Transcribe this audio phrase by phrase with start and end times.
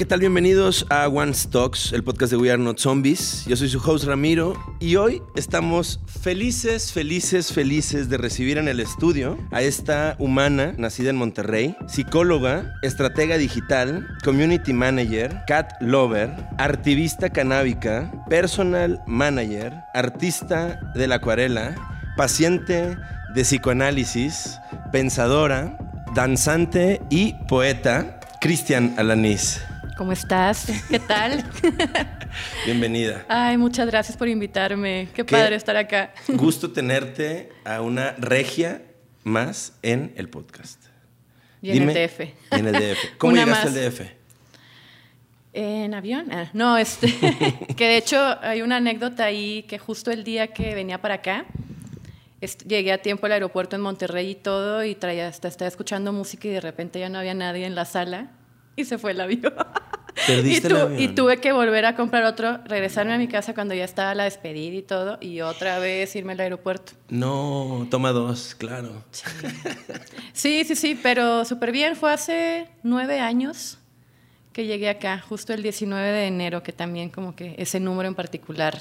[0.00, 0.20] ¿qué tal?
[0.20, 3.44] Bienvenidos a One Stocks, el podcast de We Are Not Zombies.
[3.44, 8.80] Yo soy su host Ramiro y hoy estamos felices, felices, felices de recibir en el
[8.80, 17.28] estudio a esta humana nacida en Monterrey, psicóloga, estratega digital, community manager, cat lover, artivista
[17.28, 21.74] canábica, personal manager, artista de la acuarela,
[22.16, 22.96] paciente
[23.34, 24.58] de psicoanálisis,
[24.92, 25.76] pensadora,
[26.14, 29.60] danzante y poeta, Cristian Alanís.
[30.00, 30.66] ¿Cómo estás?
[30.88, 31.44] ¿Qué tal?
[32.64, 33.26] Bienvenida.
[33.28, 35.08] Ay, muchas gracias por invitarme.
[35.12, 36.14] Qué, padre estar acá.
[36.26, 38.80] Gusto tenerte a una regia
[39.24, 40.82] más en el podcast.
[41.60, 42.20] Y en el DF.
[42.50, 42.98] En el DF.
[43.18, 44.00] ¿Cómo llegaste al DF?
[45.52, 46.32] En avión.
[46.32, 47.12] Ah, no, este,
[47.76, 51.44] que de hecho hay una anécdota ahí que justo el día que venía para acá,
[52.66, 56.48] llegué a tiempo al aeropuerto en Monterrey y todo, y traía, hasta estaba escuchando música
[56.48, 58.30] y de repente ya no había nadie en la sala
[58.80, 59.52] y se fue el avión.
[60.26, 61.00] ¿Perdiste y, el avión?
[61.00, 64.24] y tuve que volver a comprar otro, regresarme a mi casa cuando ya estaba la
[64.24, 66.92] despedida y todo, y otra vez irme al aeropuerto.
[67.08, 69.04] No, toma dos, claro.
[70.32, 71.96] Sí, sí, sí, pero súper bien.
[71.96, 73.78] Fue hace nueve años
[74.52, 78.14] que llegué acá, justo el 19 de enero, que también como que ese número en
[78.14, 78.78] particular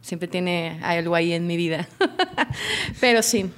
[0.00, 1.88] siempre tiene algo ahí en mi vida.
[3.00, 3.50] pero sí.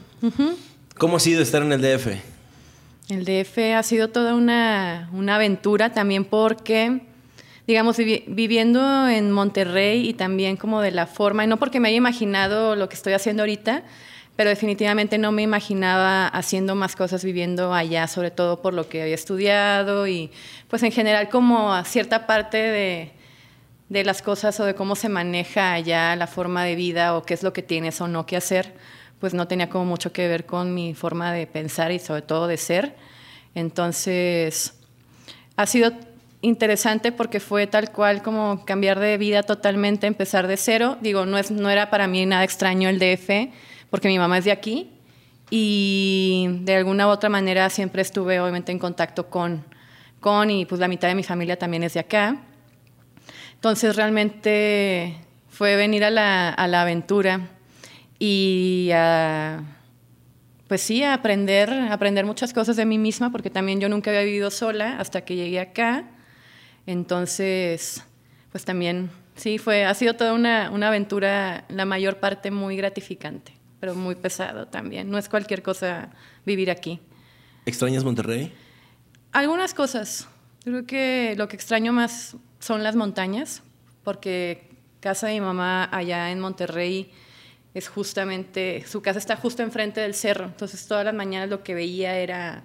[0.96, 2.35] ¿Cómo ha sido estar en el DF?
[3.08, 7.02] El DF ha sido toda una, una aventura también porque,
[7.64, 11.98] digamos, viviendo en Monterrey y también como de la forma, y no porque me haya
[11.98, 13.84] imaginado lo que estoy haciendo ahorita,
[14.34, 19.02] pero definitivamente no me imaginaba haciendo más cosas viviendo allá, sobre todo por lo que
[19.02, 20.32] había estudiado y
[20.66, 23.12] pues en general como a cierta parte de,
[23.88, 27.34] de las cosas o de cómo se maneja allá la forma de vida o qué
[27.34, 28.74] es lo que tienes o no que hacer
[29.20, 32.46] pues no tenía como mucho que ver con mi forma de pensar y sobre todo
[32.46, 32.96] de ser.
[33.54, 34.74] Entonces,
[35.56, 35.92] ha sido
[36.42, 40.98] interesante porque fue tal cual como cambiar de vida totalmente, empezar de cero.
[41.00, 43.52] Digo, no, es, no era para mí nada extraño el DF,
[43.90, 44.90] porque mi mamá es de aquí
[45.50, 49.64] y de alguna u otra manera siempre estuve obviamente en contacto con,
[50.20, 52.36] con y pues la mitad de mi familia también es de acá.
[53.54, 55.16] Entonces realmente
[55.48, 57.55] fue venir a la, a la aventura
[58.18, 59.62] y a,
[60.68, 64.22] pues sí, a aprender, aprender muchas cosas de mí misma, porque también yo nunca había
[64.22, 66.04] vivido sola hasta que llegué acá.
[66.86, 68.04] Entonces,
[68.52, 73.52] pues también, sí, fue, ha sido toda una, una aventura, la mayor parte muy gratificante,
[73.80, 75.10] pero muy pesado también.
[75.10, 76.10] No es cualquier cosa
[76.44, 77.00] vivir aquí.
[77.66, 78.52] ¿Extrañas Monterrey?
[79.32, 80.28] Algunas cosas.
[80.64, 83.62] Creo que lo que extraño más son las montañas,
[84.02, 87.12] porque casa de mi mamá allá en Monterrey
[87.76, 91.74] es justamente, su casa está justo enfrente del cerro, entonces todas las mañanas lo que
[91.74, 92.64] veía era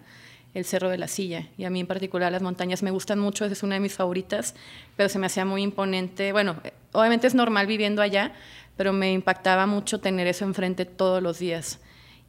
[0.54, 1.50] el Cerro de la Silla.
[1.58, 4.56] Y a mí en particular las montañas me gustan mucho, es una de mis favoritas,
[4.96, 6.32] pero se me hacía muy imponente.
[6.32, 6.56] Bueno,
[6.94, 8.32] obviamente es normal viviendo allá,
[8.78, 11.80] pero me impactaba mucho tener eso enfrente todos los días.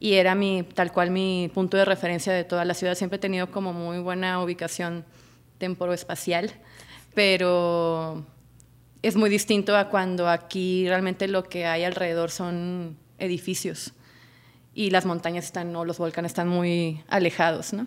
[0.01, 2.95] Y era mi, tal cual mi punto de referencia de toda la ciudad.
[2.95, 5.05] Siempre he tenido como muy buena ubicación
[5.57, 6.51] temporoespacial,
[7.15, 8.25] pero
[9.03, 13.93] es muy distinto a cuando aquí realmente lo que hay alrededor son edificios
[14.73, 17.85] y las montañas están o los volcanes están muy alejados, ¿no?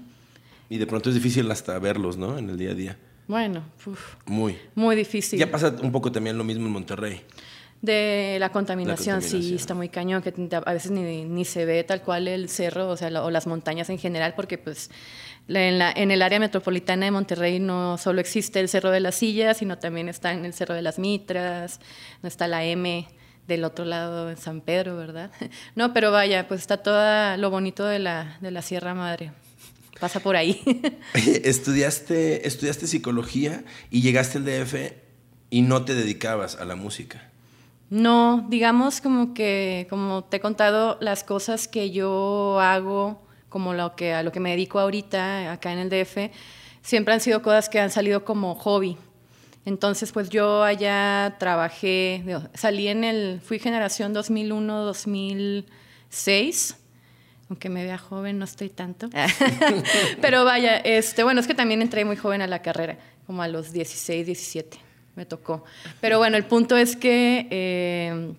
[0.68, 2.38] Y de pronto es difícil hasta verlos, ¿no?
[2.38, 2.98] En el día a día.
[3.26, 4.56] Bueno, uf, muy.
[4.74, 5.38] Muy difícil.
[5.38, 7.22] Ya pasa un poco también lo mismo en Monterrey.
[7.82, 9.42] De la contaminación, la contaminación.
[9.42, 12.88] sí, está muy cañón, que a veces ni, ni, se ve tal cual el cerro,
[12.88, 14.90] o sea, o las montañas en general, porque pues
[15.48, 19.16] en, la, en, el área metropolitana de Monterrey no solo existe el Cerro de las
[19.16, 21.80] Sillas, sino también está en el Cerro de las Mitras,
[22.22, 23.06] no está la M
[23.46, 25.30] del otro lado en San Pedro, ¿verdad?
[25.74, 29.32] No, pero vaya, pues está todo lo bonito de la, de la Sierra Madre.
[30.00, 30.60] Pasa por ahí.
[31.14, 34.92] estudiaste, estudiaste psicología y llegaste al DF
[35.48, 37.30] y no te dedicabas a la música.
[37.88, 43.25] No, digamos como que, como te he contado, las cosas que yo hago
[43.56, 46.30] como lo que, a lo que me dedico ahorita acá en el DF,
[46.82, 48.98] siempre han sido cosas que han salido como hobby.
[49.64, 52.22] Entonces, pues yo allá trabajé,
[52.52, 56.76] salí en el, fui generación 2001-2006,
[57.48, 59.08] aunque me vea joven, no estoy tanto.
[60.20, 63.48] Pero vaya, este, bueno, es que también entré muy joven a la carrera, como a
[63.48, 64.78] los 16, 17,
[65.14, 65.64] me tocó.
[66.02, 67.46] Pero bueno, el punto es que...
[67.50, 68.34] Eh,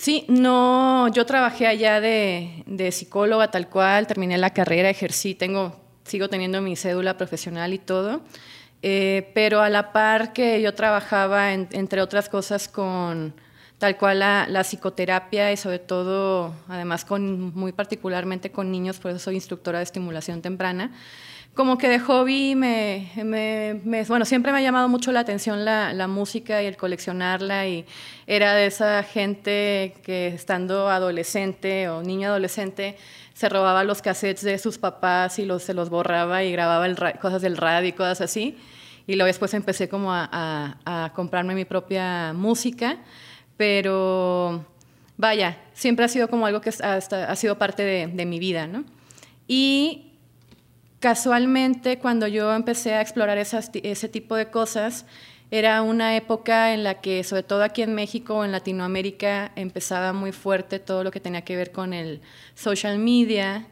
[0.00, 6.30] Sí, no, yo trabajé allá de, psicóloga tal cual, terminé la carrera, ejercí, tengo, sigo
[6.30, 8.22] teniendo mi cédula profesional y todo,
[8.80, 13.34] eh, pero a la par que yo trabajaba, en, entre otras cosas, con
[13.76, 19.10] tal cual la, la, psicoterapia y sobre todo, además, con, muy particularmente con niños, por
[19.10, 20.92] eso soy instructora de estimulación temprana,
[21.54, 25.92] como que de hobby me, me, bueno, siempre me ha llamado mucho la atención la,
[25.92, 27.84] la, música y el coleccionarla y
[28.26, 32.96] era de esa gente que estando adolescente o niño adolescente
[33.34, 36.96] se robaba los cassettes de sus papás y los, se los borraba y grababa el
[37.20, 38.58] cosas del radio y cosas así.
[39.06, 40.28] Y luego después empecé como a,
[40.84, 42.98] a, comprarme mi propia música,
[43.56, 44.64] pero
[45.16, 48.66] vaya, siempre ha sido como algo que ha, ha sido parte de, de mi vida,
[48.66, 48.84] ¿no?
[49.48, 50.09] Y
[51.00, 55.06] casualmente cuando yo empecé a explorar ese tipo de cosas,
[55.50, 60.12] era una época en la que, sobre todo aquí en México o en Latinoamérica, empezaba
[60.12, 62.20] muy fuerte todo lo que tenía que ver con el
[62.54, 63.66] social media.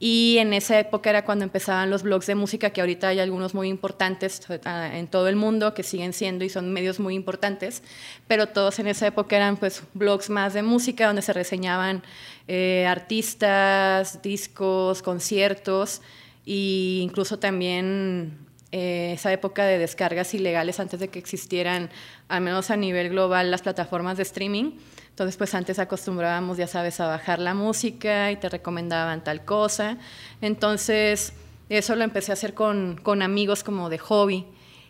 [0.00, 3.52] Y en esa época era cuando empezaban los blogs de música, que ahorita hay algunos
[3.52, 7.82] muy importantes ah, en todo el mundo, que siguen siendo y son medios muy importantes,
[8.28, 12.04] pero todos en esa época eran pues blogs más de música, donde se reseñaban
[12.46, 16.00] eh, artistas, discos, conciertos,
[16.50, 18.38] e incluso también
[18.72, 21.90] eh, esa época de descargas ilegales antes de que existieran,
[22.28, 24.72] al menos a nivel global, las plataformas de streaming.
[25.10, 29.98] Entonces, pues antes acostumbrábamos, ya sabes, a bajar la música y te recomendaban tal cosa.
[30.40, 31.34] Entonces,
[31.68, 34.46] eso lo empecé a hacer con, con amigos como de hobby.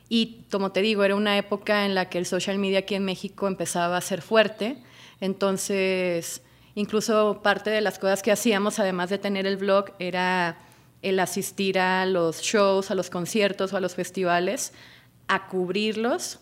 [0.08, 3.04] Y como te digo, era una época en la que el social media aquí en
[3.04, 4.76] México empezaba a ser fuerte.
[5.20, 6.40] Entonces,
[6.76, 10.67] incluso parte de las cosas que hacíamos, además de tener el blog, era
[11.02, 14.72] el asistir a los shows, a los conciertos o a los festivales,
[15.28, 16.40] a cubrirlos,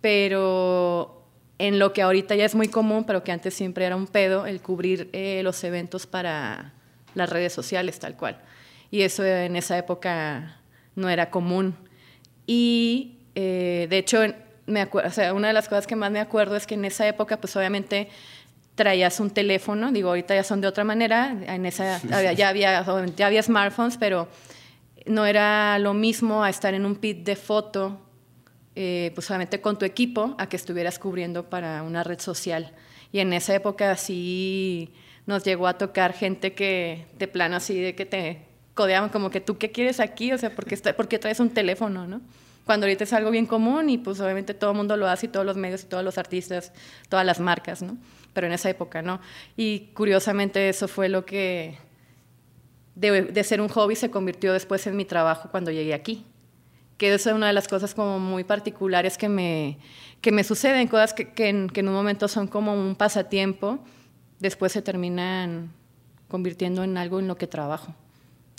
[0.00, 1.26] pero
[1.58, 4.46] en lo que ahorita ya es muy común, pero que antes siempre era un pedo,
[4.46, 6.72] el cubrir eh, los eventos para
[7.14, 8.40] las redes sociales, tal cual.
[8.90, 10.60] Y eso en esa época
[10.96, 11.76] no era común.
[12.46, 14.20] Y eh, de hecho,
[14.66, 17.06] me o sea, una de las cosas que más me acuerdo es que en esa
[17.06, 18.08] época, pues obviamente
[18.74, 22.00] traías un teléfono, digo, ahorita ya son de otra manera, en esa,
[22.34, 22.84] ya, había,
[23.16, 24.28] ya había smartphones, pero
[25.06, 28.00] no era lo mismo a estar en un pit de foto,
[28.74, 32.72] eh, pues solamente con tu equipo, a que estuvieras cubriendo para una red social.
[33.12, 34.92] Y en esa época sí
[35.26, 39.40] nos llegó a tocar gente que de plano así, de que te codeaban como que
[39.40, 42.22] tú qué quieres aquí, o sea, ¿por qué, está, ¿por qué traes un teléfono, no?
[42.64, 45.28] Cuando ahorita es algo bien común y pues obviamente todo el mundo lo hace y
[45.28, 46.72] todos los medios y todos los artistas,
[47.08, 47.98] todas las marcas, ¿no?
[48.32, 49.20] Pero en esa época no.
[49.56, 51.78] Y curiosamente eso fue lo que
[52.94, 56.24] de, ser un hobby se convirtió después en mi trabajo cuando llegué aquí.
[56.98, 59.78] Que eso es una de las cosas como muy particulares que me,
[60.20, 63.78] que me suceden, cosas que, en, en un momento son como un pasatiempo,
[64.38, 65.72] después se terminan
[66.28, 67.94] convirtiendo en algo en lo que trabajo.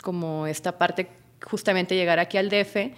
[0.02, 1.10] Como esta parte,
[1.42, 2.92] justamente llegar aquí al DF,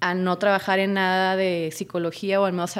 [0.00, 2.74] a no trabajar en nada de psicología o al menos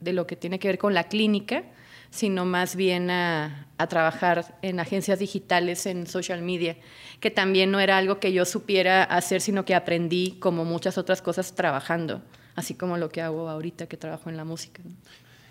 [0.00, 1.64] de lo que tiene que ver con la clínica,
[2.12, 6.76] sino más bien a, trabajar en agencias digitales, en social media,
[7.18, 11.20] que también no era algo que yo supiera hacer, sino que aprendí como muchas otras
[11.20, 12.22] cosas trabajando,
[12.54, 14.82] así como lo que hago ahorita que trabajo en la música.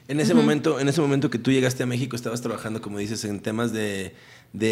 [0.08, 3.26] En ese, momento, en ese momento que tú llegaste a México, estabas trabajando, como dices,
[3.26, 4.14] en temas de,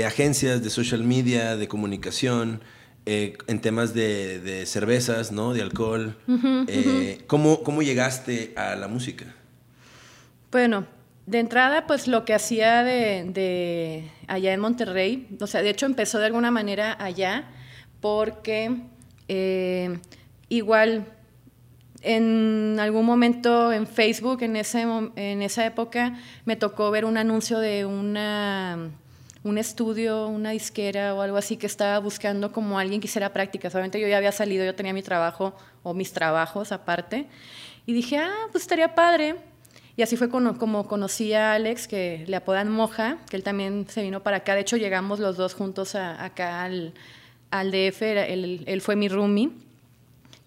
[0.06, 2.62] agencias, de social media, de comunicación,
[3.06, 5.52] eh, en temas de, cervezas, ¿no?
[5.54, 6.18] De alcohol.
[6.68, 9.36] Eh, ¿cómo, ¿Cómo llegaste a la música?
[10.50, 10.88] Bueno,
[11.30, 16.18] de entrada, pues lo que hacía de, allá en Monterrey, o sea, de hecho empezó
[16.18, 17.50] de alguna manera allá
[18.02, 18.78] porque
[19.28, 20.00] eh,
[20.48, 21.06] igual
[22.02, 27.60] en algún momento en Facebook, en, ese, en esa época, me tocó ver un anuncio
[27.60, 28.90] de una,
[29.44, 33.76] un estudio, una disquera o algo así que estaba buscando como alguien que hiciera prácticas.
[33.76, 37.28] Obviamente yo ya había salido, yo tenía mi trabajo o mis trabajos aparte.
[37.86, 39.36] Y dije, ah, pues estaría padre
[40.00, 44.02] y así fue como, conocí a Alex, que le apodan Moja, que él también se
[44.02, 44.56] vino para acá.
[44.56, 46.94] De hecho, llegamos los dos juntos acá al,
[47.52, 48.02] al DF.
[48.04, 49.50] Él, fue mi roomie.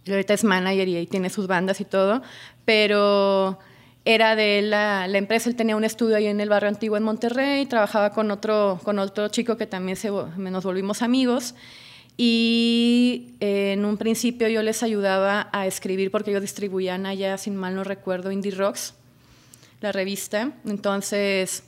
[0.06, 2.23] Y ahorita es manager y ahí tiene sus bandas y todo.
[2.64, 3.59] Pero
[4.06, 7.02] era de la, la, empresa, él tenía un estudio ahí en el barrio antiguo en
[7.02, 11.54] Monterrey, trabajaba con otro, con otro chico que también se, nos volvimos amigos.
[12.16, 17.54] Y eh, en un principio yo les ayudaba a escribir porque ellos distribuían allá, sin
[17.54, 18.94] mal no recuerdo, Indie Rocks
[19.82, 20.52] la revista.
[20.64, 21.64] Entonces,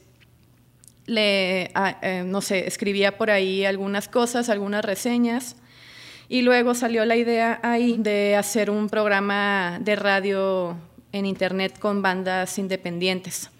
[1.07, 5.57] le, ah, eh, no sé, escribía por ahí algunas cosas, algunas reseñas.
[6.29, 10.77] Y luego salió la idea ahí de hacer un programa de radio
[11.13, 13.51] en internet con bandas independientes.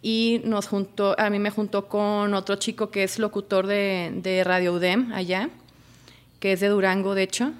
[0.00, 4.44] Y nos juntó, a mí me juntó con otro chico que es locutor de, de
[4.44, 5.50] Radio UDEM allá,
[6.40, 7.52] que es de Durango, de hecho.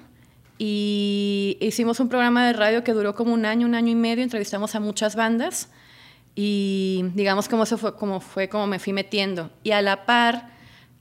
[0.57, 4.23] Y hicimos un programa de radio que duró como un año, un año y medio,
[4.23, 5.69] entrevistamos a muchas bandas
[6.35, 10.55] y digamos como eso fue como fue como me fui metiendo y a la par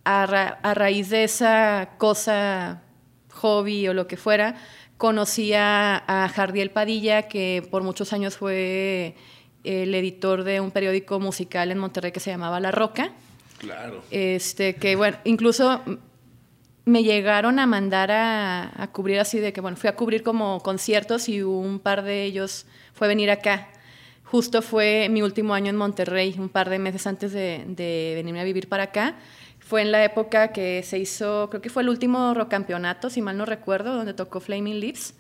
[0.04, 2.82] a, raíz de esa cosa
[3.30, 4.56] hobby o lo que fuera,
[4.96, 9.14] conocí a, Jardiel Padilla, que por muchos años fue
[9.64, 13.12] el editor de un periódico musical en Monterrey que se llamaba La Roca.
[13.58, 14.02] Claro.
[14.10, 15.80] Este, que bueno, incluso
[16.84, 21.28] me llegaron a mandar a, cubrir así de que, bueno, fui a cubrir como conciertos
[21.28, 23.68] y un par de ellos fue venir acá.
[24.24, 28.40] Justo fue mi último año en Monterrey, un par de meses antes de, de venirme
[28.40, 29.16] a vivir para acá.
[29.60, 33.22] Fue en la época que se hizo, creo que fue el último rock campeonato, si
[33.22, 35.14] mal no recuerdo, donde tocó Flaming Lips.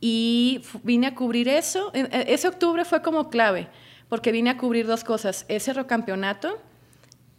[0.00, 1.92] Y vine a cubrir eso.
[1.94, 3.68] E, ese octubre fue como clave,
[4.08, 5.44] porque vine a cubrir dos cosas.
[5.48, 6.58] Ese rock campeonato,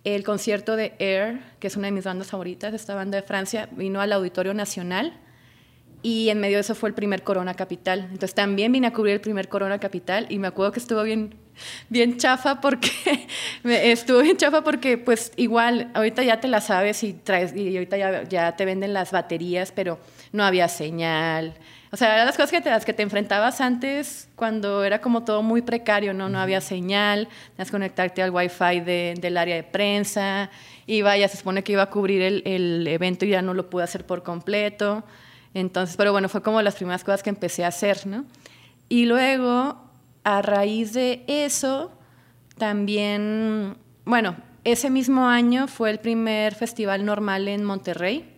[0.03, 3.67] el concierto de Air, que es una de mis bandas favoritas, esta banda de Francia,
[3.71, 5.13] vino al Auditorio Nacional
[6.01, 8.01] y en medio de eso fue el primer Corona Capital.
[8.01, 11.35] Entonces también vine a cubrir el primer Corona Capital y me acuerdo que estuvo bien,
[11.89, 12.89] bien chafa porque
[13.63, 17.97] estuvo bien chafa porque pues igual ahorita ya te la sabes y traes y ahorita
[17.97, 19.99] ya, ya te venden las baterías, pero
[20.31, 21.53] no había señal.
[21.91, 25.23] O sea, eran las cosas que te, las que te enfrentabas antes cuando era como
[25.23, 26.29] todo muy precario, ¿no?
[26.29, 30.51] No había señal, tenías que conectarte al wifi de, del área de prensa,
[30.85, 33.71] y vaya, se supone que iba a cubrir el, el evento y ya no lo
[33.71, 35.03] pude hacer por completo.
[35.53, 38.25] Entonces, pero bueno, fue como las primeras cosas que empecé a hacer, ¿no?
[38.87, 39.77] Y luego,
[40.23, 41.91] a raíz de eso,
[42.57, 48.29] también, bueno, ese mismo año fue el primer festival normal en Monterrey.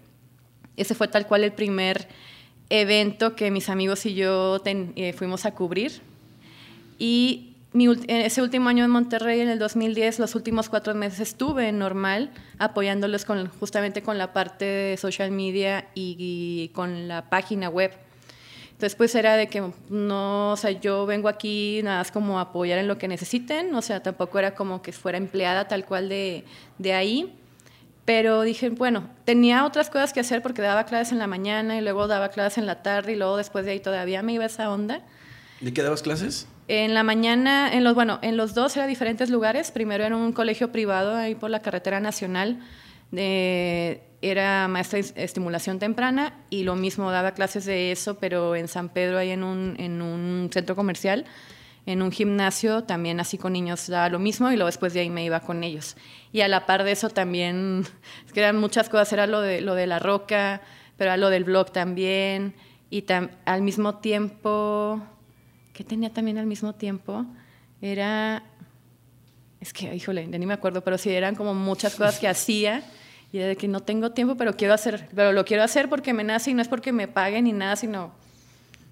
[0.78, 2.08] Ese fue tal cual el primer
[2.70, 6.02] evento que mis amigos y yo eh, fuimos a cubrir.
[6.98, 12.32] Y ese último año en Monterrey, en el 2010, los últimos cuatro meses estuve normal
[12.58, 17.92] apoyándolos con, justamente con la parte de social media y, con la página web.
[18.72, 22.80] Entonces, pues era de que no, o sea, yo vengo aquí nada más como apoyar
[22.80, 26.44] en lo que necesiten, o sea, tampoco era como que fuera empleada tal cual de,
[26.78, 27.38] de ahí.
[28.04, 31.82] Pero dije, bueno, tenía otras cosas que hacer porque daba clases en la mañana y
[31.82, 34.72] luego daba clases en la tarde y luego después de ahí todavía me iba esa
[34.72, 35.02] onda.
[35.62, 36.48] ¿De qué dabas clases?
[36.68, 39.72] En la mañana, en los, bueno, en los dos eran diferentes lugares.
[39.72, 42.60] Primero en un colegio privado ahí por la carretera nacional.
[43.12, 48.90] era maestra de estimulación temprana y lo mismo daba clases de eso, pero en San
[48.90, 51.26] Pedro, ahí en un, en un centro comercial,
[51.86, 55.10] en un gimnasio, también así con niños daba lo mismo y luego después de ahí
[55.10, 55.98] me iba con ellos.
[56.32, 57.86] Y a la par de eso también,
[58.26, 60.62] es que eran muchas cosas, era lo de, lo de la roca,
[60.98, 62.54] pero era lo del blog también
[62.92, 63.06] y
[63.46, 65.02] al mismo tiempo
[65.82, 67.26] que tenía también al mismo tiempo
[67.82, 68.44] era,
[69.60, 72.84] es que, híjole, ya ni me acuerdo, pero sí eran como muchas cosas que hacía
[73.32, 76.24] y de que no tengo tiempo, pero quiero hacer, pero lo quiero hacer porque me
[76.24, 78.12] nace y no es porque me paguen ni nada, sino,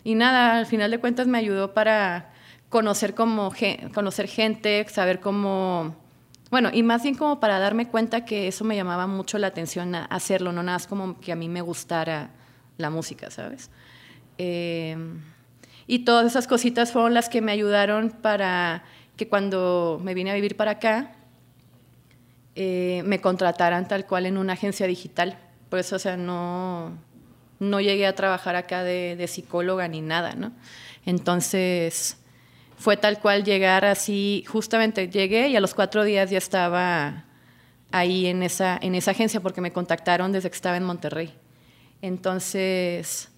[0.04, 2.34] y nada, al final de cuentas me ayudó para
[2.70, 3.54] conocer como,
[3.94, 5.96] conocer gente, saber cómo,
[6.50, 9.94] bueno, y más bien como para darme cuenta que eso me llamaba mucho la atención
[9.94, 12.32] a hacerlo, no nada más como que a mí me gustara
[12.78, 13.70] la música, ¿sabes?
[14.40, 14.98] Eh,
[15.90, 18.84] y todas esas cositas fueron las que me ayudaron para
[19.18, 21.14] que cuando me vine a vivir para acá,
[22.54, 25.40] eh, me contrataran tal cual en una agencia digital.
[25.68, 26.96] Por eso, o sea, no,
[27.58, 30.52] no llegué a trabajar acá de, de psicóloga ni nada, ¿no?
[31.08, 32.18] Entonces,
[32.78, 37.26] fue tal cual llegar así, justamente llegué y a los cuatro días ya estaba
[37.92, 41.34] ahí en esa, en esa agencia porque me contactaron desde que estaba en Monterrey.
[42.04, 43.32] Entonces,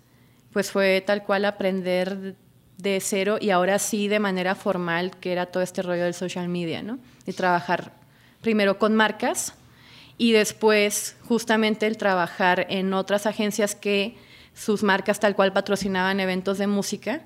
[0.54, 2.36] pues fue tal cual aprender
[2.78, 6.48] de cero y ahora sí de manera formal, que era todo este rollo del social
[6.50, 7.00] media, ¿no?
[7.26, 7.94] Y trabajar
[8.42, 9.54] primero con marcas
[10.18, 14.18] y después justamente el trabajar en otras agencias que
[14.54, 17.22] sus marcas tal cual patrocinaban eventos de música.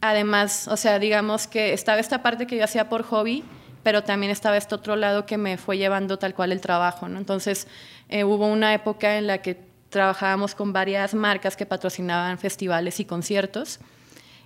[0.00, 3.44] Además, o sea, digamos que estaba esta parte que yo hacía por hobby,
[3.82, 7.18] pero también estaba este otro lado que me fue llevando tal cual el trabajo, ¿no?
[7.18, 7.66] Entonces,
[8.08, 13.04] eh, hubo una época en la que trabajábamos con varias marcas que patrocinaban festivales y
[13.04, 13.80] conciertos.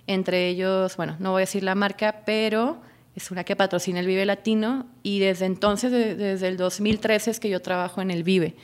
[0.07, 2.81] Entre ellos, bueno, no voy a decir la marca, pero
[3.15, 7.49] es una que patrocina el Vive Latino y desde entonces, desde el 2013 es que
[7.49, 8.55] yo trabajo en el Vive.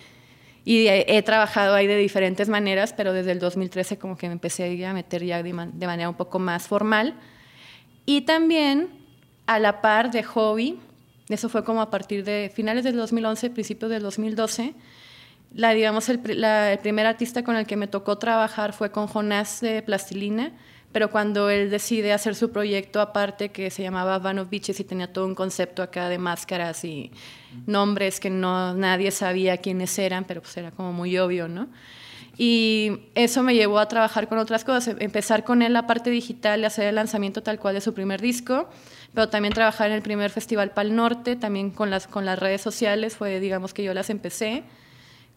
[0.66, 4.86] Y he, trabajado ahí de diferentes maneras, pero desde el 2013 como que me empecé
[4.86, 7.16] a meter ya de, de manera un poco más formal.
[8.06, 8.90] Y también
[9.48, 10.78] a la par de hobby,
[11.30, 14.74] eso fue como a partir de finales del 2011, principios del 2012,
[15.54, 19.82] la, digamos, el, primer artista con el que me tocó trabajar fue con Jonás de
[19.82, 20.52] Plastilina,
[20.92, 24.84] pero cuando él decide hacer su proyecto aparte que se llamaba Van of Beaches y
[24.84, 27.12] tenía todo un concepto acá de máscaras y
[27.68, 31.68] nombres que no nadie sabía quiénes eran, pero pues era como muy obvio, ¿no?
[32.38, 36.64] Y eso me llevó a trabajar con otras cosas, empezar con él la parte digital
[36.64, 38.70] hacer el lanzamiento tal cual de su primer disco,
[39.14, 42.62] pero también trabajar en el primer festival Pal Norte, también con las, con las redes
[42.62, 44.64] sociales, fue digamos que yo las empecé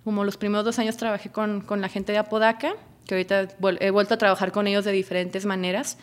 [0.04, 2.74] como los primeros dos años trabajé con, con la gente de Apodaca,
[3.06, 3.48] que ahorita
[3.80, 5.98] he vuelto a trabajar con ellos de diferentes maneras,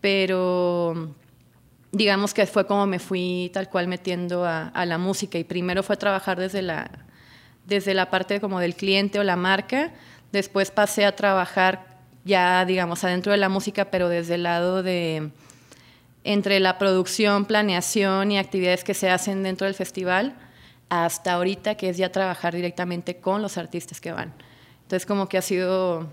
[0.00, 1.14] pero
[1.92, 5.38] digamos que fue como me fui tal cual metiendo a, a, la música.
[5.38, 6.90] Y primero fue trabajar desde la,
[7.66, 9.92] desde la parte como del cliente o la marca,
[10.32, 11.88] después pasé a trabajar
[12.24, 15.30] ya digamos adentro de la música, pero desde el lado de
[16.22, 20.34] entre la producción, planeación y actividades que se hacen dentro del festival
[20.90, 24.34] hasta ahorita que es ya trabajar directamente con los artistas que van.
[24.82, 26.08] Entonces como que ha sido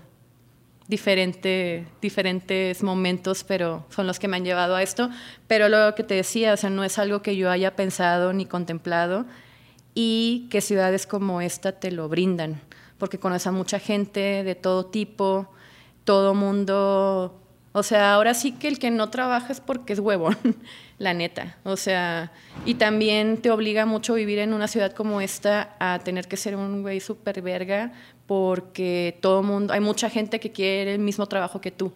[0.88, 5.10] diferente, diferentes momentos, pero son los que me han llevado a esto.
[5.46, 8.46] Pero lo que te decía, o sea, no es algo que yo haya pensado ni
[8.46, 9.26] contemplado
[9.94, 12.60] y que ciudades como esta te lo brindan,
[12.98, 15.52] porque conoces a mucha gente de todo tipo,
[16.04, 17.38] todo mundo,
[17.78, 20.36] o sea, ahora sí que el que no trabaja es porque es huevón,
[20.98, 22.32] la neta, o sea,
[22.64, 26.56] y también te obliga mucho vivir en una ciudad como esta a tener que ser
[26.56, 27.92] un güey súper verga
[28.26, 31.92] porque todo mundo, hay mucha gente que quiere el mismo trabajo que tú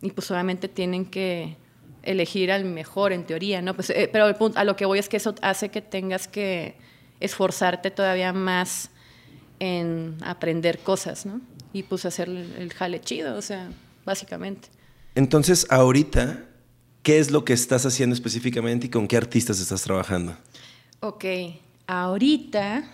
[0.00, 1.56] y pues obviamente tienen que
[2.02, 3.74] elegir al mejor en teoría, ¿no?
[3.74, 6.76] Pues, eh, pero a lo que voy es que eso hace que tengas que
[7.20, 8.90] esforzarte todavía más
[9.58, 11.40] en aprender cosas, ¿no?
[11.72, 13.68] Y pues hacer el jale chido, o sea,
[14.04, 14.68] básicamente.
[15.16, 16.44] Entonces, ahorita,
[17.02, 20.36] ¿qué es lo que estás haciendo específicamente y con qué artistas estás trabajando?
[21.00, 21.24] Ok,
[21.86, 22.84] ahorita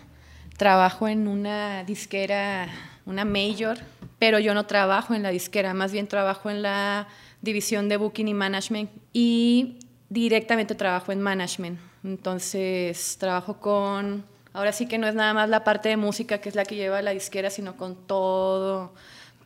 [0.57, 2.69] trabajo en una disquera,
[3.07, 3.79] una major,
[4.21, 7.09] pero yo no trabajo en la disquera, más bien trabajo en la
[7.41, 11.81] división de booking y management y directamente trabajo en management.
[12.05, 16.51] Entonces trabajo con, ahora sí que no es nada más la parte de música que
[16.51, 18.95] es la que lleva la disquera, sino con todo,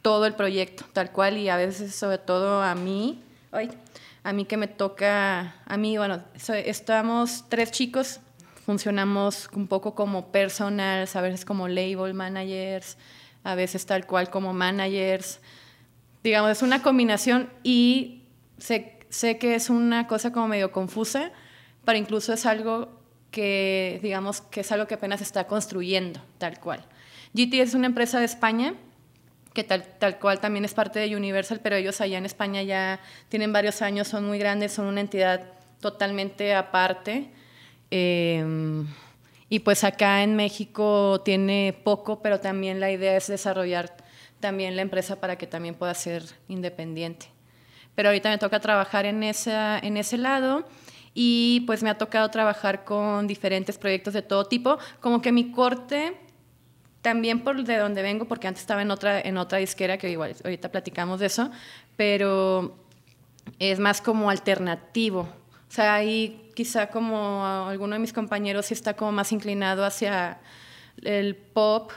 [0.06, 3.70] todo el proyecto, tal cual, y a veces sobre todo a mí, ay,
[4.22, 8.20] a mí que me toca, a mí, bueno, estamos tres chicos
[8.64, 12.98] funcionamos un poco como personals, a veces como label managers,
[13.42, 15.40] a veces tal cual como managers.
[16.22, 18.22] Digamos, es una combinación y
[18.58, 21.32] sé, sé que es una cosa como medio confusa,
[21.84, 22.90] pero incluso es algo
[23.32, 26.84] que, digamos, que es algo que apenas está construyendo, tal cual.
[27.34, 28.74] GT es una empresa de España
[29.56, 33.00] que tal, tal cual también es parte de Universal, pero ellos allá en España ya
[33.30, 35.40] tienen varios años, son muy grandes, son una entidad
[35.80, 37.30] totalmente aparte.
[37.90, 38.86] Em,
[39.48, 43.96] y pues acá en México tiene poco, pero también la idea es desarrollar
[44.40, 47.26] también la empresa para que también pueda ser independiente.
[47.94, 50.68] Pero ahorita me toca trabajar en, esa, en ese lado
[51.14, 55.50] y pues me ha tocado trabajar con diferentes proyectos de todo tipo, como que mi
[55.50, 56.12] corte
[57.06, 60.34] también por de donde vengo, porque antes estaba en otra, en otra disquera, que igual
[60.42, 61.52] ahorita platicamos de eso,
[61.96, 62.76] pero
[63.60, 65.20] es más como alternativo.
[65.20, 70.40] O sea, ahí quizá como alguno de mis compañeros sí está como más inclinado hacia
[71.00, 71.92] el pop,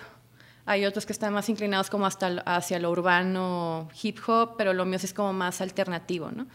[0.68, 4.86] hay otros que están más inclinados como hasta hacia lo urbano, hip hop, pero lo
[4.86, 6.46] mío sí es como más alternativo, ¿no?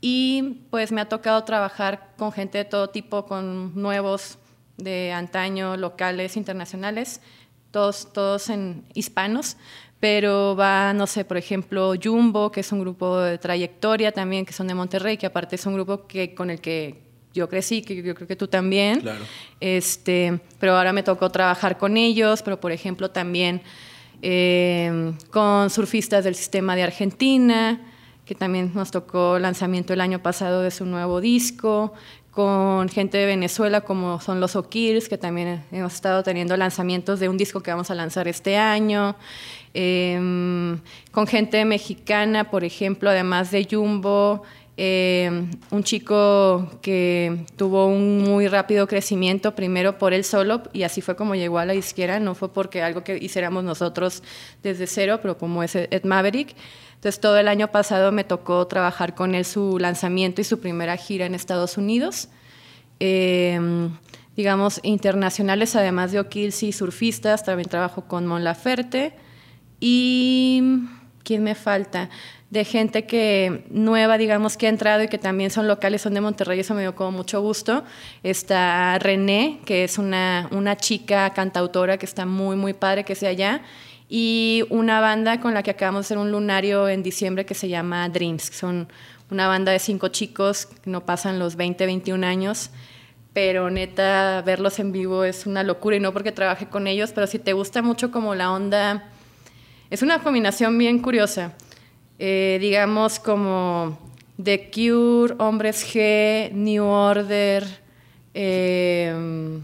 [0.00, 4.38] Y pues me ha tocado trabajar con gente de todo tipo, con nuevos
[4.78, 7.20] de antaño, locales, internacionales,
[7.70, 9.56] todos, todos en hispanos,
[10.00, 14.52] pero va, no sé, por ejemplo, Jumbo, que es un grupo de trayectoria también, que
[14.52, 17.02] son de Monterrey, que aparte es un grupo que, con el que
[17.34, 19.00] yo crecí, que yo creo que tú también.
[19.00, 19.24] Claro.
[19.60, 23.62] Este, pero ahora me tocó trabajar con ellos, pero por ejemplo también
[24.22, 27.80] eh, con surfistas del sistema de Argentina,
[28.24, 31.94] que también nos tocó lanzamiento el año pasado de su nuevo disco,
[32.38, 37.28] con gente de Venezuela como son los O'Kills, que también hemos estado teniendo lanzamientos de
[37.28, 39.16] un disco que vamos a lanzar este año,
[39.74, 40.78] em,
[41.10, 44.44] con gente mexicana, por ejemplo, además de Jumbo,
[44.76, 51.00] eh, un chico que tuvo un muy rápido crecimiento, primero por él solo, y así
[51.00, 54.22] fue como llegó a la izquierda, no fue porque algo que hiciéramos nosotros
[54.62, 56.54] desde cero, pero como es Ed Maverick.
[56.98, 60.96] Entonces todo el año pasado me tocó trabajar con él su lanzamiento y su primera
[60.96, 62.28] gira en Estados Unidos.
[62.98, 63.88] Eh,
[64.36, 69.14] digamos, internacionales, además de O'Kills y surfistas, también trabajo con Mon Laferte.
[69.78, 70.62] ¿Y
[71.22, 72.10] quién me falta?
[72.50, 76.20] de gente que nueva, digamos, que ha entrado y que también son locales, son de
[76.20, 77.84] Monterrey, eso me dio como mucho gusto.
[78.22, 83.30] Está René, que es una, una chica cantautora que está muy, muy padre que sea
[83.30, 83.62] allá.
[84.08, 87.68] Y una banda con la que acabamos de hacer un lunario en diciembre que se
[87.68, 88.88] llama Dreams, son
[89.30, 92.70] una banda de cinco chicos no pasan los 20, 21 años
[93.32, 97.28] pero neta, verlos en vivo es una locura y no porque trabaje con ellos, pero
[97.28, 99.10] si te gusta mucho como la onda,
[99.90, 101.54] es una combinación bien curiosa.
[102.18, 103.96] Eh, digamos como
[104.42, 107.64] The Cure, Hombres G, New Order,
[108.34, 109.62] em,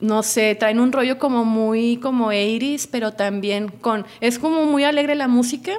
[0.00, 4.84] no sé, traen un rollo como muy como 80 pero también con, es como muy
[4.84, 5.72] alegre la música,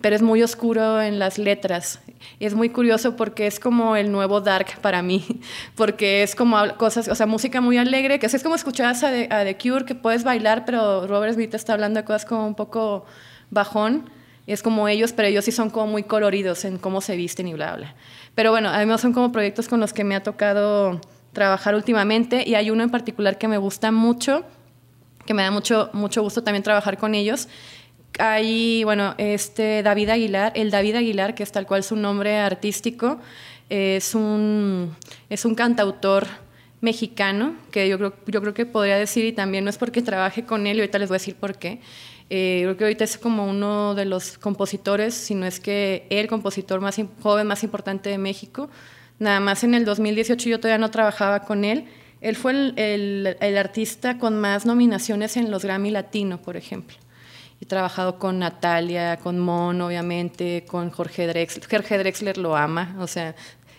[0.00, 2.00] pero es muy oscuro en las letras.
[2.38, 5.24] Y es muy curioso porque es como el nuevo dark para mí,
[5.76, 9.56] porque es como cosas, o sea, música muy alegre, que es como escuchabas a The,
[9.60, 13.04] Cure, que puedes bailar, pero Robert Smith está hablando de cosas como un poco
[13.50, 14.10] bajón.
[14.46, 17.54] Es como ellos, pero ellos sí son como muy coloridos en cómo se visten y
[17.54, 17.94] bla, bla.
[18.34, 21.00] Pero bueno, además son como proyectos con los que me ha tocado
[21.32, 24.44] trabajar últimamente y hay uno en particular que me gusta mucho,
[25.26, 27.48] que me da mucho, mucho gusto también trabajar con ellos.
[28.18, 33.18] Hay, bueno, este David Aguilar, el David Aguilar, que es tal cual su nombre artístico,
[33.70, 34.94] es un,
[35.30, 36.26] es un cantautor
[36.82, 40.44] mexicano, que yo creo, yo creo que podría decir, y también no es porque trabaje
[40.44, 41.80] con él, y ahorita les voy a decir por qué,
[42.28, 46.26] eh, creo que ahorita es como uno de los compositores, si no es que el
[46.26, 48.68] compositor más joven, más importante de México.
[49.22, 51.84] Nada más en el 2018 yo todavía no trabajaba con él.
[52.20, 56.96] Él fue el, el, artista con más nominaciones en los Grammy Latino, por ejemplo.
[57.60, 61.68] He trabajado con Natalia, con Mon, obviamente, con Jorge Drexler.
[61.70, 63.36] Jorge Drexler lo ama, o sea,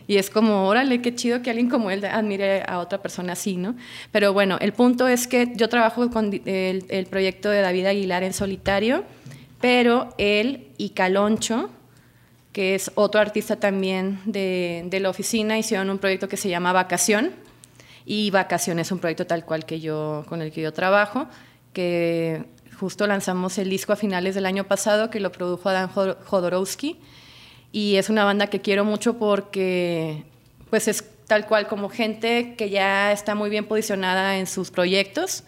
[0.07, 3.57] y es como, órale, qué chido que alguien como él admire a otra persona así,
[3.57, 3.75] ¿no?
[4.13, 8.23] Pero bueno, el punto es que yo trabajo con el, el proyecto de David Aguilar
[8.23, 9.03] en solitario,
[9.59, 11.69] pero él y Caloncho,
[12.53, 16.71] que es otro artista también de, de, la oficina, hicieron un proyecto que se llama
[16.71, 17.31] Vacación,
[18.05, 21.27] y Vacación es un proyecto tal cual que yo, con el que yo trabajo,
[21.73, 22.45] que
[22.79, 26.99] justo lanzamos el disco a finales del año pasado, que lo produjo Adán Jodorowsky,
[27.71, 30.23] y es una banda que quiero mucho porque
[30.69, 35.43] pues es tal cual como gente que ya está muy bien posicionada en sus proyectos,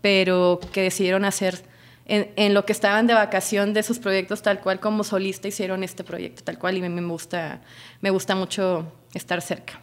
[0.00, 1.62] pero que decidieron hacer
[2.08, 6.04] en, lo que estaban de vacación de sus proyectos tal cual como solista hicieron este
[6.04, 7.60] proyecto tal cual y me, me gusta
[8.00, 9.80] me gusta mucho estar cerca.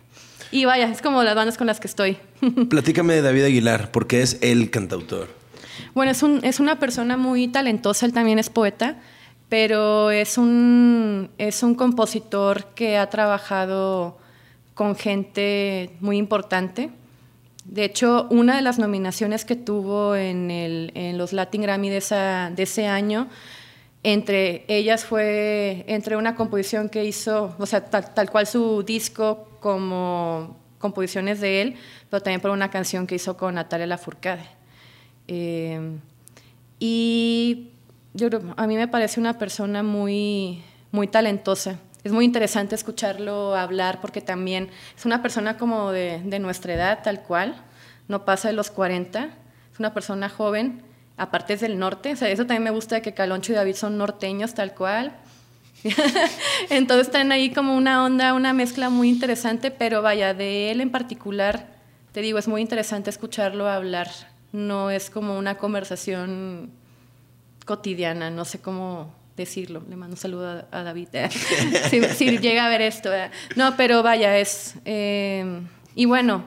[0.51, 2.17] Y vaya, es como las bandas con las que estoy.
[2.69, 5.27] Platícame de David Aguilar, porque es el cantautor.
[5.93, 8.97] Bueno, es, un, es una persona muy talentosa, él también es poeta
[9.49, 14.17] pero es un, es un compositor que ha trabajado
[14.73, 16.89] con gente muy importante.
[17.65, 23.27] De hecho, una de las nominaciones que tuvo en, los Latin Grammy de ese año,
[24.03, 30.57] entre ellas fue entre una composición que hizo, o sea, tal, cual su disco como
[30.77, 31.75] composiciones de él,
[32.11, 34.45] pero también por una canción que hizo con Natalia Lafourcade.
[35.27, 35.97] Eh,
[36.77, 37.71] y
[38.13, 41.79] yo a mí me parece una persona muy, muy talentosa.
[42.05, 46.99] Es muy interesante escucharlo hablar porque también es una persona como de, de nuestra edad,
[47.03, 47.55] tal cual,
[48.07, 49.29] no pasa de los 40,
[49.73, 50.83] es una persona joven,
[51.17, 53.97] aparte es del norte, o sea, eso también me gusta que Caloncho y David son
[53.97, 55.13] norteños, tal cual.
[56.69, 60.91] Entonces están ahí como una onda, una mezcla muy interesante, pero vaya, de él en
[60.91, 61.69] particular,
[62.11, 64.11] te digo, es muy interesante escucharlo hablar,
[64.51, 66.69] no es como una conversación
[67.65, 69.83] cotidiana, no sé cómo decirlo.
[69.89, 71.29] Le mando un saludo a, David, eh,
[72.15, 73.13] si, llega a ver esto.
[73.13, 73.29] Eh.
[73.55, 74.75] No, pero vaya, es...
[74.85, 75.61] Eh,
[75.95, 76.43] y bueno,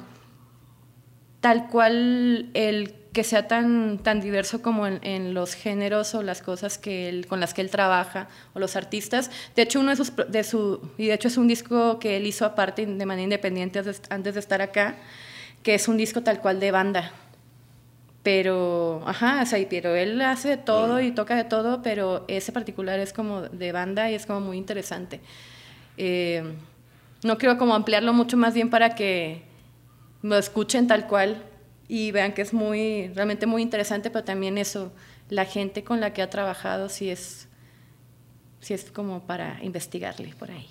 [1.41, 6.79] tal cual el que sea tan, tan diverso como en, los géneros o las cosas
[6.79, 9.31] que él, con las que él trabaja, o los artistas.
[9.57, 12.27] De hecho, uno de sus, de su, y de hecho es un disco que él
[12.27, 14.97] hizo aparte de manera independiente antes de estar acá,
[15.63, 17.13] que es un disco tal cual de banda
[18.31, 22.53] pero, ajá, o sea, pero él hace de todo y toca de todo, pero ese
[22.53, 25.23] particular es como de banda y es como muy interesante.
[25.97, 26.43] Eh,
[27.25, 29.45] no quiero como ampliarlo mucho más bien para que
[30.21, 31.43] lo escuchen tal cual
[31.89, 34.93] y vean que es muy, realmente muy interesante, pero también eso,
[35.31, 37.49] la gente con la que ha trabajado sí es,
[38.61, 40.69] sí es como para investigarle por ahí.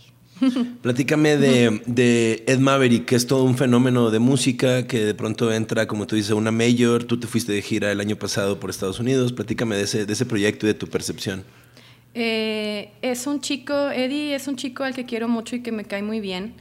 [0.81, 5.87] Platícame de, Ed Maverick, que es todo un fenómeno de música, que de pronto entra,
[5.87, 7.03] como tú dices, una mayor.
[7.03, 9.33] Tú te fuiste de gira el año pasado por Estados Unidos.
[9.33, 11.43] Platícame de ese, de ese proyecto y de tu percepción.
[12.13, 15.85] Eh, es un chico, Eddie es un chico al que quiero mucho y que me
[15.85, 16.55] cae muy bien.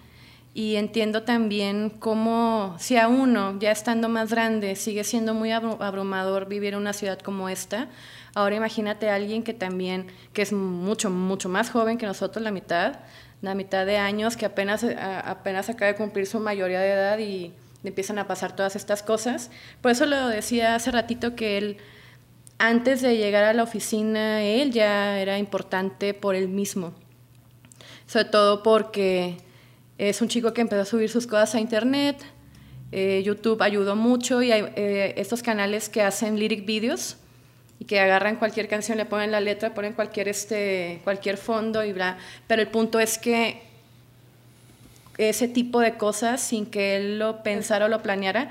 [0.52, 6.48] Y entiendo también cómo, si a uno, ya estando más grande, sigue siendo muy abrumador
[6.48, 7.90] vivir en una ciudad como esta,
[8.34, 12.52] ahora imagínate a alguien que también, que es mucho, mucho más joven que nosotros, la
[12.52, 13.00] mitad,
[13.42, 17.52] la mitad de años, que apenas, apenas acaba de cumplir su mayoría de edad y
[17.84, 19.50] empiezan a pasar todas estas cosas.
[19.80, 21.76] Por eso lo decía hace ratito que él,
[22.58, 26.94] antes de llegar a la oficina, él ya era importante por él mismo.
[28.06, 29.36] Sobre todo porque
[29.98, 32.16] es un chico que empezó a subir sus cosas a internet.
[32.92, 37.16] Eh, YouTube ayudó mucho y hay eh, estos canales que hacen lyric videos
[37.78, 41.92] y que agarran cualquier canción, le ponen la letra, ponen cualquier, este, cualquier fondo y
[41.92, 42.18] bla.
[42.46, 43.62] Pero el punto es que
[45.18, 48.50] ese tipo de cosas, sin que él lo pensara o lo planeara,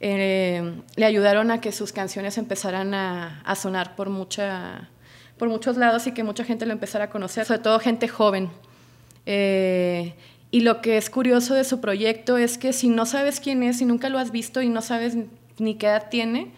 [0.00, 4.88] eh, le ayudaron a que sus canciones empezaran a, sonar por, mucha,
[5.38, 8.50] por muchos lados y que mucha gente lo empezara a conocer, sobre todo gente joven.
[9.26, 10.14] Eh,
[10.50, 13.78] y lo que es curioso de su proyecto es que si no sabes quién es,
[13.78, 15.16] si nunca lo has visto y no sabes
[15.58, 16.50] ni qué edad tiene,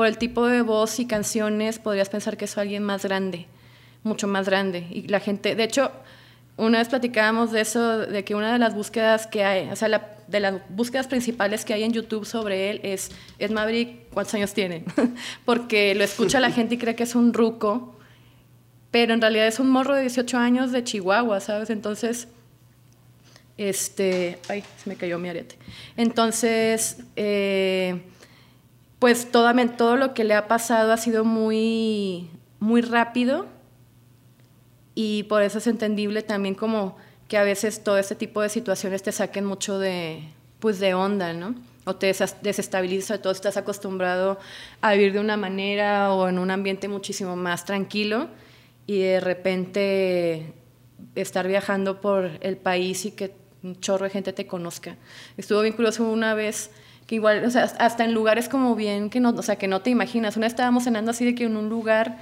[0.00, 3.48] por el tipo de voz y canciones podrías pensar que es alguien más grande,
[4.02, 4.86] mucho más grande.
[4.88, 5.92] Y la gente, de hecho,
[6.56, 10.16] una vez platicábamos de eso, de que una de las búsquedas que hay, o sea,
[10.26, 14.54] de las búsquedas principales que hay en YouTube sobre él es, es Maverick, ¿cuántos años
[14.54, 14.84] tiene?
[15.44, 17.94] Porque lo escucha la gente y cree que es un ruco,
[18.90, 21.68] pero en realidad es un morro de 18 años de Chihuahua, ¿sabes?
[21.68, 22.26] Entonces,
[23.58, 25.58] este, ay, se me cayó mi arete.
[25.98, 28.00] Entonces, eh,
[29.00, 32.28] pues todo, lo que le ha pasado ha sido muy,
[32.60, 33.46] muy rápido
[34.94, 39.02] y por eso es entendible también como que a veces todo este tipo de situaciones
[39.02, 41.54] te saquen mucho de, pues de onda, ¿no?
[41.86, 44.38] O te desestabiliza, todo estás acostumbrado
[44.82, 48.28] a vivir de una manera o en un ambiente muchísimo más tranquilo
[48.86, 50.52] y de repente
[51.14, 53.32] estar viajando por el país y que
[53.62, 54.96] un chorro de gente te conozca.
[55.38, 56.70] Estuvo bien curioso una vez
[57.10, 59.80] que igual, o sea, hasta en lugares como bien que no, o sea, que no
[59.80, 60.36] te imaginas.
[60.36, 62.18] Una estábamos cenando así de que en un lugar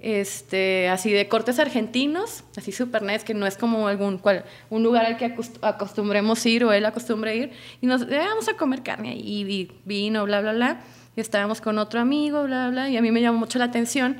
[0.00, 4.82] este, así de cortes argentinos, así super nice, que no es como algún cual, un
[4.82, 9.14] lugar al que acostumbremos ir o él acostumbre ir, y nos eh, a comer carne
[9.14, 10.80] y vino, bla, bla, bla,
[11.14, 14.16] y estábamos con otro amigo, bla, bla, y a mí me llamó mucho la atención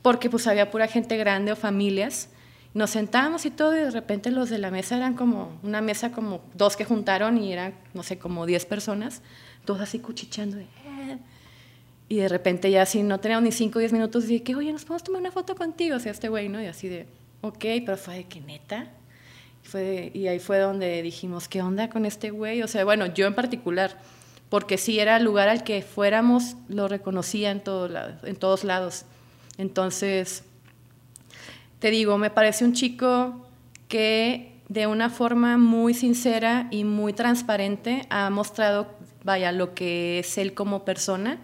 [0.00, 2.28] porque pues había pura gente grande o familias,
[2.74, 6.10] nos sentamos y todo, y de repente los de la mesa eran como una mesa
[6.10, 9.22] como dos que juntaron y eran, no sé, como diez personas,
[9.64, 10.56] todos así cuchicheando.
[10.56, 11.18] De, eh".
[12.08, 14.56] Y de repente ya así no teníamos ni cinco o diez minutos, y dije, que,
[14.56, 15.96] oye, ¿nos podemos tomar una foto contigo?
[15.96, 16.60] O sea, este güey, ¿no?
[16.60, 17.06] Y así de,
[17.42, 18.88] ok, pero fue de que neta.
[19.64, 22.60] Y, fue y ahí fue donde dijimos, ¿qué onda con este güey?
[22.62, 23.98] O sea, bueno, yo en particular,
[24.48, 27.88] porque sí era el lugar al que fuéramos, lo reconocía en, todo,
[28.24, 29.04] en todos lados.
[29.58, 30.42] Entonces
[31.78, 33.46] te digo, me parece un chico
[33.88, 38.88] que de una forma muy sincera y muy transparente ha mostrado,
[39.22, 41.38] vaya, lo que es él como persona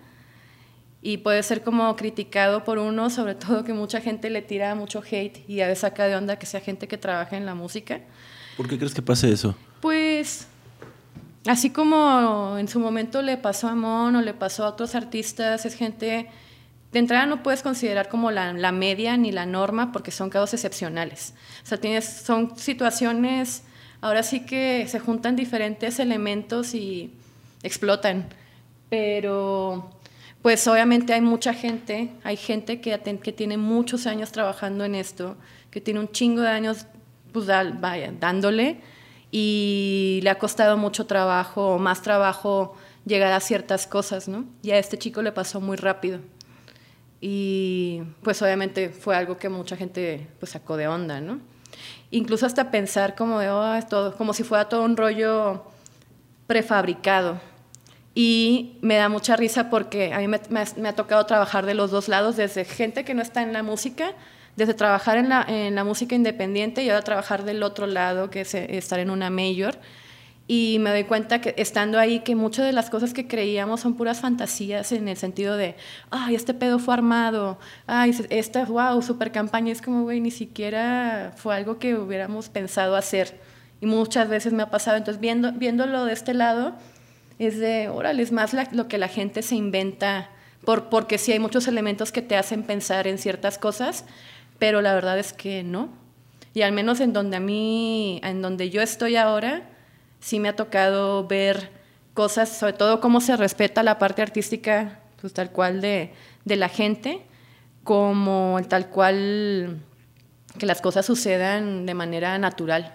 [1.03, 5.03] y puede ser como criticado por uno, sobre todo que mucha gente le tira mucho
[5.09, 8.01] hate y a veces saca de onda que sea gente que trabaja en la música.
[8.57, 9.55] ¿Por qué crees que pase eso?
[9.81, 10.47] Pues
[11.47, 15.65] así como en su momento le pasó a Mon o le pasó a otros artistas,
[15.65, 16.29] es gente
[16.93, 21.35] de entrada no puedes considerar como la, media ni la norma porque son casos excepcionales.
[21.63, 23.63] O sea, son situaciones,
[24.01, 27.13] ahora sí que se juntan diferentes elementos y
[27.63, 28.29] explotan.
[28.89, 29.91] Pero,
[30.43, 35.37] pues obviamente hay mucha gente, hay gente que, que tiene muchos años trabajando en esto,
[35.71, 36.87] que tiene un chingo de años
[37.33, 38.81] pues, vaya, dándole
[39.31, 42.75] y le ha costado mucho trabajo, más trabajo
[43.07, 44.45] llegar a ciertas cosas, ¿no?
[44.63, 46.19] Y a este chico le pasó muy rápido.
[47.21, 51.41] Y pues obviamente fue algo que mucha gente pues sacó de onda, ¿no?
[52.11, 55.65] Incluso hasta pensar como de, oh, todo, como si fuera todo un rollo
[56.47, 57.41] prefabricado.
[58.15, 62.09] Y me da mucha risa porque a mí me, ha tocado trabajar de los dos
[62.09, 64.15] lados, desde gente que no está en la música,
[64.57, 68.41] desde trabajar en la, en la música independiente y ahora trabajar del otro lado, que
[68.41, 69.79] es estar en una mayor
[70.53, 73.95] y me doy cuenta que estando ahí que muchas de las cosas que creíamos son
[73.95, 75.77] puras fantasías en el sentido de,
[76.11, 81.33] ay, este pedo fue armado, ay, esta, wow, super campaña, es como, güey, ni siquiera
[81.37, 83.41] fue algo que hubiéramos pensado hacer.
[83.81, 86.75] Y muchas veces me ha pasado, entonces viendo, viéndolo de este lado,
[87.39, 90.31] es de, órale, es más lo que la gente se inventa,
[90.65, 94.05] por, porque sí hay muchos elementos que te hacen pensar en ciertas cosas,
[94.59, 95.91] pero la verdad es que no.
[96.55, 99.70] Y al menos en donde a mí, en donde yo estoy ahora,
[100.21, 101.71] sí me ha tocado ver
[102.15, 106.13] cosas, sobre todo cómo se respeta la parte artística, pues tal cual de,
[106.45, 107.23] de la gente,
[107.85, 109.81] como tal cual
[110.59, 112.95] que las cosas sucedan de manera natural.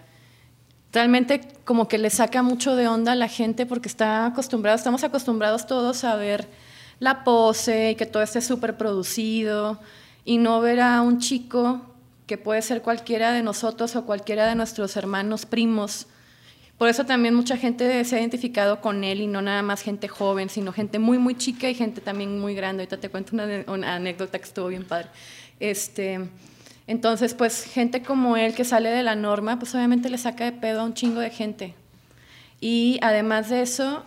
[0.91, 5.03] Realmente como que le saca mucho de onda a la gente porque está acostumbrado, estamos
[5.03, 6.47] acostumbrados todos a ver
[6.99, 9.79] la pose y que todo esté súper producido
[10.23, 11.81] y no ver a un chico
[12.27, 16.07] que puede ser cualquiera de nosotros o cualquiera de nuestros hermanos primos
[16.77, 20.09] por eso también mucha gente se ha identificado con él y no nada más gente
[20.09, 22.83] joven, sino gente muy, muy chica y gente también muy grande.
[22.83, 25.07] Ahorita te cuento una, anécdota que estuvo bien padre.
[25.61, 26.19] Este,
[26.85, 30.51] entonces, pues gente como él que sale de la norma, pues obviamente le saca de
[30.51, 31.75] pedo a un chingo de gente.
[32.59, 34.03] Y además de eso,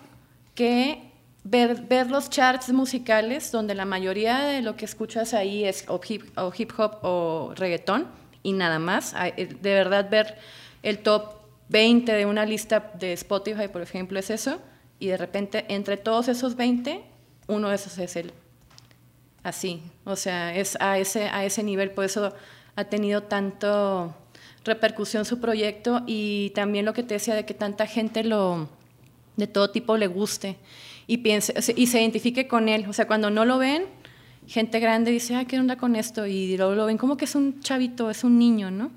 [0.54, 1.00] que
[1.44, 6.00] ver, ver los charts musicales, donde la mayoría de lo que escuchas ahí es o
[6.06, 8.06] hip, hop o reggaetón
[8.42, 10.36] y nada más, de verdad ver
[10.82, 11.37] el top
[11.68, 14.60] 20 de una lista de Spotify, por ejemplo, es eso,
[14.98, 17.02] y de repente entre todos esos 20,
[17.46, 18.32] uno de esos es él.
[19.42, 22.34] Así, o sea, es a ese, a ese nivel, por eso
[22.76, 24.14] ha tenido tanto
[24.64, 28.68] repercusión su proyecto y también lo que te decía de que tanta gente lo
[29.36, 30.56] de todo tipo le guste
[31.06, 33.84] y piense y se identifique con él, o sea, cuando no lo ven,
[34.46, 37.34] gente grande dice, "Ay, ¿qué onda con esto?" y luego lo ven como que es
[37.34, 38.90] un chavito, es un niño, ¿no?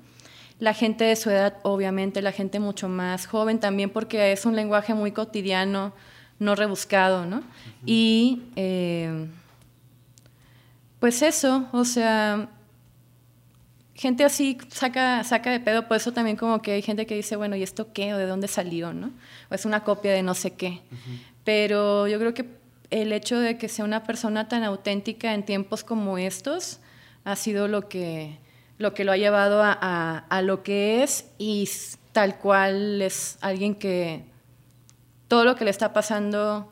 [0.62, 4.54] La gente de su edad, obviamente, la gente mucho más joven también porque es un
[4.54, 5.92] lenguaje muy cotidiano,
[6.38, 7.42] no rebuscado, ¿no?
[7.84, 9.26] Y eh,
[11.00, 12.48] pues eso, o sea,
[13.96, 17.34] gente así saca, saca de pedo, por eso también como que hay gente que dice,
[17.34, 18.14] bueno, ¿y esto qué?
[18.14, 18.92] ¿O de dónde salió?
[18.92, 19.10] ¿no?
[19.50, 20.80] O es una copia de no sé qué.
[21.42, 22.46] Pero yo creo que
[22.90, 26.78] el hecho de que sea una persona tan auténtica en tiempos como estos
[27.24, 28.38] ha sido lo que
[28.82, 31.68] lo, que lo ha llevado a, a lo que es y
[32.12, 34.24] tal cual es alguien que
[35.28, 36.70] todo lo que le está pasando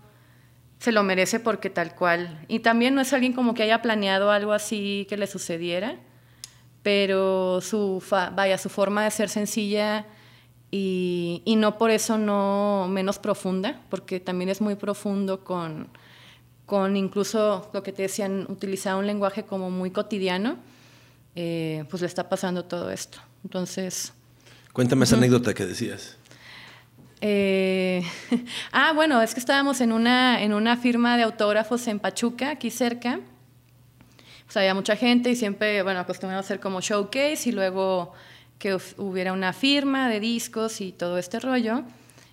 [0.78, 2.44] se lo merece porque tal cual.
[2.48, 5.96] Y también no es alguien como que haya planeado algo así que le sucediera,
[6.82, 10.06] pero su, vaya, su forma de ser sencilla
[10.70, 15.88] y, y, no por eso no menos profunda, porque también es muy profundo con,
[16.64, 20.56] con incluso lo que te decían, utilizar un lenguaje como muy cotidiano,
[21.34, 23.18] eh, pues le está pasando todo esto.
[23.44, 24.12] Entonces...
[24.72, 26.16] Cuéntame esa anécdota que decías.
[27.20, 28.02] Eh,
[28.72, 32.70] ah, bueno, es que estábamos en una, en una firma de autógrafos en Pachuca, aquí
[32.70, 33.20] cerca,
[34.46, 38.12] pues había mucha gente y siempre, bueno, acostumbrado a hacer como showcase y luego
[38.58, 41.82] que hubiera una firma de discos y todo este rollo.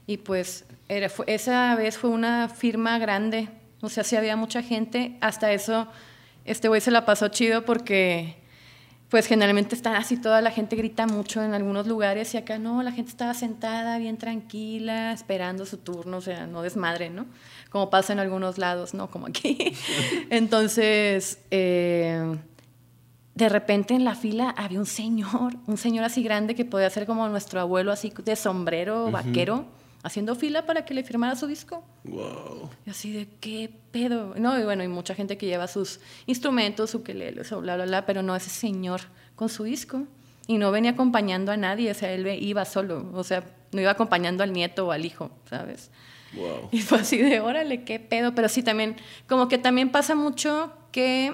[0.07, 3.49] Y pues era, esa vez fue una firma grande,
[3.81, 5.17] o sea, sí había mucha gente.
[5.21, 5.88] Hasta eso,
[6.45, 8.38] este güey se la pasó chido porque
[9.10, 12.84] pues generalmente está así, toda la gente grita mucho en algunos lugares y acá no,
[12.84, 17.26] la gente estaba sentada bien tranquila, esperando su turno, o sea, no desmadre, ¿no?
[17.70, 19.10] Como pasa en algunos lados, ¿no?
[19.10, 19.74] Como aquí.
[20.30, 22.38] Entonces, eh,
[23.36, 27.06] de repente en la fila había un señor, un señor así grande que podía ser
[27.06, 29.65] como nuestro abuelo, así de sombrero, vaquero
[30.03, 31.83] haciendo fila para que le firmara su disco.
[32.03, 32.69] Wow.
[32.86, 34.33] Y así de qué pedo.
[34.38, 37.86] No, y bueno, hay mucha gente que lleva sus instrumentos, su le o bla, bla,
[37.86, 39.01] bla, pero no ese señor
[39.36, 40.03] con su disco.
[40.47, 43.91] Y no venía acompañando a nadie, o sea, él iba solo, o sea, no iba
[43.91, 45.91] acompañando al nieto o al hijo, ¿sabes?
[46.33, 46.69] Wow.
[46.71, 48.33] Y fue así de, órale, qué pedo.
[48.33, 48.95] Pero sí, también,
[49.27, 51.33] como que también pasa mucho que,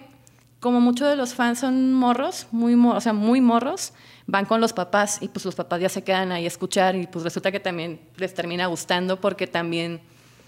[0.59, 3.93] como muchos de los fans son morros, muy, o sea, muy morros,
[4.33, 7.05] van con los papás y pues los papás ya se quedan ahí a escuchar y
[7.05, 10.01] pues resulta que también les termina gustando porque también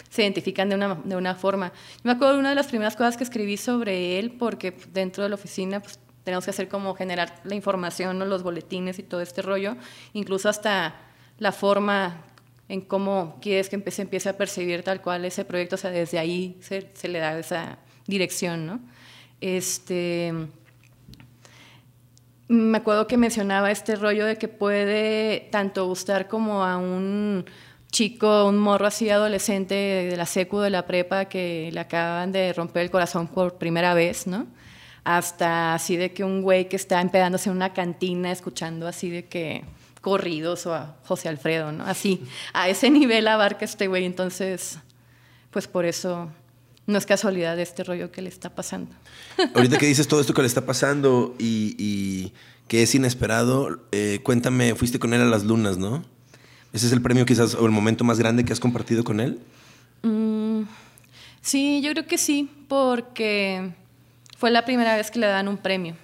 [0.10, 1.72] se identifican de una, de una forma.
[1.98, 5.22] Yo me acuerdo de una de las primeras cosas que escribí sobre él porque dentro
[5.22, 9.22] de la oficina pues, tenemos que hacer como generar la información, los boletines y todo
[9.22, 9.78] este rollo,
[10.14, 10.96] incluso hasta
[11.38, 12.24] la forma
[12.68, 16.18] en cómo quieres que se empiece a percibir tal cual ese proyecto, o sea, desde
[16.18, 18.80] ahí se, se le da esa dirección, ¿no?
[19.42, 20.34] Este,
[22.48, 27.46] me acuerdo que mencionaba este rollo de que puede tanto gustar como a un
[27.92, 32.54] chico, un morro así adolescente de la secu, de la prepa, que le acaban de
[32.54, 34.48] romper el corazón por primera vez, ¿no?
[35.04, 39.26] Hasta así de que un güey que está empedándose en una cantina escuchando así de
[39.26, 39.64] que
[40.02, 41.86] corridos o a José Alfredo, ¿no?
[41.86, 44.78] Así, a ese nivel abarca este güey, entonces,
[45.50, 46.30] pues por eso
[46.88, 48.92] no es casualidad de este rollo que le está pasando.
[49.56, 52.34] Ahorita que dices todo esto que le está pasando y,
[52.68, 56.04] que es inesperado, eh, cuéntame, fuiste con él a las lunas, ¿no?
[56.74, 59.40] ¿Ese es el premio quizás o el momento más grande que has compartido con él?
[60.02, 60.64] Mm,
[61.42, 63.72] sí, yo creo que sí, porque
[64.38, 65.96] fue la primera vez que le dan un premio.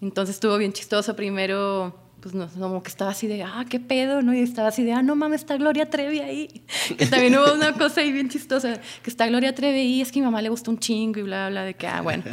[0.00, 1.16] Entonces estuvo bien chistoso.
[1.16, 1.98] Primero
[2.32, 4.34] pues como que estaba así de, ah, qué pedo, ¿no?
[4.34, 6.62] Y estaba así de, ah, no mames, está Gloria Trevi ahí.
[6.96, 10.20] que también hubo una cosa ahí bien chistosa, que está Gloria Trevi ahí, es que
[10.20, 12.24] a mi mamá le gustó un chingo y bla, bla, de que, ah, bueno.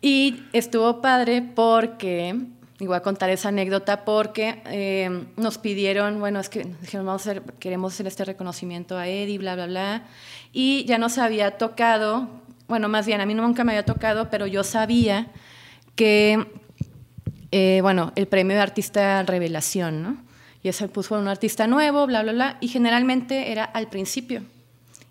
[0.00, 2.36] Y estuvo padre porque,
[2.78, 7.26] y voy a contar esa anécdota, porque eh, nos pidieron, bueno, es que dijeron, vamos
[7.26, 10.04] a hacer, queremos hacer este reconocimiento a Eddie, bla, bla, bla.
[10.52, 12.28] Y ya nos había tocado,
[12.68, 15.28] bueno, más bien, a mí nunca me había tocado, pero yo sabía
[15.94, 16.46] que
[17.50, 20.16] eh, bueno, el premio de artista revelación, ¿no?
[20.62, 24.42] Y eso puso un artista nuevo, bla, bla, bla, y generalmente era al principio.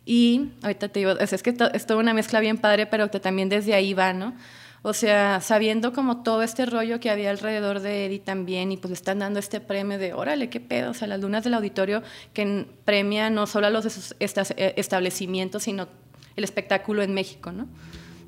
[0.06, 3.50] Y ahorita te digo, es, que es toda una mezcla bien padre, pero que también
[3.50, 4.36] desde ahí va, ¿no?
[4.84, 8.94] O sea, sabiendo como todo este rollo que había alrededor de Eddie también, y pues
[8.94, 12.68] están dando este premio de, órale, qué pedo, o sea, las lunas del auditorio que
[12.86, 15.88] premia no solo a los eh, establecimientos, sino
[16.36, 17.68] el espectáculo en México, ¿no?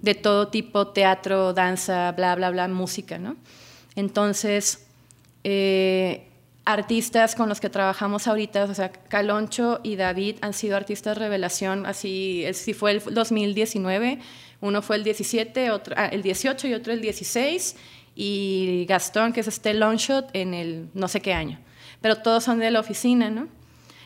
[0.02, 3.36] De todo tipo, teatro, danza, bla, bla, bla, música, ¿no?
[3.98, 4.86] Entonces,
[5.44, 6.28] eh,
[6.66, 11.88] artistas con los que trabajamos ahorita, o sea, Caloncho y David han sido artistas revelación,
[11.88, 14.20] así, si fue el 2019,
[14.62, 17.76] uno fue el 17, otro, ah, el 18 y otro el 16,
[18.16, 21.58] y Gastón, que es este Longshot, en el no sé qué año.
[22.00, 23.48] Pero todos son de la oficina, ¿no?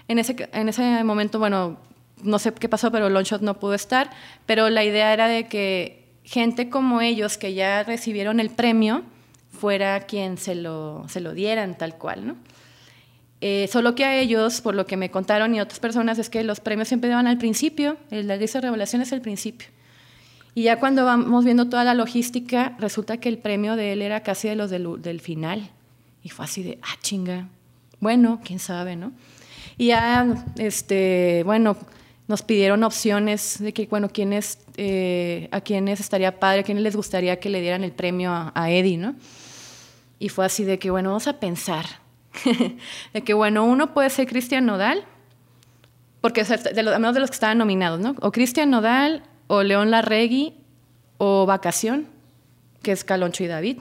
[0.07, 1.79] En ese, en ese momento, bueno,
[2.23, 4.09] no sé qué pasó, pero Longshot no pudo estar,
[4.45, 9.03] pero la idea era de que gente como ellos que ya recibieron el premio
[9.61, 12.35] fuera quien se lo, se lo dieran tal cual, ¿no?
[13.41, 16.43] Eh, solo que a ellos, por lo que me contaron y otras personas, es que
[16.43, 19.67] los premios siempre van al principio, lista de revelación es el principio.
[20.55, 24.21] Y ya cuando vamos viendo toda la logística, resulta que el premio de él era
[24.21, 25.69] casi de los del, del final.
[26.23, 27.47] Y fue así de, ah, chinga.
[27.99, 29.11] Bueno, quién sabe, ¿no?
[29.77, 31.77] Y ya, este, bueno,
[32.27, 36.95] nos pidieron opciones de que, bueno, quiénes, eh, a quiénes estaría padre, a quiénes les
[36.95, 39.15] gustaría que le dieran el premio a, a Eddie, ¿no?
[40.21, 41.83] Y fue así de que, bueno, vamos a pensar.
[43.13, 45.03] de que, bueno, uno puede ser Cristian Nodal,
[46.21, 48.15] porque de los, menos de los que estaban nominados, ¿no?
[48.21, 50.53] O Cristian Nodal, o León Larregui,
[51.17, 52.05] o Vacación,
[52.83, 53.79] que es Caloncho y David.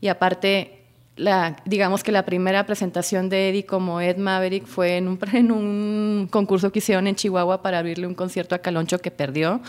[0.00, 0.82] Y aparte,
[1.14, 5.52] la, digamos que la primera presentación de Eddie como Ed Maverick fue en un, en
[5.52, 9.60] un concurso que hicieron en Chihuahua para abrirle un concierto a Caloncho que perdió,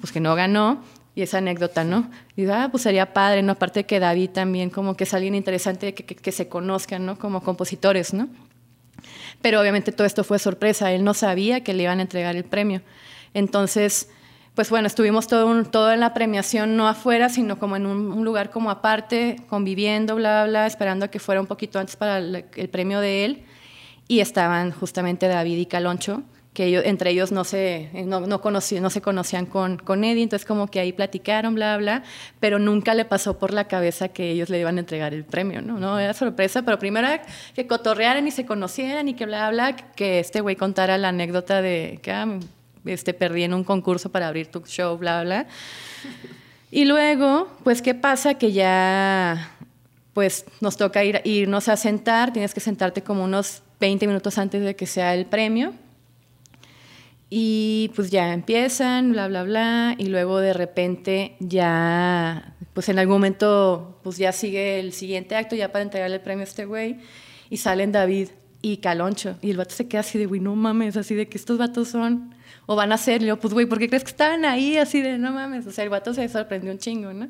[0.00, 0.82] pues que no ganó
[1.16, 2.10] y esa anécdota, ¿no?
[2.36, 3.52] Y ah, pues sería padre, ¿no?
[3.52, 7.18] Aparte que David también como que es alguien interesante que, que, se conozcan, ¿no?
[7.18, 8.28] Como compositores, ¿no?
[9.40, 12.44] Pero obviamente todo esto fue sorpresa, él no sabía que le iban a entregar el
[12.44, 12.82] premio.
[13.32, 14.10] Entonces,
[14.54, 18.50] pues bueno, estuvimos todo, todo en la premiación, no afuera, sino como en un, lugar
[18.50, 23.00] como aparte, conviviendo, bla, bla, esperando a que fuera un poquito antes para el premio
[23.00, 23.44] de él.
[24.06, 26.22] Y estaban justamente David y Caloncho
[26.56, 30.46] que ellos, entre ellos no se, no, no, no se conocían con, con Eddie, entonces
[30.46, 32.02] como que ahí platicaron, bla, bla,
[32.40, 35.60] pero nunca le pasó por la cabeza que ellos le iban a entregar el premio,
[35.60, 35.78] ¿no?
[35.78, 37.22] no era sorpresa, pero primero era
[37.54, 41.60] que cotorrearan y se conocieran y que bla, bla, que este güey contara la anécdota
[41.60, 42.38] de que ah,
[42.86, 45.46] este, perdí en un concurso para abrir tu show, bla, bla.
[46.70, 48.32] Y luego, pues, ¿qué pasa?
[48.32, 49.50] Que ya,
[50.14, 54.62] pues, nos toca ir, irnos a sentar, tienes que sentarte como unos 20 minutos antes
[54.62, 55.74] de que sea el premio
[57.28, 63.16] y pues ya empiezan, bla, bla, bla, y luego de repente ya, pues en algún
[63.16, 66.98] momento, pues ya sigue el siguiente acto, ya para entregarle el premio a este güey,
[67.50, 68.28] y salen David
[68.62, 71.36] y Caloncho, y el vato se queda así de, güey, no mames, así de que
[71.36, 72.32] estos vatos son,
[72.66, 74.76] o van a ser, yo, pues güey, ¿por qué crees que estaban ahí?
[74.76, 77.28] Así de, no mames, o sea, el vato se sorprendió un chingo, ¿no?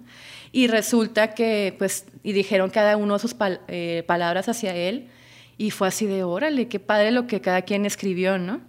[0.53, 3.35] Y resulta que, pues, y dijeron cada uno sus
[3.69, 5.09] eh, palabras hacia él,
[5.57, 8.61] y fue así de, órale, qué padre lo que cada quien escribió, ¿no?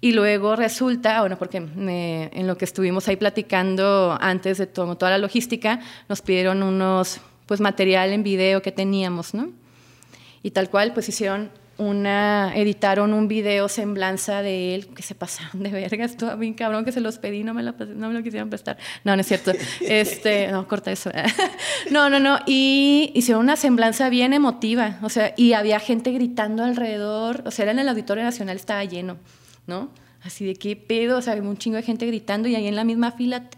[0.00, 5.12] Y luego resulta, bueno, porque en lo que estuvimos ahí platicando antes de todo, toda
[5.12, 9.50] la logística, nos pidieron unos, pues material en video que teníamos, ¿no?
[10.42, 15.62] Y tal cual, pues hicieron una, editaron un video semblanza de él, que se pasaron
[15.62, 18.48] de verga, estuvo bien cabrón que se los pedí, no me, no me lo quisieron
[18.48, 18.76] prestar.
[19.02, 19.52] No, no es cierto.
[19.80, 21.10] Este, no, corta eso.
[21.90, 22.38] no, no, no.
[22.46, 27.64] Y hicieron una semblanza bien emotiva, o sea, y había gente gritando alrededor, o sea,
[27.64, 29.16] era en el Auditorio Nacional, estaba lleno.
[29.66, 29.90] ¿No?
[30.22, 32.84] Así de qué pedo, o sea, un chingo de gente gritando y ahí en la
[32.84, 33.48] misma fila,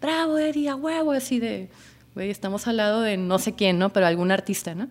[0.00, 1.68] bravo, Eddie, a huevo, así de,
[2.14, 3.92] güey, estamos al lado de no sé quién, ¿no?
[3.92, 4.88] Pero algún artista, ¿no?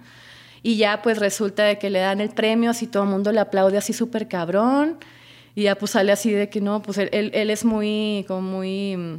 [0.64, 3.40] Y ya pues resulta de que le dan el premio, así todo el mundo le
[3.40, 4.98] aplaude así súper cabrón.
[5.54, 8.98] Y ya pues sale así de que no, pues él, él, es muy, como muy,
[8.98, 9.16] mm,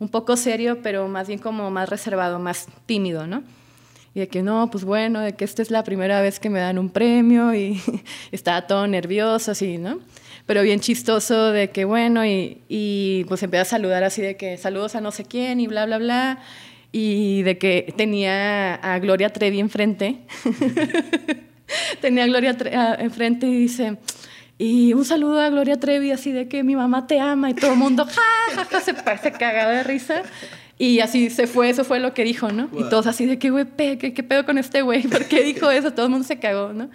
[0.00, 3.42] un poco serio, pero más bien como más reservado, más tímido, ¿no?
[4.16, 6.58] y de que no, pues bueno, de que esta es la primera vez que me
[6.58, 7.78] dan un premio y
[8.32, 10.00] estaba todo nervioso, así, ¿no?
[10.46, 14.56] Pero bien chistoso de que bueno, y, y pues empecé a saludar así de que
[14.56, 16.38] saludos a no sé quién y bla, bla, bla,
[16.92, 20.20] y de que tenía a Gloria Trevi enfrente.
[22.00, 23.98] tenía a Gloria Trevi enfrente y dice,
[24.56, 27.72] y un saludo a Gloria Trevi así de que mi mamá te ama y todo
[27.72, 28.06] el mundo,
[28.54, 30.22] ja, ja, se, se cagaba de risa.
[30.78, 32.68] Y así se fue, eso fue lo que dijo, ¿no?
[32.78, 35.02] Y todos así de que, güey, ¿qué, ¿qué pedo con este güey?
[35.08, 35.92] ¿Por qué dijo eso?
[35.92, 36.90] Todo el mundo se cagó, ¿no?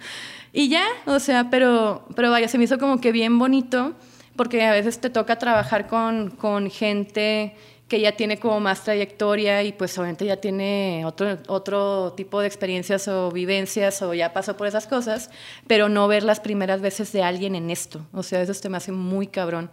[0.52, 3.94] Y ya, o sea, pero, pero vaya, se me hizo como que bien bonito,
[4.36, 7.54] porque a veces te toca trabajar con, con gente
[7.88, 12.46] que ya tiene como más trayectoria y pues obviamente ya tiene otro, otro tipo de
[12.46, 15.30] experiencias o vivencias o ya pasó por esas cosas,
[15.66, 18.06] pero no ver las primeras veces de alguien en esto.
[18.12, 19.70] O sea, eso te me hace muy cabrón.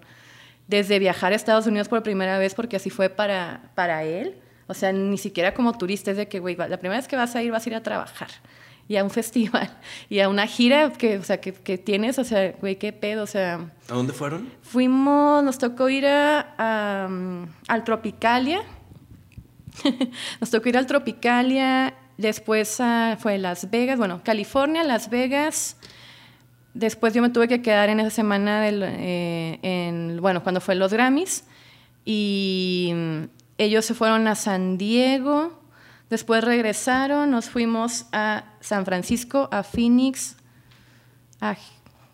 [0.68, 4.36] Desde viajar a Estados Unidos por primera vez, porque así fue para, para él,
[4.68, 7.36] o sea, ni siquiera como turista, es de que, güey, la primera vez que vas
[7.36, 8.30] a ir, vas a ir a trabajar
[8.90, 9.70] y a un festival
[10.10, 13.24] y a una gira que, o sea, que, que tienes, o sea, güey, qué pedo,
[13.24, 13.72] o sea...
[13.88, 14.50] ¿A dónde fueron?
[14.62, 17.08] Fuimos, nos tocó ir a,
[17.68, 18.64] al Tropicalia,
[20.42, 25.78] nos tocó ir al Tropicalia después ah, fue Las Vegas, bueno, California, Las Vegas.
[26.74, 30.76] Después yo me tuve que quedar en esa semana, del, eh, en, bueno, cuando fue
[30.76, 31.46] los Grammys.
[32.06, 33.24] Y mm,
[33.58, 35.59] ellos se fueron a San Diego.
[36.10, 40.36] Después regresaron, nos fuimos a San Francisco, a Phoenix,
[41.40, 41.56] a...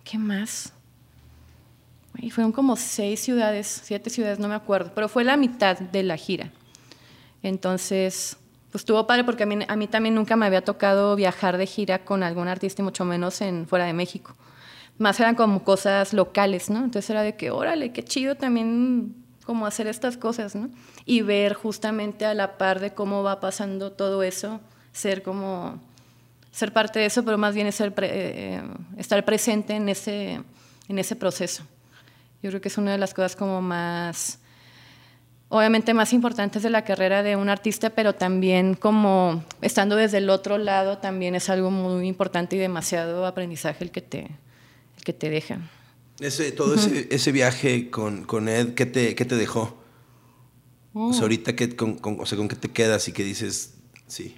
[0.03, 0.73] ¿Qué más?
[2.17, 6.03] Y fueron como seis ciudades, siete ciudades, no me acuerdo, pero fue la mitad de
[6.03, 6.51] la gira.
[7.41, 8.37] Entonces,
[8.71, 11.65] pues estuvo padre porque a mí, a mí también nunca me había tocado viajar de
[11.65, 14.35] gira con algún artista, y mucho menos en fuera de México.
[14.97, 16.83] Más eran como cosas locales, ¿no?
[16.83, 20.69] Entonces era de que, órale, qué chido también como hacer estas cosas, ¿no?
[21.05, 24.59] Y ver justamente a la par de cómo va pasando todo eso,
[24.91, 25.79] ser como,
[26.51, 28.61] ser parte de eso, pero más bien ser eh,
[28.97, 30.41] estar presente en ese,
[30.87, 31.63] en ese proceso.
[32.41, 34.39] Yo creo que es una de las cosas como más,
[35.49, 40.29] obviamente más importantes de la carrera de un artista, pero también como estando desde el
[40.29, 44.21] otro lado también es algo muy importante y demasiado aprendizaje el que te,
[44.97, 45.59] el que te deja.
[46.19, 49.77] Ese, todo ese, ese, viaje con, con Ed, ¿qué te, qué te dejó?
[50.93, 51.23] O sea, oh.
[51.23, 53.73] ahorita, ¿qué, con, con, o sea, ¿con qué te quedas y qué dices?
[54.07, 54.37] Sí.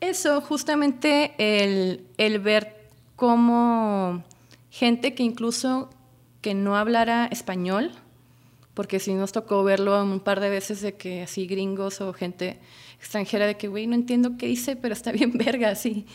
[0.00, 4.22] Eso, justamente el, el ver cómo
[4.70, 5.90] gente que incluso
[6.40, 7.90] que no hablara español,
[8.74, 12.60] porque sí nos tocó verlo un par de veces de que así gringos o gente
[13.00, 16.06] extranjera de que, güey, no entiendo qué dice, pero está bien verga, así.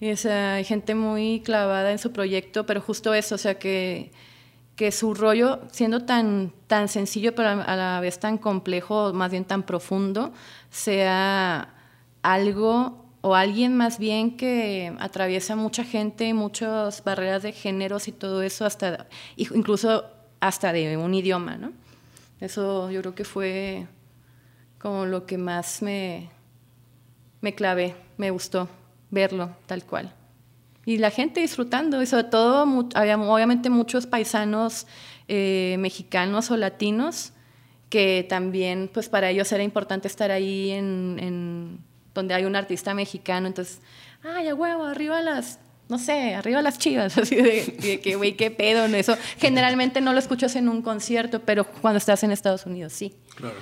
[0.00, 4.12] Es, hay gente muy clavada en su proyecto, pero justo eso, o sea, que,
[4.74, 9.44] que su rollo, siendo tan, tan sencillo, pero a la vez tan complejo, más bien
[9.44, 10.32] tan profundo,
[10.70, 11.74] sea
[12.22, 18.42] algo o alguien más bien que atraviesa mucha gente, muchas barreras de géneros y todo
[18.42, 20.06] eso, hasta incluso
[20.40, 21.72] hasta de un idioma, ¿no?
[22.40, 23.86] Eso yo creo que fue
[24.78, 26.30] como lo que más me,
[27.42, 28.66] me clavé, me gustó
[29.10, 30.14] verlo tal cual.
[30.86, 34.86] Y la gente disfrutando, y sobre todo había obviamente muchos paisanos
[35.28, 37.32] eh, mexicanos o latinos
[37.90, 41.78] que también, pues para ellos era importante estar ahí en, en
[42.14, 43.80] donde hay un artista mexicano, entonces,
[44.22, 45.58] ay, a huevo, arriba las,
[45.88, 49.16] no sé, arriba las chivas, así de, que, güey, qué pedo en eso.
[49.38, 53.14] Generalmente no lo escuchas en un concierto, pero cuando estás en Estados Unidos, sí.
[53.34, 53.56] Claro.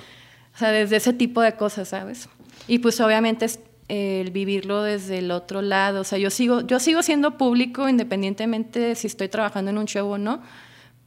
[0.55, 2.29] O sea, desde ese tipo de cosas, ¿sabes?
[2.67, 3.47] Y pues obviamente
[3.89, 6.01] el vivirlo desde el otro lado.
[6.01, 9.85] O sea, yo sigo, yo sigo siendo público independientemente de si estoy trabajando en un
[9.85, 10.41] show o no,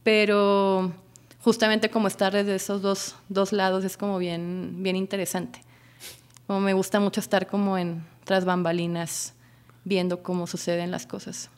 [0.03, 0.93] pero
[1.41, 5.63] justamente como estar desde esos dos, dos lados es como bien, bien interesante.
[6.45, 9.33] Como me gusta mucho estar como en tras bambalinas
[9.85, 11.49] viendo cómo suceden las cosas.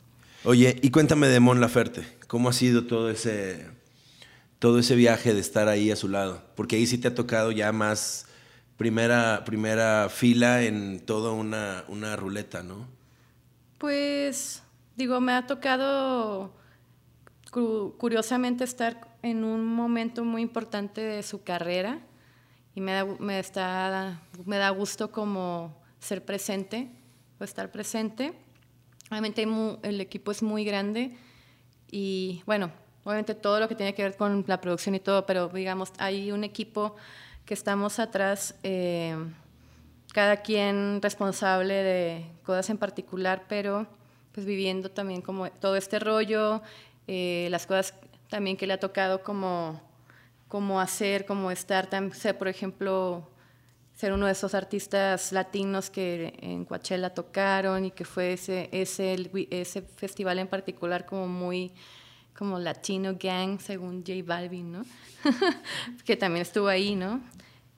[0.44, 3.66] Oye, y cuéntame de Mon Laferte, ¿cómo ha sido todo ese,
[4.60, 6.42] todo ese viaje de estar ahí a su lado?
[6.54, 8.26] Porque ahí sí te ha tocado ya más
[8.76, 12.86] primera, primera fila en toda una, una ruleta, ¿no?
[13.78, 14.62] Pues,
[14.96, 16.52] digo, me ha tocado
[17.98, 22.00] curiosamente estar en un momento muy importante de su carrera
[22.74, 26.90] y me da, me está, me da gusto como ser presente
[27.40, 28.34] o estar presente.
[29.10, 29.46] Obviamente
[29.82, 31.16] el equipo es muy grande
[31.90, 32.70] y bueno,
[33.04, 36.32] obviamente todo lo que tiene que ver con la producción y todo, pero digamos, hay
[36.32, 36.96] un equipo
[37.46, 39.16] que estamos atrás, eh,
[40.12, 43.86] cada quien responsable de cosas en particular, pero
[44.32, 46.60] pues viviendo también como todo este rollo,
[47.06, 47.94] eh, las cosas
[48.28, 49.80] también que le ha tocado como,
[50.48, 51.88] como hacer, como estar,
[52.36, 53.30] por ejemplo,
[53.94, 59.30] ser uno de esos artistas latinos que en Coachella tocaron y que fue ese, ese,
[59.50, 61.72] ese festival en particular como muy
[62.36, 64.84] como Latino Gang, según J Balvin, ¿no?
[66.04, 67.20] que también estuvo ahí, ¿no?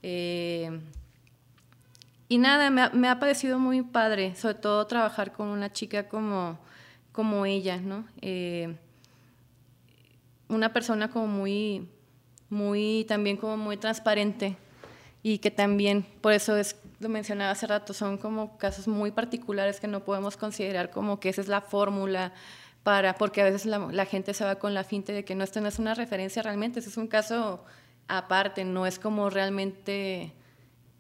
[0.02, 0.80] Eh,
[2.28, 6.58] y nada, me ha, parecido muy padre, sobre todo trabajar con una chica como,
[7.12, 8.04] como ella, ¿no?
[8.20, 8.76] Eh,
[10.48, 11.88] una persona como muy,
[12.50, 14.56] muy, también como muy transparente
[15.22, 19.80] y que también, por eso es, lo mencionaba hace rato, son como casos muy particulares
[19.80, 22.32] que no podemos considerar como que esa es la fórmula
[22.82, 25.60] para, porque a veces la, gente se va con la finta de que no, esto
[25.60, 27.64] no es una referencia realmente, ese es un caso
[28.08, 30.32] aparte, no es como realmente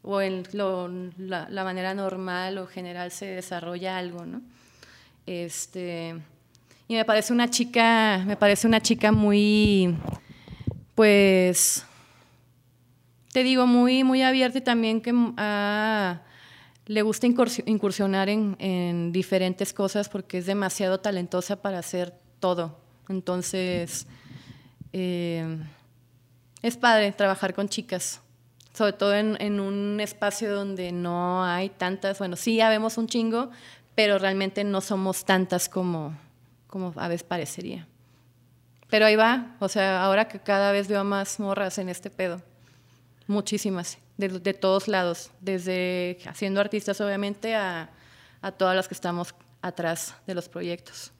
[0.02, 0.44] o en
[1.18, 4.42] la, la, manera normal o general se desarrolla algo, ¿no?
[5.26, 6.16] Este,
[6.86, 9.94] y me parece una chica, me parece una chica muy,
[10.94, 11.84] pues,
[13.32, 16.20] te digo, muy, muy abierta y también que ah,
[16.88, 22.78] le gusta incursionar en, en, diferentes cosas porque es demasiado talentosa para hacer todo.
[23.08, 24.06] Entonces,
[24.94, 25.58] eh,
[26.62, 28.22] es padre trabajar con chicas,
[28.72, 33.50] sobre todo en, un espacio donde no hay tantas, bueno, sí ya vemos un chingo,
[33.94, 36.16] pero realmente no somos tantas como
[36.96, 37.86] a veces parecería.
[38.88, 42.40] Pero ahí va, o sea, ahora que cada vez veo más morras en este pedo,
[43.26, 47.90] muchísimas, de, de todos lados, desde haciendo artistas obviamente a,
[48.42, 51.12] a, todas las que estamos atrás de los proyectos.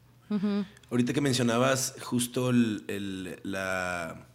[0.90, 4.26] Ahorita que mencionabas justo el, el, la,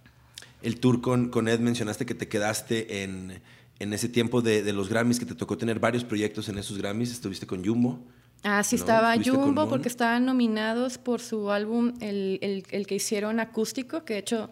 [0.63, 3.43] el tour con, con, Ed, mencionaste que te quedaste en,
[3.77, 6.79] en ese tiempo de, de, los Grammys, que te tocó tener varios proyectos en esos
[6.79, 7.99] Grammys, estuviste con Jumbo.
[8.41, 13.39] Ah, sí, estaba Jumbo porque estaban nominados por su álbum, el, el, el, que hicieron
[13.39, 14.49] acústico, que de hecho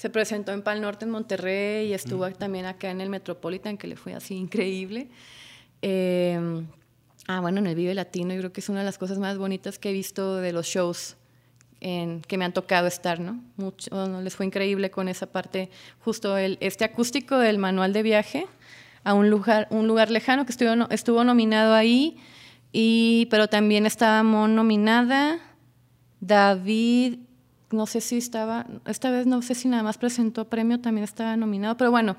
[0.00, 2.32] se presentó en Pal Norte, en Monterrey, y estuvo mm.
[2.32, 5.08] también acá en el Metropolitan, que le fue así increíble.
[5.82, 6.40] Eh,
[7.26, 9.36] ah, bueno, en el Vive Latino, yo creo que es una de las cosas más
[9.36, 11.18] bonitas que he visto de los shows
[11.82, 13.44] en, que me han tocado estar, ¿no?
[13.58, 13.90] Mucho,
[14.22, 18.46] les fue increíble con esa parte, justo el, este acústico del manual de viaje
[19.04, 22.16] a un lugar, un lugar lejano que estuvo, estuvo nominado ahí
[22.72, 25.40] y, pero también estaba nominada
[26.20, 27.18] David,
[27.70, 31.36] no sé si estaba, esta vez no sé si nada más presentó premio, también estaba
[31.36, 32.16] nominado, pero bueno,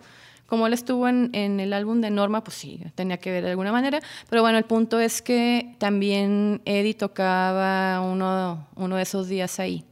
[0.51, 3.51] como él estuvo en, en, el álbum de Norma, pues sí, tenía que ver de
[3.51, 4.01] alguna manera.
[4.29, 9.85] Pero bueno, el punto es que también Eddie tocaba uno, uno de esos días ahí.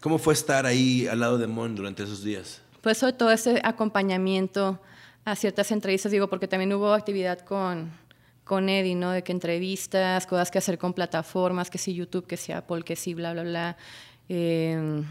[0.00, 2.60] ¿Cómo fue estar ahí al lado de Mon durante esos días?
[2.82, 4.80] Pues sobre todo ese acompañamiento
[5.24, 7.90] a ciertas entrevistas, digo, porque también hubo actividad con,
[8.44, 9.12] con Eddie, ¿no?
[9.12, 12.96] De que entrevistas, cosas que hacer con plataformas, que si YouTube, que si Apple, que
[12.96, 13.76] si bla, bla, bla.
[14.34, 15.04] Eh,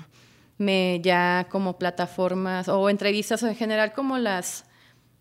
[0.57, 4.65] me ya como plataformas o entrevistas o en general como las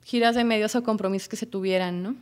[0.04, 2.16] giras de medios o compromisos que se tuvieran, ¿no?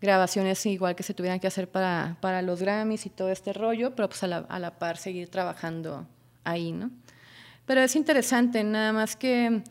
[0.00, 3.96] Grabaciones igual que se tuvieran que hacer para, para los Grammys y todo este rollo,
[3.96, 6.06] pero pues a la, a la par seguir trabajando
[6.44, 6.92] ahí, ¿no?
[7.66, 9.62] Pero es interesante, nada más que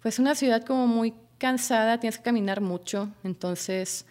[0.00, 4.06] pues una ciudad como muy cansada, tienes que caminar mucho, entonces,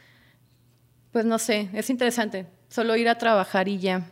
[1.14, 4.06] pues no sé, es interesante, solo ir a trabajar y ya,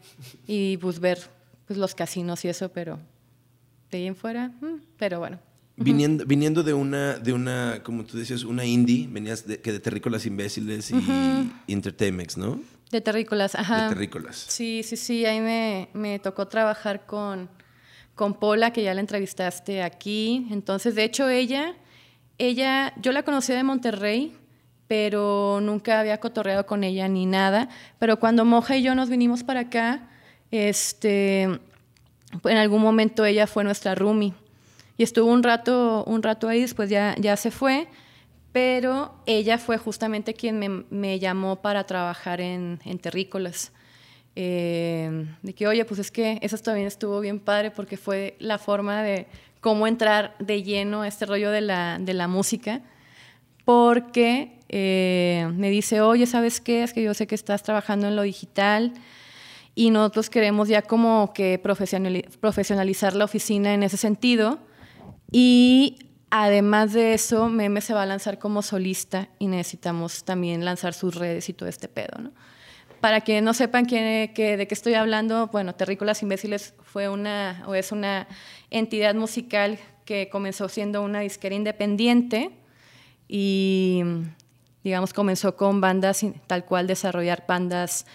[0.47, 1.34] y pues ver
[1.65, 2.99] pues los casinos y eso, pero
[3.91, 5.39] de ahí en fuera, mm, pero bueno.
[5.77, 9.81] Viniendo, viniendo de una, de una, como tú decías, una indie, venías de, que de
[9.81, 12.61] Terrícolas Imbéciles y Entertainment, ¿no?
[12.91, 13.83] De Terrícolas, ajá.
[13.83, 14.37] De Terrícolas.
[14.37, 17.49] Sí, sí, sí, ahí me, me tocó trabajar con,
[18.13, 20.47] con Paula, que ya la entrevistaste aquí.
[20.49, 21.75] Entonces, de hecho, ella,
[22.37, 24.37] ella, yo la conocí de Monterrey,
[24.87, 27.67] pero nunca había cotorreado con ella ni nada.
[27.99, 30.07] Pero cuando Moja y yo nos vinimos para acá,
[30.51, 34.33] este, en algún momento ella fue nuestra roomie
[34.97, 37.87] y estuvo un rato, un rato ahí, después ya, ya se fue,
[38.51, 43.73] pero ella fue justamente quien me, me llamó para trabajar en, Terrícolas.
[44.37, 48.57] Eh, de que, oye, pues es que eso también estuvo bien padre porque fue la
[48.57, 49.27] forma de
[49.61, 52.81] cómo entrar de lleno a este rollo de la, de la música,
[53.65, 56.83] porque eh, me dice, oye, ¿sabes qué?
[56.83, 58.93] Es que yo sé que estás trabajando en lo digital,
[59.75, 64.59] y nosotros queremos ya como que profesionalizar la oficina en ese sentido
[65.31, 65.99] y
[66.29, 71.15] además de eso, Meme se va a lanzar como solista y necesitamos también lanzar sus
[71.15, 72.31] redes y todo este pedo, ¿no?
[73.01, 77.91] Para que no sepan de qué estoy hablando, bueno, Terrícolas Imbéciles fue una, o es
[77.91, 78.27] una
[78.71, 82.51] entidad musical que comenzó siendo una disquera independiente
[83.27, 84.01] y,
[84.83, 88.05] digamos, comenzó con bandas, tal cual desarrollar bandas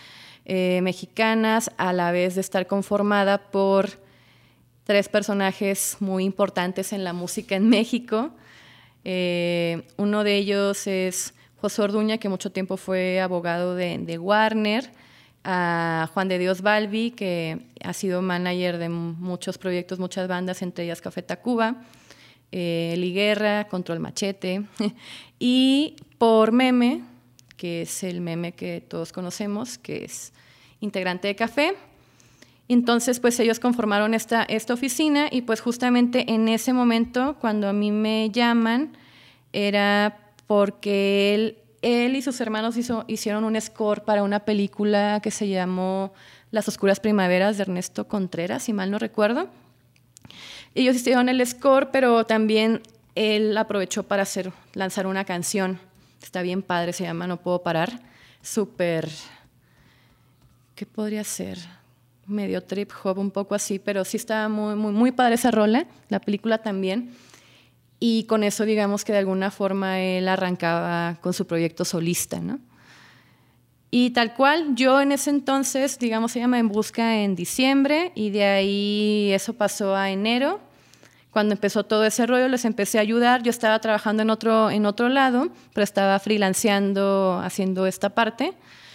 [0.53, 3.91] eh, mexicanas, a la vez de estar conformada por
[4.83, 8.33] tres personajes muy importantes en la música en México.
[9.05, 14.91] Eh, uno de ellos es José Orduña, que mucho tiempo fue abogado de, Warner,
[15.45, 20.83] a Juan de Dios Balbi, que ha sido manager de muchos proyectos, muchas bandas, entre
[20.83, 21.77] ellas Café Tacuba,
[22.51, 24.65] eh, Liguerra, Control Machete,
[25.39, 27.05] y por Meme,
[27.61, 30.33] que es el meme que todos conocemos, que es
[30.81, 31.75] integrante de Café.
[32.69, 37.91] Entonces, pues ellos conformaron esta, oficina y pues justamente en ese momento, cuando a mí
[37.91, 38.97] me llaman,
[39.53, 45.31] era porque él, él y sus hermanos hizo, hicieron un score para una película que
[45.31, 46.15] se llamó
[46.51, 49.51] Las Oscuras Primaveras de Ernesto Contreras, si mal no recuerdo.
[50.75, 52.81] Ellos hicieron el score, pero también
[53.17, 55.79] él aprovechó para hacer, lanzar una canción.
[56.23, 58.01] Está bien padre, se llama No Puedo Parar.
[58.43, 59.09] Súper
[60.81, 61.59] ¿qué podría ser?
[62.27, 65.87] Medio trip hop, un poco así, pero sí estaba muy, muy, muy padre esa rola,
[66.09, 67.11] la película también.
[67.99, 72.61] Y con eso, digamos que de alguna forma él arrancaba con su proyecto solista, ¿no?
[73.91, 78.31] Y tal cual, yo en ese entonces, digamos, se llama En Busca en diciembre y
[78.31, 80.63] de ahí eso pasó a enero,
[81.31, 83.43] Cuando empezó todo ese rollo, les empecé a ayudar.
[83.43, 88.53] Yo estaba trabajando en otro, en otro lado, pero estaba freelanceando, haciendo esta parte.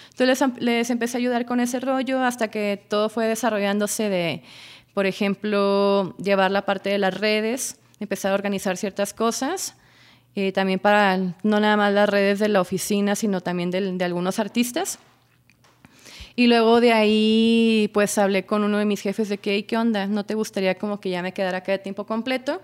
[0.09, 4.43] Entonces les, les empecé a ayudar con ese rollo hasta que todo fue desarrollándose de,
[4.93, 9.75] por ejemplo, llevar la parte de las redes, empezar a organizar ciertas cosas.
[10.35, 14.05] Eh, también para no nada más las redes de la oficina, sino también de, de
[14.05, 14.99] algunos artistas.
[16.35, 20.05] Y luego de ahí, pues hablé con uno de mis jefes de que, ¿qué onda?
[20.07, 22.61] ¿No te gustaría como que ya me quedara acá de tiempo completo?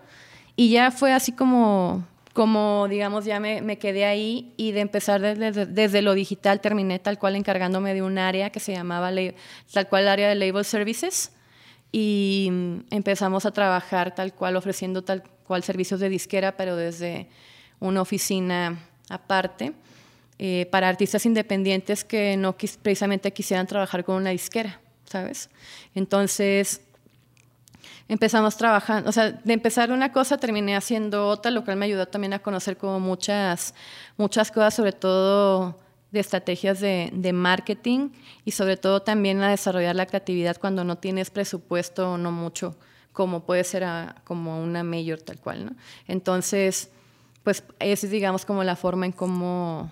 [0.58, 5.22] Y ya fue así como, como digamos, ya me, me quedé ahí y de empezar
[5.22, 9.12] desde, desde, lo digital terminé tal cual encargándome de un área que se llamaba
[9.74, 11.32] tal cual área de Label Services
[11.94, 12.50] y
[12.90, 17.30] empezamos a trabajar tal cual ofreciendo tal cual servicios de disquera, pero desde
[17.80, 19.74] una oficina aparte.
[20.44, 25.52] Eh, para artistas independientes que no precisamente quisieran trabajar con una disquera, ¿sabes?
[25.94, 26.82] Entonces
[28.08, 32.08] empezamos trabajando, o sea, de empezar una cosa terminé haciendo otra, lo cual me ayudó
[32.08, 33.76] también a conocer como muchas,
[34.18, 35.78] muchas cosas, sobre todo
[36.10, 38.10] de estrategias de, de, marketing
[38.44, 42.76] y sobre todo también a desarrollar la creatividad cuando no tienes presupuesto o no mucho,
[43.14, 45.72] como puede ser a, como una mayor tal cual, ¿no?
[46.08, 46.90] Entonces,
[47.44, 49.92] pues es digamos como la forma en cómo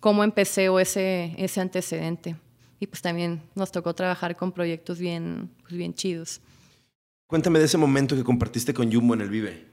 [0.00, 2.36] cómo empecé o ese, ese antecedente.
[2.78, 6.40] Y pues también nos tocó trabajar con proyectos bien, pues bien chidos.
[7.26, 9.66] Cuéntame de ese momento que compartiste con Jumbo en el Vive.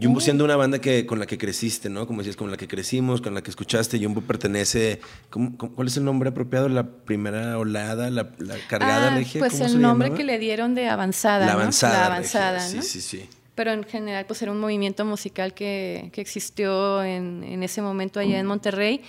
[0.00, 2.06] Jumbo siendo una banda que, con la que creciste, ¿no?
[2.06, 4.02] Como decías, con la que crecimos, con la que escuchaste.
[4.02, 5.00] Jumbo pertenece...
[5.30, 6.68] cuál es el nombre apropiado?
[6.68, 8.10] ¿La primera olada?
[8.10, 8.32] ¿La,
[8.68, 11.98] cargada ah, Pues el nombre que le dieron de avanzada, La avanzada.
[11.98, 16.20] La avanzada, Sí, sí, sí pero en general pues era un movimiento musical que, que
[16.20, 19.02] existió en, en, ese momento allá en Monterrey,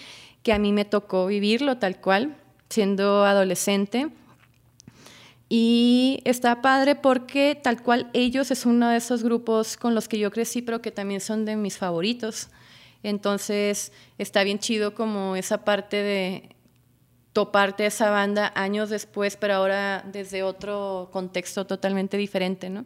[0.43, 2.35] que a mí me tocó vivirlo tal cual,
[2.69, 4.09] siendo adolescente.
[5.49, 10.17] Y está padre porque tal cual ellos es uno de esos grupos con los que
[10.17, 12.49] yo crecí, pero que también son de mis favoritos.
[13.03, 16.55] Entonces está bien chido como esa parte de
[17.33, 22.85] toparte esa banda años después, pero ahora desde otro contexto totalmente diferente, ¿no?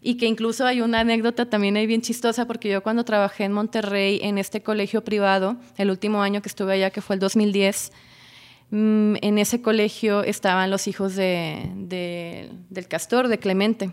[0.00, 3.52] Y que incluso hay una anécdota también ahí bien chistosa porque yo cuando trabajé en
[3.52, 7.92] Monterrey en este colegio privado, el último año que estuve allá, que fue el 2010,
[8.70, 13.92] mm, en ese colegio estaban los hijos de, del Castor, de Clemente,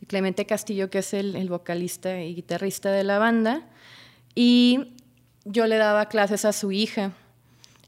[0.00, 3.66] de Clemente Castillo, que es el, el vocalista y guitarrista de la banda,
[4.34, 4.94] y
[5.44, 7.12] yo le daba clases a su hija.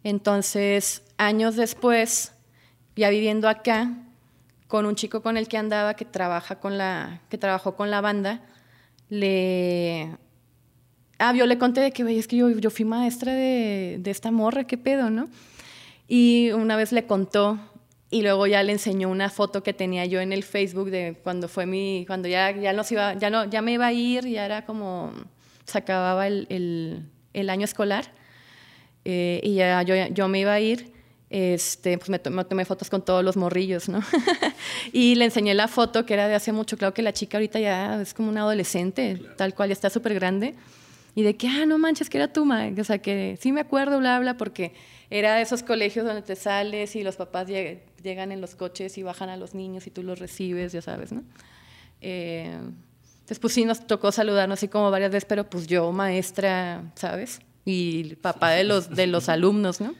[0.05, 2.33] Entonces, años después,
[2.95, 4.06] ya viviendo acá,
[4.69, 8.01] con un chico con el que andaba que trabaja con la que trabajó con la
[8.01, 8.41] banda
[9.09, 10.17] le
[11.19, 14.31] ah yo le conté de que es que yo, yo fui maestra de, de, esta
[14.31, 15.29] morra qué pedo no
[16.09, 17.59] y una vez le contó
[18.11, 21.49] y luego ya le enseñó una foto que tenía yo en el Facebook de cuando
[21.49, 24.45] fue mi cuando ya ya nos iba ya no ya me iba a ir ya
[24.45, 25.13] era como
[25.65, 27.03] se acababa el, el,
[27.33, 28.07] el año escolar
[29.05, 30.96] eh, y ya yo, yo me iba a ir
[31.29, 34.01] este, pues me, tomé fotos con todos los morrillos, ¿no?
[34.93, 36.77] y le enseñé la foto que era de hace mucho.
[36.77, 40.15] Claro que la chica ahorita ya es como una adolescente, tal cual, ya está súper
[40.15, 40.55] grande.
[41.15, 42.81] Y de que, ah, no manches, que era tu madre.
[42.81, 44.75] O sea, que sí me acuerdo, bla, bla, porque
[45.11, 49.03] era de esos colegios donde te sales y los papás llegan en los coches y
[49.03, 51.25] bajan a los niños y tú los recibes, ya sabes, ¿no?
[52.03, 52.55] Eh,
[53.27, 57.41] entonces, pues sí nos tocó saludarnos así como varias veces, pero pues yo, maestra, ¿sabes?
[57.65, 59.95] Y papá de los, de los alumnos, ¿no?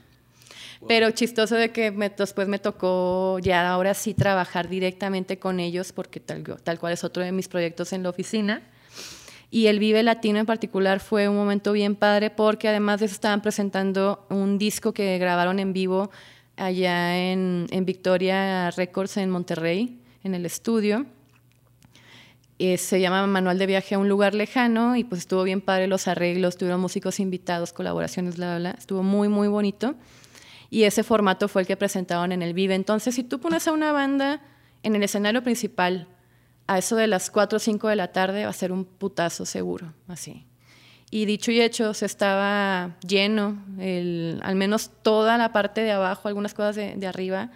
[0.89, 6.21] Pero chistoso de que después me tocó ya ahora sí trabajar directamente con ellos, porque
[6.21, 8.63] tal, tal cual es otro de mis proyectos en la oficina.
[9.51, 13.15] Y el Vive Latino en particular fue un momento bien padre porque además de eso
[13.15, 16.11] estaban presentando un disco que grabaron en vivo
[16.57, 21.07] allá en, en Victoria Records en Monterrey, en el estudio.
[22.59, 25.87] Eh, se llama Manual de Viaje a un lugar lejano y pues estuvo bien padre
[25.87, 28.71] los arreglos, tuvieron músicos invitados, colaboraciones, bla, bla, bla.
[28.79, 29.95] Estuvo muy, muy bonito
[30.71, 32.75] y ese formato fue el que presentaron en el Vive.
[32.75, 34.41] Entonces, si tú pones a una banda
[34.83, 36.09] en el escenario principal
[36.67, 39.47] a eso de las 4 o 5 de la tarde, va a ser un putazo
[39.47, 40.47] seguro, así.
[41.11, 46.53] Y dicho y hecho, se estaba lleno, al menos toda la parte de abajo, algunas
[46.53, 47.51] cosas de, arriba,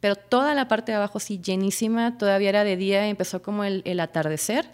[0.00, 4.00] pero toda la parte de abajo sí llenísima, todavía era de día, empezó como el,
[4.00, 4.66] atardecer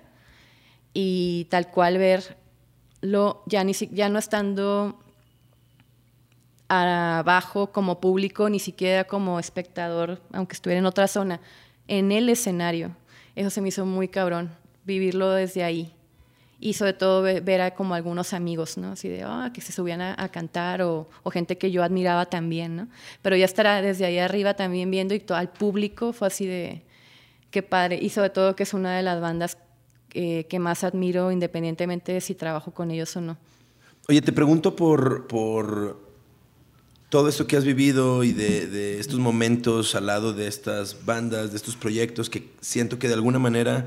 [0.93, 4.99] y tal cual verlo ya, ni, ya no estando
[6.69, 11.41] abajo como público, ni siquiera como espectador, aunque estuviera en otra zona,
[11.89, 12.97] en el escenario.
[13.35, 14.51] Eso se me hizo muy cabrón,
[14.85, 15.93] vivirlo desde ahí.
[16.59, 18.93] Y sobre todo ver a como algunos amigos, ¿no?
[18.93, 22.89] Así de, ah, que se subían a, cantar o, gente que yo admiraba también, ¿no?
[23.21, 26.83] Pero ya estar desde ahí arriba también viendo y todo al público fue así de,
[27.51, 27.99] qué padre.
[28.01, 29.59] Y sobre todo que es una de las bandas
[30.15, 33.37] eh, que más admiro independientemente de si trabajo con ellos o no.
[34.09, 36.06] Oye, te pregunto por, por
[37.09, 41.51] todo esto que has vivido y de, de, estos momentos al lado de estas bandas,
[41.51, 43.87] de estos proyectos que siento que de alguna manera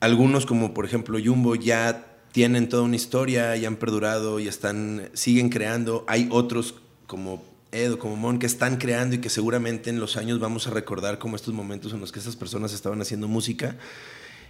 [0.00, 5.08] algunos como por ejemplo Jumbo ya tienen toda una historia y han perdurado y están
[5.12, 6.74] siguen creando, hay otros
[7.06, 10.70] como Edo, como Mon, que están creando y que seguramente en los años vamos a
[10.70, 13.76] recordar como estos momentos en los que esas personas estaban haciendo música.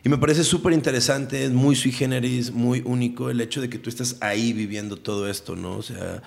[0.04, 3.78] Y me parece súper interesante, es muy sui generis, muy único el hecho de que
[3.78, 5.78] tú estés ahí viviendo todo esto, ¿no?
[5.78, 6.22] O sea,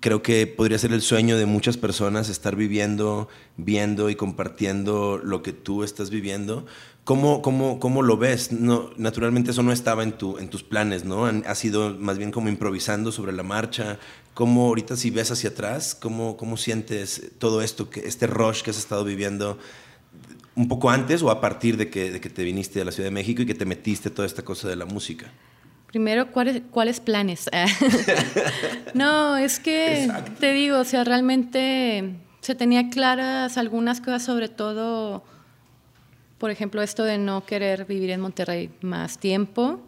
[0.00, 5.42] creo que podría ser el sueño de muchas personas estar viviendo, viendo y compartiendo lo
[5.42, 6.66] que tú estás viviendo.
[7.04, 8.50] ¿Cómo, cómo, cómo lo ves?
[8.50, 11.26] No, naturalmente eso no estaba en, tu, en tus planes, ¿no?
[11.26, 13.98] Ha sido más bien como improvisando sobre la marcha.
[14.34, 18.70] ¿Cómo ahorita si ves hacia atrás, cómo, cómo sientes todo esto, que, este rush que
[18.70, 19.56] has estado viviendo
[20.56, 23.06] un poco antes o a partir de que, de que te viniste a la Ciudad
[23.06, 25.32] de México y que te metiste toda esta cosa de la música?
[25.96, 27.48] Primero, ¿cuáles, cuáles planes?
[28.94, 35.24] no, es que te digo, o sea, realmente se tenía claras algunas cosas, sobre todo,
[36.36, 39.80] por ejemplo, esto de no querer vivir en Monterrey más tiempo.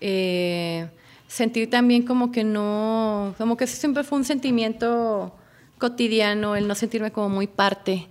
[0.00, 0.86] Eh,
[1.26, 5.34] sentir también como que no, como que siempre fue un sentimiento
[5.78, 8.06] cotidiano, el no sentirme como muy parte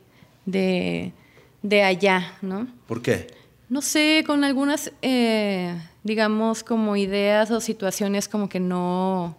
[0.46, 1.14] de,
[1.62, 2.68] de allá, ¿no?
[2.88, 3.28] ¿Por qué?
[3.70, 5.74] No sé, con algunas, eh,
[6.04, 9.36] digamos, como ideas o situaciones como que no,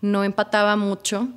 [0.00, 1.28] no empataba mucho.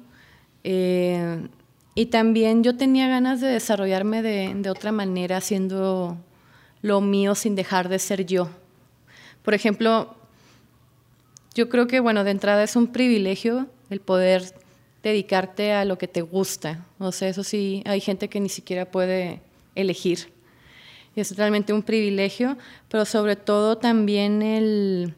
[0.63, 1.47] Eh,
[1.95, 6.17] y también yo tenía ganas de desarrollarme de, de otra manera, haciendo
[6.81, 8.49] lo mío sin dejar de ser yo.
[9.43, 10.15] Por ejemplo,
[11.55, 14.53] yo creo que, bueno, de entrada es un privilegio el poder
[15.03, 16.85] dedicarte a lo que te gusta.
[16.99, 19.41] O sea, eso sí, hay gente que ni siquiera puede
[19.75, 20.31] elegir.
[21.19, 22.57] Es realmente un privilegio,
[22.87, 25.15] pero sobre todo también el,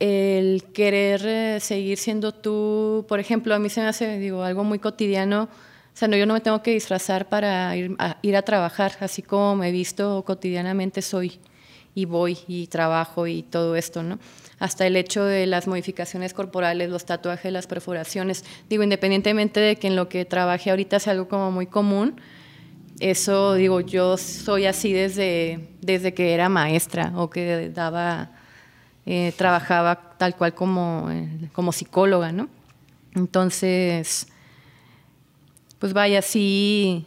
[0.00, 3.04] el querer eh, seguir siendo tú.
[3.08, 5.44] Por ejemplo, a mí se me hace, digo, algo muy cotidiano.
[5.44, 8.92] O sea, no, yo no me tengo que disfrazar para ir a, ir a trabajar,
[9.00, 11.38] así como me he visto cotidianamente soy
[11.94, 14.18] y voy y trabajo y todo esto, ¿no?
[14.58, 18.44] hasta el hecho de las modificaciones corporales, los tatuajes, las perforaciones.
[18.68, 22.20] Digo, independientemente de que en lo que trabaje ahorita sea algo como muy común,
[23.00, 28.30] eso, digo, yo soy así desde, desde que era maestra o que daba,
[29.06, 32.48] eh, trabajaba tal cual como, eh, como psicóloga, ¿no?
[33.14, 34.28] Entonces,
[35.78, 37.06] pues vaya, sí,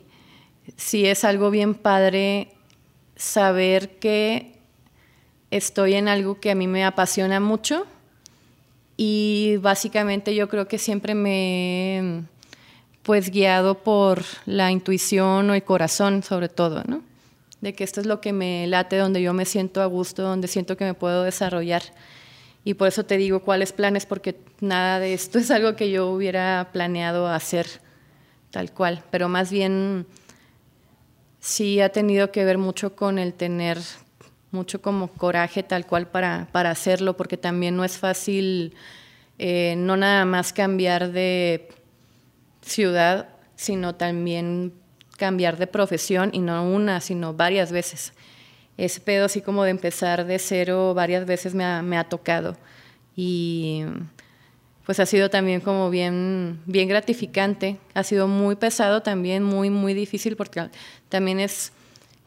[0.76, 2.50] sí es algo bien padre
[3.16, 4.58] saber que
[5.52, 7.86] estoy en algo que a mí me apasiona mucho
[8.98, 12.24] y básicamente yo creo que siempre me
[13.08, 17.04] pues guiado por la intuición o el corazón sobre todo, ¿no?
[17.62, 20.50] De que esto es lo que me late, donde yo me siento a gusto, donde
[20.50, 21.84] siento que me puedo desarrollar.
[22.66, 26.10] Y por eso te digo cuáles planes, porque nada de esto es algo que yo
[26.10, 27.68] hubiera planeado hacer
[28.52, 30.06] tal cual, pero más bien
[31.40, 33.78] sí ha tenido que ver mucho con el tener
[34.52, 38.76] mucho como coraje tal cual para, para hacerlo, porque también no es fácil
[39.40, 41.70] eh, no nada más cambiar de
[42.68, 44.74] ciudad, sino también
[45.18, 48.14] cambiar de profesión, y no una, sino varias veces.
[48.78, 52.56] Ese pedo así como de empezar de cero varias veces me ha, me ha tocado.
[53.16, 53.84] Y
[54.86, 57.78] pues ha sido también como bien, bien gratificante.
[57.94, 60.70] Ha sido muy pesado también, muy, muy difícil, porque
[61.10, 61.74] también es,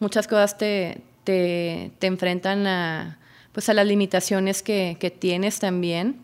[0.00, 3.18] muchas cosas te, te, enfrentan a,
[3.52, 6.20] pues a las limitaciones que, tienes también,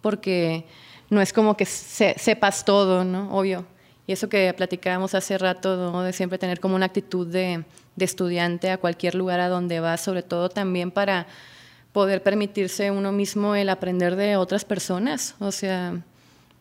[0.00, 0.64] porque
[1.10, 3.36] no es como que sepas todo, ¿no?
[3.36, 3.66] Obvio.
[4.06, 7.64] Y eso que platicábamos hace rato, de siempre tener como una actitud de,
[7.98, 11.26] estudiante a cualquier lugar a donde vas, sobre todo también para
[11.92, 15.34] poder permitirse uno mismo el aprender de otras personas.
[15.40, 16.00] O sea,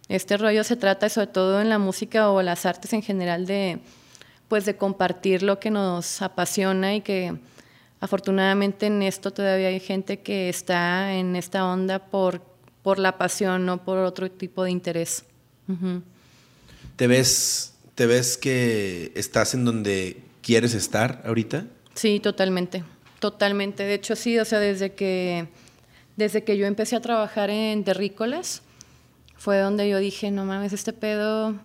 [0.09, 3.79] este rollo se trata sobre todo en la música o las artes en general de,
[4.47, 7.35] pues de compartir lo que nos apasiona y que
[7.99, 12.41] Afortunadamente en esto todavía hay gente que está en esta onda por,
[12.87, 15.25] por la pasión, no por otro tipo de interés.
[16.95, 21.65] ¿Te, ves, ¿Te ves que estás en donde quieres estar ahorita?
[21.95, 22.85] Sí, totalmente,
[23.19, 23.83] totalmente.
[23.83, 25.49] De hecho, sí, o sea, desde que,
[26.15, 28.61] desde que yo empecé a trabajar en terrícolas,
[29.35, 31.55] fue donde yo dije, no mames, este pedo,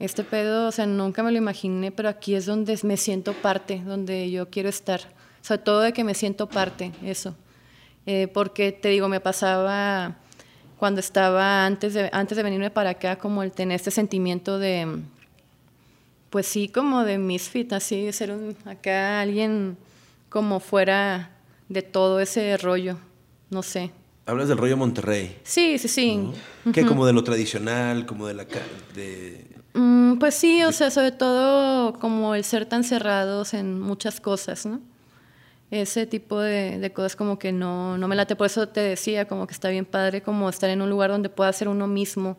[0.00, 3.80] este pedo, o sea, nunca me lo imaginé, pero aquí es donde me siento parte,
[3.86, 5.02] donde yo quiero estar
[5.40, 7.36] sobre todo de que me siento parte, eso.
[8.06, 10.16] Eh, porque te digo, me pasaba
[10.78, 15.00] cuando estaba antes de, antes de venirme para acá, como el tener este sentimiento de,
[16.30, 19.76] pues sí, como de misfit, así, de ser un, acá alguien
[20.28, 21.30] como fuera
[21.68, 22.96] de todo ese rollo,
[23.50, 23.90] no sé.
[24.26, 25.38] Hablas del rollo Monterrey.
[25.42, 26.30] Sí, sí, sí.
[26.72, 26.84] ¿Qué?
[26.84, 28.46] Como de lo tradicional, como de la...
[28.94, 29.46] De...
[29.72, 34.66] Mm, pues sí, o sea, sobre todo como el ser tan cerrados en muchas cosas,
[34.66, 34.80] ¿no?
[35.70, 38.36] Ese tipo de, cosas como que no, no me late.
[38.36, 41.28] Por eso te decía, como que está bien padre como estar en un lugar donde
[41.28, 42.38] pueda ser uno mismo.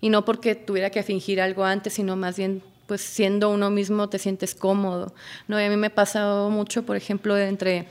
[0.00, 4.08] Y no porque tuviera que fingir algo antes, sino más bien pues siendo uno mismo
[4.08, 5.14] te sientes cómodo.
[5.48, 5.60] ¿no?
[5.60, 7.86] Y a mí me ha pasado mucho, por ejemplo, entre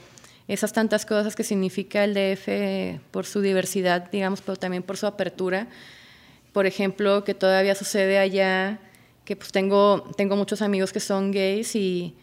[0.48, 5.06] esas tantas cosas que significa el DF por su diversidad, digamos, pero también por su
[5.06, 5.68] apertura.
[6.52, 8.78] Por ejemplo, que todavía sucede allá,
[9.24, 12.16] que pues tengo, tengo muchos amigos que son gays y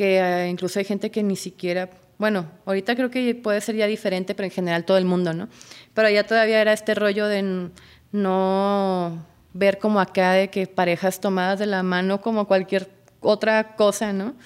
[0.00, 3.86] que eh, incluso hay gente que ni siquiera, bueno, ahorita creo que puede ser ya
[3.86, 5.50] diferente, pero en general todo el mundo, ¿no?
[5.92, 7.68] Pero allá todavía era este rollo de
[8.10, 12.88] no ver como acá de que parejas tomadas de la mano como cualquier
[13.20, 14.36] otra cosa, ¿no?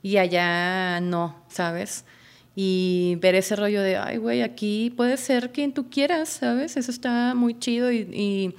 [0.00, 2.06] Y allá no, ¿sabes?
[2.54, 6.78] y ver ese rollo de, ay, güey, aquí puede ser quien tú quieras, ¿sabes?
[6.78, 8.54] Eso está muy chido y,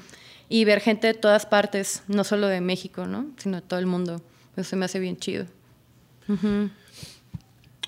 [0.50, 3.32] y, ver gente de todas partes, no solo de México, ¿no?
[3.38, 4.22] Sino de todo el mundo.
[4.56, 5.46] Eso me hace bien chido.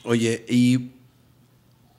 [0.03, 0.91] Oye, y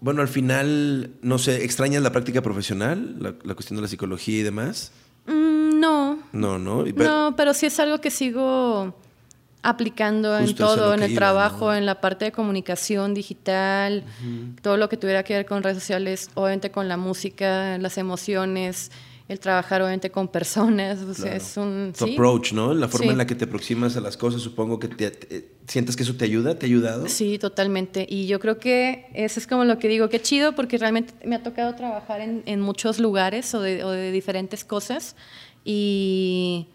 [0.01, 4.43] bueno, al final, no sé, ¿extrañas la práctica profesional, la, cuestión de la psicología y
[4.43, 4.93] demás?
[5.27, 6.19] Mm, no.
[6.33, 6.85] No, no.
[6.85, 8.95] no, pero sí es algo que sigo
[9.63, 14.05] aplicando en todo, en el trabajo, en la parte de comunicación digital,
[14.63, 18.93] todo lo que tuviera que ver con redes sociales, obviamente con la música, las emociones,
[19.29, 21.93] el trabajar obviamente con personas, o sea, es un...
[21.97, 22.73] Tu approach, ¿no?
[22.75, 26.05] La forma en la que te aproximas a las cosas, supongo que te, sientes que
[26.05, 27.09] eso te ayuda, ¿te ha ayudado?
[27.09, 28.07] Sí, totalmente.
[28.09, 31.35] Y yo creo que eso es como lo que digo, qué chido, porque realmente me
[31.35, 35.17] ha tocado trabajar en, en muchos lugares o de, o de diferentes cosas
[35.65, 36.69] y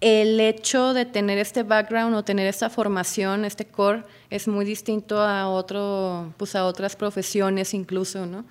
[0.00, 5.20] el hecho de tener este background o tener esta formación, este core, es muy distinto
[5.20, 8.44] a, otro, pues a otras profesiones incluso, ¿no?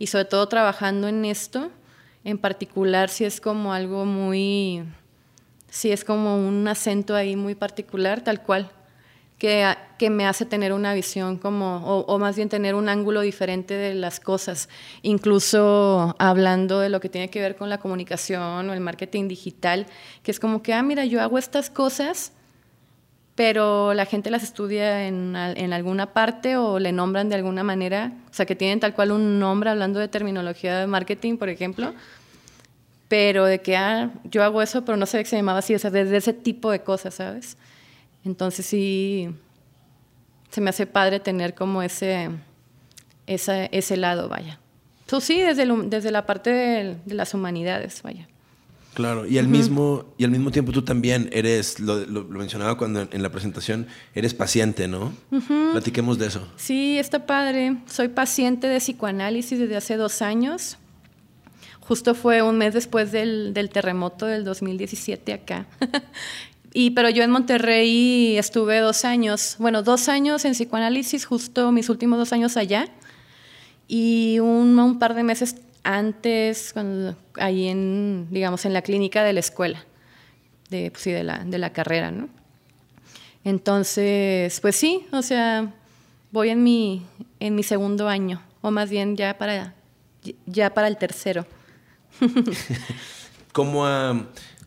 [0.00, 1.70] Y sobre todo trabajando en esto,
[2.24, 4.82] en particular, si es como algo muy,
[5.68, 8.70] si es como un acento ahí muy particular, tal cual
[9.36, 13.74] que, que, me hace tener una visión como, o, más bien tener un ángulo diferente
[13.74, 14.70] de las cosas,
[15.02, 19.86] incluso hablando de lo que tiene que ver con la comunicación o el marketing digital,
[20.22, 22.32] que es como que, ah, mira, yo hago estas cosas,
[23.34, 28.12] pero la gente las estudia en, en alguna parte o le nombran de alguna manera,
[28.30, 31.94] o sea, que tienen tal cual un nombre hablando de terminología de marketing, por ejemplo,
[33.08, 35.78] pero de que, ah, yo hago eso, pero no sé que se llamaba así, o
[35.78, 37.56] sea, desde ese tipo de cosas, ¿sabes?
[38.24, 39.34] Entonces sí,
[40.50, 42.30] se me hace padre tener como ese,
[43.26, 44.58] ese lado, vaya.
[45.06, 48.28] Tú sí, desde, desde la parte de, las humanidades, vaya.
[48.94, 53.22] Claro, y al, mismo, y al mismo tiempo tú también eres, lo, mencionaba cuando en
[53.22, 55.12] la presentación, eres paciente, ¿no?
[55.72, 56.46] Platiquemos de eso.
[56.56, 57.76] Sí, está padre.
[57.86, 60.76] Soy paciente de psicoanálisis desde hace dos años.
[61.80, 65.66] Justo fue un mes después del, del terremoto del 2017 acá.
[66.72, 71.88] Y, pero yo en Monterrey estuve dos años, bueno, dos años en psicoanálisis, justo mis
[71.88, 72.88] últimos dos años allá.
[73.88, 79.32] Y un, un par de meses antes, cuando, ahí en, digamos, en la clínica de
[79.32, 79.84] la escuela,
[80.68, 82.28] de, pues sí, de, la, de la carrera, ¿no?
[83.44, 85.72] Entonces, pues sí, o sea,
[86.30, 87.06] voy en mi,
[87.38, 89.74] en mi segundo año, o más bien ya para,
[90.46, 91.46] ya para el tercero.
[93.52, 93.86] ¿Cómo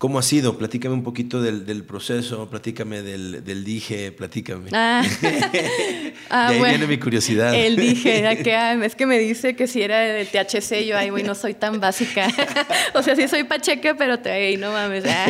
[0.03, 0.57] ¿Cómo ha sido?
[0.57, 4.69] Platícame un poquito del, del proceso, platícame del, del, dije, platícame.
[4.73, 5.01] Ah,
[6.29, 7.55] ah ahí viene mi curiosidad.
[7.55, 11.23] El dije, que, es que me dice que si era de THC, yo, ay, güey,
[11.23, 12.27] no soy tan básica.
[12.93, 15.05] o sea, sí soy pacheca, pero te, no mames.
[15.07, 15.27] Ah.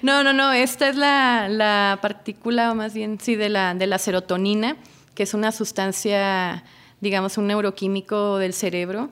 [0.00, 3.86] no, no, no, esta es la, la partícula, o más bien, sí, de la, de
[3.86, 4.78] la serotonina,
[5.14, 6.64] que es una sustancia,
[7.02, 9.10] digamos, un neuroquímico del cerebro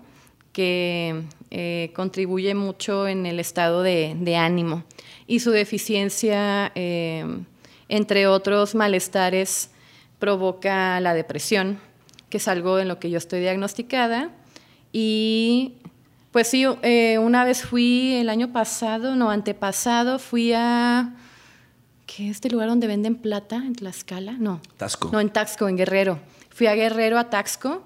[0.55, 1.23] que
[1.55, 4.85] eh, contribuye mucho en el estado de, de ánimo
[5.27, 7.27] y su deficiencia, eh,
[7.91, 9.71] entre otros malestares,
[10.19, 11.79] provoca la depresión,
[12.31, 14.31] que es algo en lo que yo estoy diagnosticada.
[14.93, 15.75] Y
[16.31, 21.15] pues sí, eh, una vez fui el año pasado, no, antepasado, fui a...
[22.07, 23.57] ¿Qué es este lugar donde venden plata?
[23.57, 24.33] ¿En Tlaxcala?
[24.33, 24.63] No.
[24.79, 25.11] Taxco.
[25.13, 26.19] No, en Taxco, en Guerrero.
[26.49, 27.83] Fui a Guerrero, a Taxco,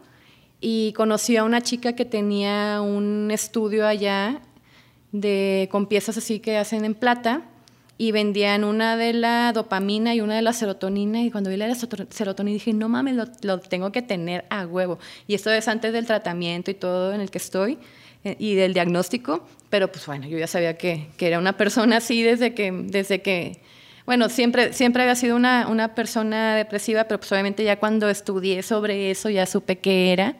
[0.68, 4.40] y conocí a una chica que tenía un estudio allá
[5.12, 7.42] de, con piezas así que hacen en plata
[7.98, 11.68] y vendían una de la dopamina y una de la serotonina y cuando vi la
[11.68, 14.98] de la serotonina dije, no mames, lo, tengo que tener a huevo.
[15.28, 17.78] Y esto es antes del tratamiento y todo en el que estoy
[18.24, 21.98] eh, y del diagnóstico, pero pues bueno, yo ya sabía que, que, era una persona
[21.98, 23.60] así desde que, desde que,
[24.04, 28.64] bueno, siempre, siempre había sido una, una persona depresiva, pero pues obviamente ya cuando estudié
[28.64, 30.34] sobre eso ya supe qué era.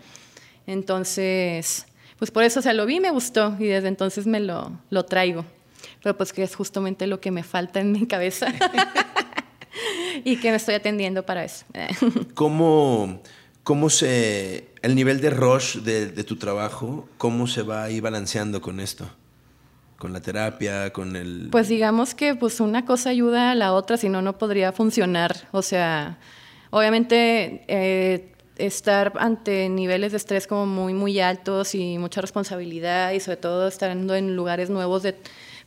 [0.67, 1.87] Entonces,
[2.19, 5.05] pues por eso, o sea, lo vi me gustó y desde entonces me lo, lo
[5.05, 5.45] traigo.
[6.03, 8.47] Pero pues que es justamente lo que me falta en mi cabeza
[10.25, 11.65] y que me estoy atendiendo para eso.
[12.35, 13.23] ¿Cómo,
[13.63, 18.61] cómo se, el nivel de rush de, de tu trabajo, cómo se va ahí balanceando
[18.61, 19.09] con esto?
[19.99, 21.49] con la terapia, con el...
[21.51, 25.49] Pues digamos que pues una cosa ayuda a la otra, si no, no podría funcionar.
[25.53, 26.19] O sea,
[26.71, 33.21] obviamente eh, estar ante niveles de estrés como muy, muy altos y mucha responsabilidad y
[33.21, 35.15] sobre todo estando en lugares nuevos, de,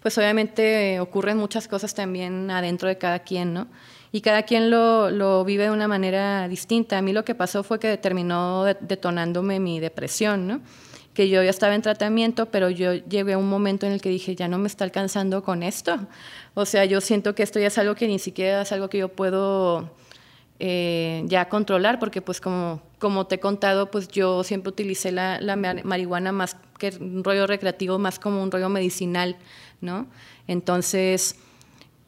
[0.01, 3.67] pues obviamente ocurren muchas cosas también adentro de cada quien, ¿no?
[4.11, 6.97] Y cada quien lo, lo vive de una manera distinta.
[6.97, 10.61] A mí lo que pasó fue que terminó detonándome mi depresión, ¿no?
[11.19, 14.07] que yo ya estaba en tratamiento, pero yo llegué a un momento en el que
[14.07, 15.99] dije, ya no me está alcanzando con esto.
[16.53, 18.99] O sea, yo siento que esto ya es algo que ni siquiera es algo que
[18.99, 19.89] yo puedo
[20.59, 25.39] eh, ya controlar, porque pues como, como te he contado, pues yo siempre utilicé la,
[25.39, 29.37] la, marihuana más que un rollo recreativo, más como un rollo medicinal,
[29.81, 30.07] ¿no?
[30.47, 31.37] Entonces,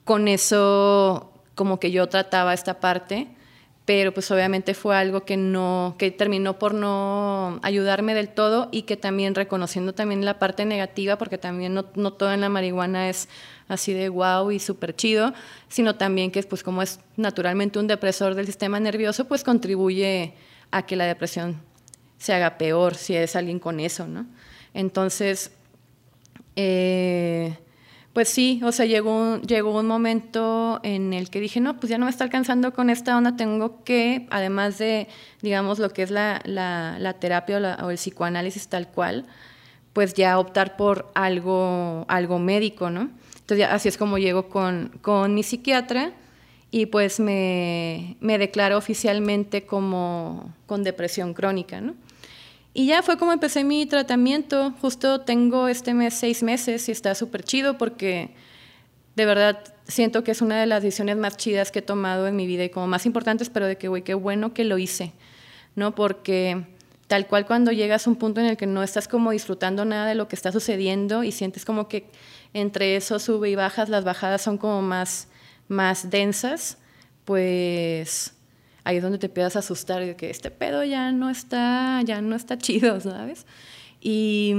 [0.04, 3.28] con eso como que yo trataba esta parte
[3.86, 8.84] pero pues obviamente fue algo que no que terminó por no ayudarme del todo y
[8.84, 13.10] que también reconociendo también la parte negativa porque también no, no todo en la marihuana
[13.10, 13.28] es
[13.72, 15.34] así de wow y súper chido
[15.68, 20.34] sino también que pues como es naturalmente un depresor del sistema nervioso pues contribuye
[20.72, 21.62] a que la depresión
[22.18, 24.26] se haga peor si es alguien con eso no
[24.74, 25.52] entonces
[26.56, 27.58] eh,
[28.14, 31.98] pues sí, o sea, llegó, llegó un momento en el que dije, no, pues ya
[31.98, 35.08] no me está alcanzando con esta onda, tengo que, además de,
[35.42, 39.26] digamos, lo que es la, la, terapia o, el psicoanálisis tal cual,
[39.94, 43.10] pues ya optar por algo, algo médico, ¿no?
[43.42, 46.14] Entonces así es como llego con, con mi psiquiatra
[46.72, 51.96] y pues me, me declaro oficialmente como con depresión crónica, ¿no?
[52.74, 54.74] Y ya fue como empecé mi tratamiento.
[54.82, 58.34] Justo tengo este mes seis meses y está súper chido porque
[59.16, 62.36] de verdad siento que es una de las decisiones más chidas que he tomado en
[62.36, 65.12] mi vida y como más importantes, pero de que, güey, qué bueno que lo hice,
[65.76, 65.94] ¿no?
[65.96, 66.66] Porque
[67.08, 70.06] tal cual cuando llegas a un punto en el que no estás como disfrutando nada
[70.08, 72.06] de lo que está sucediendo y sientes como que
[72.54, 75.28] entre eso sube y bajas, las bajadas son como más,
[75.68, 76.78] más densas,
[77.26, 78.34] pues
[78.84, 82.36] ahí es donde te empiezas asustar de que este pedo ya no está, ya no
[82.36, 83.46] está chido, ¿sabes?
[84.02, 84.56] Y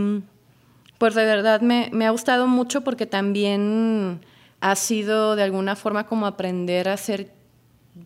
[0.99, 4.21] pues de verdad me, me ha gustado mucho porque también
[4.61, 7.33] ha sido de alguna forma como aprender a ser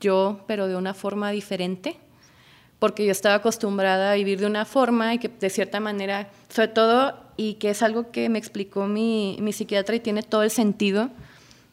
[0.01, 1.99] yo, pero de una forma diferente,
[2.78, 6.68] porque yo estaba acostumbrada a vivir de una forma y que de cierta manera, sobre
[6.68, 10.51] todo, y que es algo que me explicó mi, mi psiquiatra y tiene todo el
[10.51, 11.11] sentido,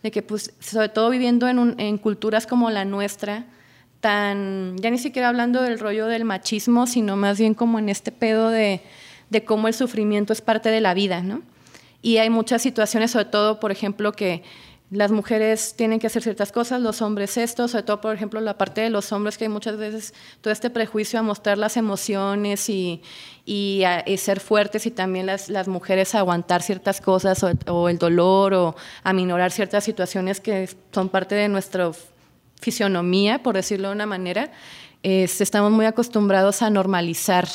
[0.01, 3.45] de que pues sobre todo viviendo en, en culturas como la nuestra,
[4.01, 8.11] tan, ya ni siquiera hablando del rollo del machismo, sino más bien como en este
[8.11, 8.82] pedo de,
[9.30, 11.41] de cómo el sufrimiento es parte de la vida, ¿no?
[12.01, 14.43] Y hay muchas situaciones, sobre todo, por ejemplo, que
[14.94, 18.58] las mujeres tienen que hacer ciertas cosas, los hombres esto, sobre todo, por ejemplo, la
[18.58, 22.70] parte de los hombres, que hay muchas veces todo este prejuicio a mostrar las emociones
[22.70, 23.02] y,
[23.44, 27.98] y, a, ser fuertes y también las, las, mujeres a aguantar ciertas cosas o, el
[27.98, 31.96] dolor o a minorar ciertas situaciones que son parte de nuestro
[32.62, 34.52] fisionomía, por decirlo de una manera,
[35.02, 37.48] estamos muy acostumbrados a normalizar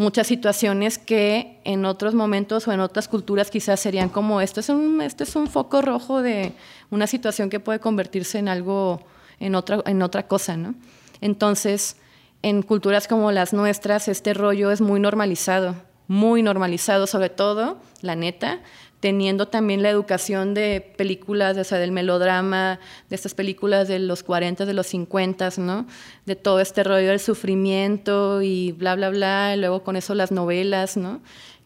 [0.00, 4.70] muchas situaciones que en otros momentos o en otras culturas quizás serían como esto es
[4.70, 6.54] un, esto es un foco rojo de
[6.88, 9.04] una situación que puede convertirse en algo,
[9.40, 10.74] en otra, en otra cosa, ¿no?
[11.20, 11.98] Entonces,
[12.40, 15.74] en culturas como las nuestras, este rollo es muy normalizado,
[16.08, 18.60] muy normalizado, sobre todo, la neta,
[19.00, 22.78] teniendo también la educación de películas, o sea, del melodrama,
[23.08, 25.86] de estas películas de los 40, de los 50, ¿no?
[26.26, 30.30] De todo este rollo del sufrimiento y bla, bla, bla, y luego con eso las
[30.30, 31.20] novelas, ¿no?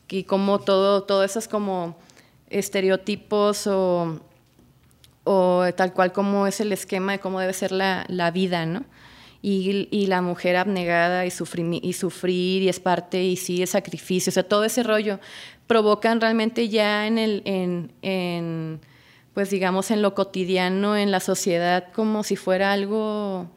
[0.08, 1.96] Y como todo, todo esos como
[2.50, 4.20] estereotipos o,
[5.24, 8.84] o tal cual como es el esquema de cómo debe ser la, la vida, ¿no?
[9.46, 14.42] Y, la mujer abnegada y, sufrir, y es parte y sí es sacrificio, o sea,
[14.42, 15.20] todo ese rollo
[15.66, 18.80] provocan realmente ya en el, en, en,
[19.34, 23.50] pues digamos, en lo cotidiano, en la sociedad, como si fuera algo,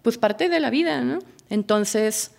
[0.00, 1.18] pues parte de la vida, ¿no?
[1.50, 2.30] Entonces,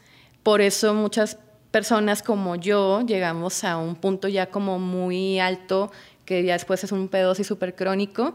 [0.42, 1.38] por eso muchas
[1.70, 5.92] personas como yo llegamos a un punto ya como muy alto,
[6.26, 8.34] que ya después es un pedo así súper crónico,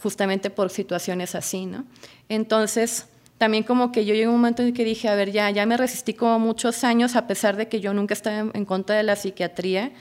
[0.00, 1.84] justamente por situaciones así, ¿no?
[2.28, 3.06] Entonces,
[3.40, 5.64] también como que yo llegué a un momento en que dije, a ver, ya, ya
[5.64, 9.02] me resistí como muchos años, a pesar de que yo nunca estaba en, contra de
[9.02, 9.92] la psiquiatría,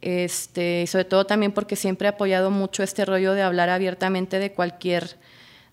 [0.00, 4.38] Este, y sobre todo también porque siempre he apoyado mucho este rollo de hablar abiertamente
[4.38, 5.18] de cualquier,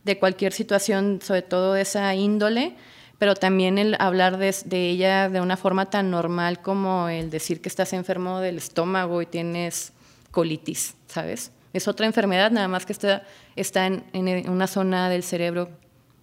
[0.03, 2.75] de cualquier situación, sobre todo de esa índole,
[3.17, 7.69] pero también el hablar de, ella de una forma tan normal como el decir que
[7.69, 9.93] estás enfermo del estómago y tienes
[10.31, 11.53] colitis, ¿sabes?
[11.71, 13.23] Es otra enfermedad, nada más que está,
[13.55, 15.69] está en una zona del cerebro,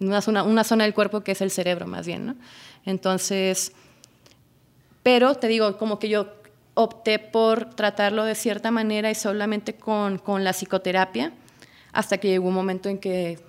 [0.07, 2.35] una zona, una zona del cuerpo que es el cerebro más bien, ¿no?
[2.85, 3.73] Entonces,
[5.03, 6.27] pero te digo, como que yo
[6.73, 11.33] opté por tratarlo de cierta manera y solamente con, con la psicoterapia,
[11.91, 13.39] hasta que llegó un momento en que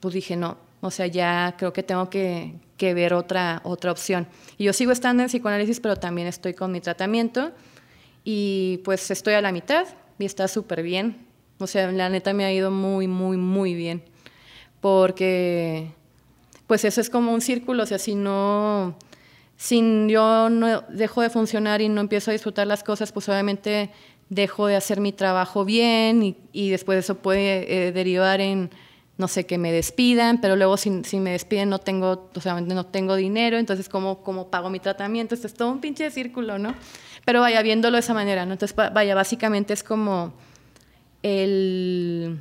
[0.00, 4.26] pues dije, no, o sea, ya creo que tengo que, que, ver otra, otra opción.
[4.56, 7.52] Y yo sigo estando en psicoanálisis, pero también estoy con mi tratamiento
[8.24, 9.86] y pues estoy a la mitad
[10.18, 11.26] y está súper bien.
[11.58, 14.02] O sea, la neta me ha ido muy, muy, muy bien.
[14.80, 15.92] Porque
[16.70, 18.94] pues eso es como un círculo, o sea, si no
[19.56, 23.90] si yo no dejo de funcionar y no empiezo a disfrutar las cosas, pues obviamente
[24.28, 28.70] dejo de hacer mi trabajo bien y, después eso puede eh, derivar en,
[29.18, 32.86] no sé, que me despidan, pero luego si, me despiden no tengo, o sea, no
[32.86, 35.34] tengo dinero, entonces ¿cómo, ¿cómo pago mi tratamiento?
[35.34, 36.76] Esto es todo un pinche círculo, ¿no?
[37.24, 38.52] Pero vaya, viéndolo de esa manera, ¿no?
[38.52, 40.34] Entonces, vaya, básicamente es como
[41.24, 42.40] el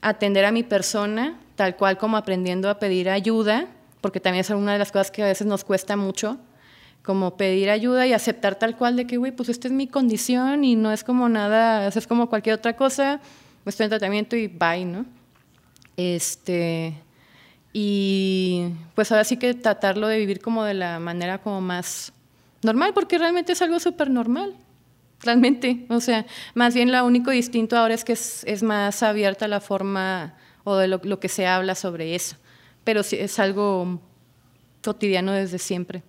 [0.00, 3.66] atender a mi persona, tal cual como aprendiendo a pedir ayuda,
[4.00, 6.38] porque también es una de las cosas que a veces nos cuesta mucho,
[7.02, 10.62] como pedir ayuda y aceptar tal cual de que, güey, pues esta es mi condición
[10.62, 13.20] y no es como nada, es como cualquier otra cosa,
[13.66, 15.04] estoy en tratamiento y bye, ¿no?
[15.96, 16.94] Este,
[17.72, 22.12] y pues ahora sí que tratarlo de vivir como de la manera como más
[22.62, 24.54] normal, porque realmente es algo súper normal,
[25.22, 25.86] realmente.
[25.88, 26.24] O sea,
[26.54, 30.34] más bien lo único distinto ahora es que es, es más abierta la forma
[30.68, 32.36] o de lo, lo, que se habla sobre eso,
[32.84, 34.02] pero sí es algo
[34.82, 36.02] cotidiano desde siempre.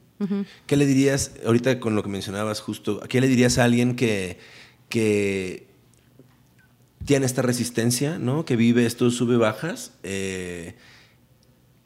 [0.68, 4.38] ¿Qué le dirías, ahorita con lo que mencionabas justo, qué le dirías a alguien que,
[4.90, 5.68] que
[7.06, 8.44] tiene esta resistencia, ¿no?
[8.44, 9.94] que vive estos sube-bajas?
[10.04, 10.76] Eh,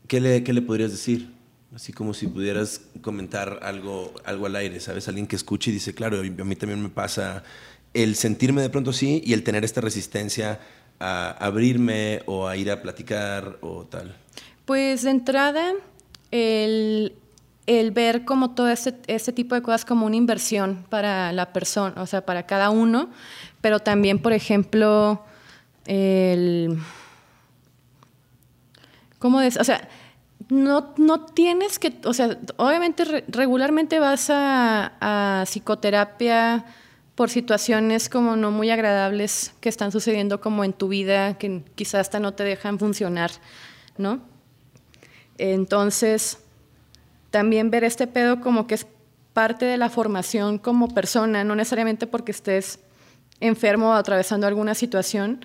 [0.08, 1.32] ¿qué, le, ¿Qué le podrías decir?
[1.76, 5.08] Así como si pudieras comentar algo, algo al aire, ¿sabes?
[5.08, 7.44] Alguien que escuche y dice, claro, a mí también me pasa
[7.94, 10.60] el sentirme de pronto así y el tener esta resistencia
[11.04, 14.16] a abrirme o a ir a platicar o tal.
[14.66, 15.74] Pues de entrada,
[16.32, 17.14] el,
[17.68, 22.02] el ver como todo este, este, tipo de cosas como una inversión para la persona,
[22.02, 23.10] o sea, para cada uno,
[23.60, 25.24] pero también, por ejemplo,
[25.86, 26.80] el...
[29.20, 29.58] ¿Cómo es?
[29.58, 29.90] O sea,
[30.50, 36.66] no, no tienes que, o sea, obviamente regularmente vas a, a psicoterapia
[37.16, 42.02] por situaciones como no muy agradables que están sucediendo como en tu vida, que quizás
[42.02, 43.32] hasta no te dejan funcionar,
[43.98, 44.22] ¿no?
[45.38, 46.40] Entonces,
[47.30, 48.88] también ver este pedo como que es
[49.34, 52.80] parte de la formación como persona, no necesariamente porque estés
[53.40, 55.44] enfermo o atravesando alguna situación,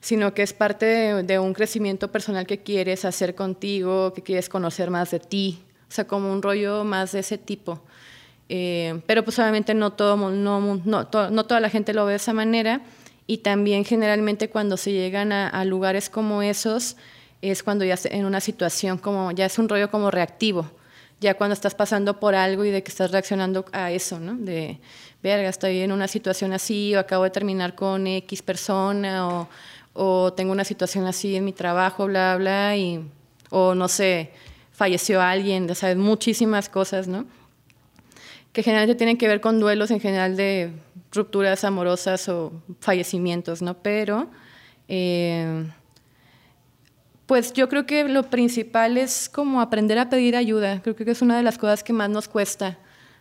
[0.00, 4.90] sino que es parte de, un crecimiento personal que quieres hacer contigo, que quieres conocer
[4.90, 7.80] más de ti, o sea, como un rollo más de ese tipo.
[8.48, 12.32] Eh, pero pues obviamente no, todo, no, no, toda la gente lo ve de esa
[12.32, 12.80] manera
[13.26, 16.96] y también generalmente cuando se llegan a, a lugares como esos
[17.42, 20.70] es cuando ya en una situación como, ya es un rollo como reactivo
[21.20, 24.34] ya cuando estás pasando por algo y de que estás reaccionando a eso, ¿no?
[24.34, 24.78] De,
[25.22, 29.48] verga, estoy en una situación así, o acabo de terminar con X persona, o,
[29.94, 33.04] o tengo una situación así en mi trabajo, bla, bla, y,
[33.50, 34.30] o no sé,
[34.72, 37.26] falleció alguien, o sea, muchísimas cosas, ¿no?
[38.52, 40.72] Que generalmente tienen que ver con duelos en general de
[41.12, 43.74] rupturas amorosas o fallecimientos, ¿no?
[43.82, 44.28] Pero...
[44.88, 45.66] Eh,
[47.28, 50.80] pues yo creo que lo principal es como aprender a pedir ayuda.
[50.80, 52.78] Creo que es una de las cosas que más nos cuesta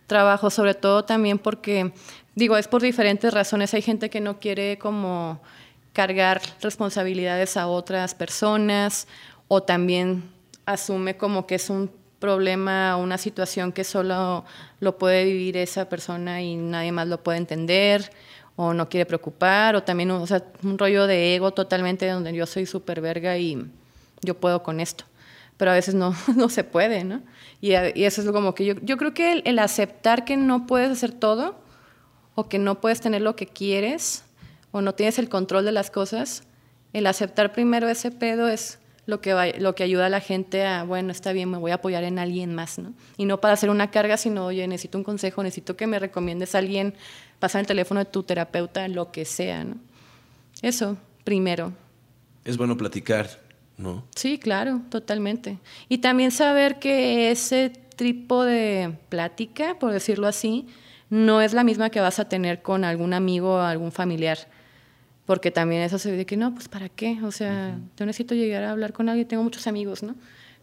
[0.07, 1.91] trabajo, sobre todo también porque,
[2.33, 3.73] digo, es por diferentes razones.
[3.73, 5.41] Hay gente que no quiere como
[5.91, 9.09] cargar responsabilidades a otras personas
[9.49, 10.23] o también
[10.65, 14.45] asume como que es un problema o una situación que solo
[14.79, 18.11] lo puede vivir esa persona y nadie más lo puede entender
[18.55, 23.01] o no quiere preocupar o también un rollo de ego totalmente donde yo soy súper
[23.01, 23.65] verga y
[24.21, 25.05] yo puedo con esto.
[25.57, 27.21] Pero a veces no, no se puede, ¿no?
[27.61, 30.91] Y, y, eso es como que yo, yo creo que el, aceptar que no puedes
[30.91, 31.55] hacer todo
[32.35, 34.23] o que no puedes tener lo que quieres
[34.71, 36.43] o no tienes el control de las cosas,
[36.93, 40.65] el aceptar primero ese pedo es lo que, va, lo que ayuda a la gente
[40.65, 42.93] a, bueno, está bien, me voy a apoyar en alguien más, ¿no?
[43.15, 46.53] Y no para hacer una carga, sino, oye, necesito un consejo, necesito que me recomiendes
[46.53, 46.93] a alguien,
[47.39, 49.77] pasar el teléfono de tu terapeuta, lo que sea, ¿no?
[50.61, 51.71] Eso, primero.
[52.43, 53.29] Es bueno platicar,
[53.77, 54.03] ¿no?
[54.13, 55.57] Sí, claro, totalmente.
[55.87, 60.67] Y también saber que ese tipo de plática, por decirlo así,
[61.09, 64.37] no es la misma que vas a tener con algún amigo o algún familiar.
[65.27, 67.19] Porque también eso se ve de que no, pues ¿para qué?
[67.21, 70.15] O sea, yo necesito llegar a hablar con alguien, tengo muchos amigos, ¿no?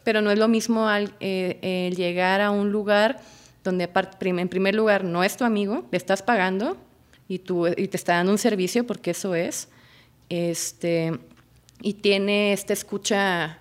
[0.05, 3.21] Pero no es lo mismo al, eh, el llegar a un lugar
[3.63, 3.89] donde
[4.21, 6.79] en primer lugar no es tu amigo, le estás pagando
[7.29, 9.69] y, tú, y te está dando un servicio, porque eso es,
[10.31, 11.19] este,
[11.83, 13.59] y tiene esta escucha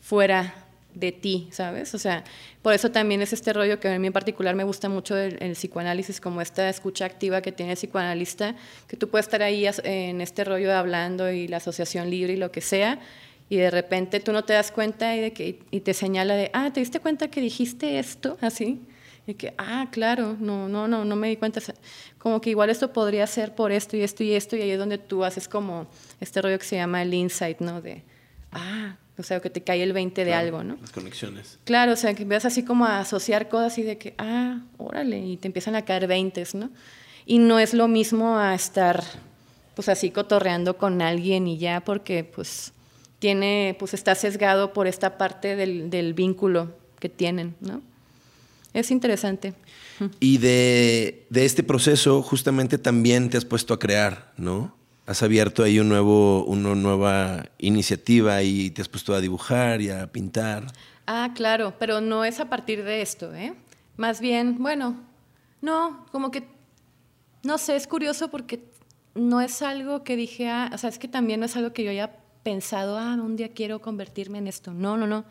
[0.00, 0.54] fuera
[0.94, 1.92] de ti, ¿sabes?
[1.94, 2.22] O sea,
[2.66, 5.52] por eso también es este rollo que a mí en particular me gusta mucho el,
[5.52, 8.56] psicoanálisis, como esta escucha activa que tiene el psicoanalista,
[8.88, 12.50] que tú puedes estar ahí en este rollo hablando y la asociación libre y lo
[12.50, 12.98] que sea,
[13.48, 16.50] y de repente tú no te das cuenta y, de que, y te señala de,
[16.54, 18.36] ah, ¿te diste cuenta que dijiste esto?
[18.40, 18.80] Así.
[19.28, 21.60] Y que, ah, claro, no, no, no, no me di cuenta.
[22.18, 24.78] Como que igual esto podría ser por esto y esto y esto, y ahí es
[24.80, 25.86] donde tú haces como
[26.20, 27.80] este rollo que se llama el insight, ¿no?
[27.80, 28.02] De,
[28.50, 30.76] ah, o sea, que te cae el 20 de algo, ¿no?
[30.80, 31.58] Las conexiones.
[31.64, 35.18] Claro, o sea, que empiezas así como a asociar cosas y de que, ah, órale,
[35.18, 36.70] y te empiezan a caer 20, ¿no?
[37.24, 39.02] Y no es lo mismo a estar,
[39.74, 42.72] pues así cotorreando con alguien y ya, porque pues
[43.18, 47.82] tiene, pues está sesgado por esta parte del, del vínculo que tienen, ¿no?
[48.74, 49.54] Es interesante.
[50.20, 54.75] Y de, de, este proceso justamente también te has puesto a crear, ¿no?
[55.06, 59.88] Has abierto ahí un nuevo, una nueva iniciativa y te has puesto a dibujar y
[59.88, 60.66] a pintar.
[61.06, 63.54] Ah, claro, pero no es a partir de esto, ¿eh?
[63.96, 64.96] Más bien, bueno,
[65.62, 66.48] no, como que,
[67.44, 68.64] no sé, es curioso porque
[69.14, 71.84] no es algo que dije, ah, o sea, es que también no es algo que
[71.84, 72.10] yo haya
[72.42, 74.74] pensado, ah, un día quiero convertirme en esto.
[74.74, 75.24] No, no, no.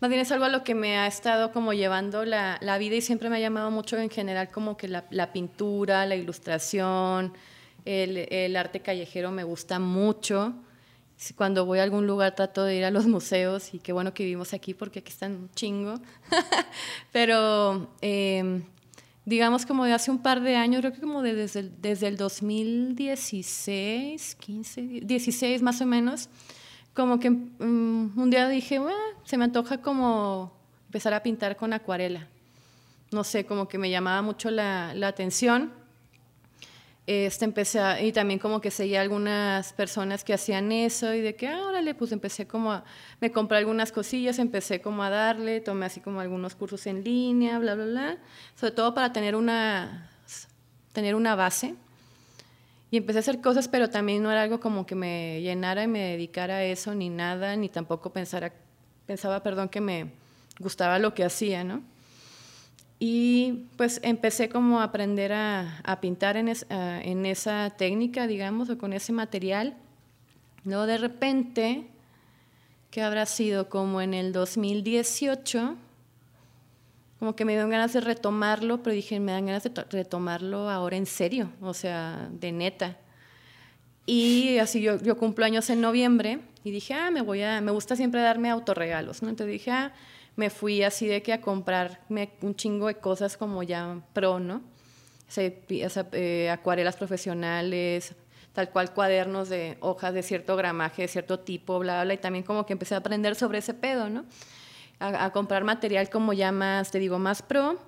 [0.00, 2.96] Más bien es algo a lo que me ha estado como llevando la, la vida
[2.96, 7.32] y siempre me ha llamado mucho en general como que la, la pintura, la ilustración,
[7.86, 10.54] el, arte callejero me gusta mucho.
[11.34, 14.24] Cuando voy a algún lugar trato de ir a los museos y qué bueno que
[14.24, 15.94] vivimos aquí porque aquí están un chingo.
[17.12, 18.62] Pero eh,
[19.24, 22.08] digamos como de hace un par de años, creo que como de desde, el, desde
[22.08, 26.28] el 2016, 15, 16 más o menos,
[26.92, 28.80] como que um, un día dije,
[29.24, 30.52] se me antoja como
[30.86, 32.26] empezar a pintar con acuarela.
[33.12, 35.85] No sé, como que me llamaba mucho la atención.
[37.06, 41.36] Este, empecé a, y también como que seguía algunas personas que hacían eso y de
[41.36, 42.84] que, ah, órale, pues empecé como a,
[43.20, 47.60] me compré algunas cosillas, empecé como a darle, tomé así como algunos cursos en línea,
[47.60, 48.18] bla, bla, bla,
[48.56, 50.10] sobre todo para tener una,
[50.92, 51.76] tener una base
[52.90, 55.88] y empecé a hacer cosas, pero también no era algo como que me llenara y
[55.88, 58.52] me dedicara a eso, ni nada, ni tampoco pensara,
[59.06, 60.10] pensaba, perdón, que me
[60.58, 61.82] gustaba lo que hacía, ¿no?
[62.98, 68.26] Y pues empecé como a aprender a, a pintar en, es, a, en, esa técnica,
[68.26, 69.76] digamos, o con ese material.
[70.64, 71.86] Luego de repente,
[72.90, 75.76] que habrá sido como en el 2018,
[77.18, 80.96] como que me dieron ganas de retomarlo, pero dije, me dan ganas de retomarlo ahora
[80.96, 82.96] en serio, o sea, de neta.
[84.06, 87.72] Y así yo, yo cumplo años en noviembre y dije, ah, me voy a, me
[87.72, 89.28] gusta siempre darme autorregalos, ¿no?
[89.28, 89.92] Entonces dije, ah,
[90.36, 94.56] me fui así de que a comprarme un chingo de cosas como ya pro, ¿no?
[94.56, 95.50] O sea,
[96.12, 98.14] eh, acuarelas profesionales,
[98.52, 102.44] tal cual cuadernos de hojas de cierto gramaje, de cierto tipo, bla, bla, y también
[102.44, 104.24] como que empecé a aprender sobre ese pedo, ¿no?
[104.98, 107.78] a, a, comprar material como ya más, te digo, más pro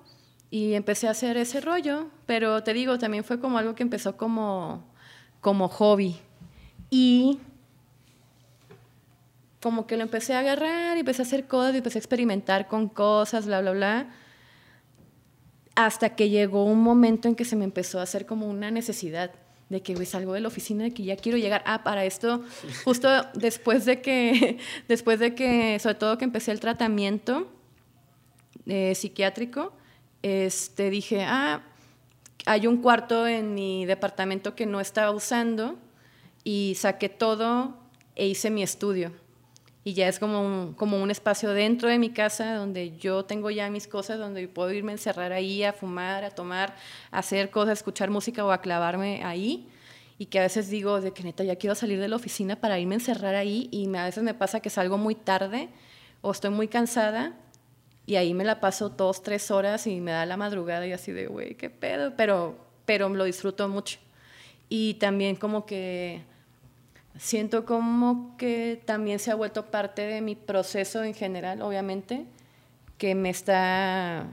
[0.49, 4.17] y empecé a hacer ese rollo, pero te digo, también fue como algo que empezó
[4.17, 4.83] como,
[5.41, 6.19] como hobby
[6.89, 7.39] y
[9.61, 12.67] como que lo empecé a agarrar y empecé a hacer cosas y empecé a experimentar
[12.67, 14.09] con cosas, bla, bla, bla,
[15.75, 19.31] hasta que llegó un momento en que se me empezó a hacer como una necesidad
[19.69, 21.63] de que salgo de la oficina, de que ya quiero llegar.
[21.65, 22.43] Ah, para esto,
[22.83, 24.57] justo después de que,
[24.87, 27.47] después de que, sobre todo que empecé el tratamiento
[28.65, 29.73] eh, psiquiátrico,
[30.21, 31.61] este, dije, ah,
[32.45, 35.77] hay un cuarto en mi departamento que no estaba usando
[36.43, 37.77] y saqué todo
[38.15, 39.11] e hice mi estudio.
[39.83, 43.49] Y ya es como un, como un espacio dentro de mi casa donde yo tengo
[43.49, 46.75] ya mis cosas, donde puedo irme a encerrar ahí a fumar, a tomar,
[47.11, 49.67] a hacer cosas, escuchar música o a clavarme ahí.
[50.17, 52.77] Y que a veces digo de que neta ya quiero salir de la oficina para
[52.77, 55.69] irme a encerrar ahí y a veces me pasa que salgo muy tarde
[56.21, 57.37] o estoy muy cansada
[58.05, 61.11] y ahí me la paso dos, tres horas y me da la madrugada y así
[61.11, 63.99] de, güey, qué pedo, pero, pero lo disfruto mucho.
[64.67, 66.23] Y también como que
[67.17, 72.25] siento como que también se ha vuelto parte de mi proceso en general, obviamente,
[72.97, 74.27] que me está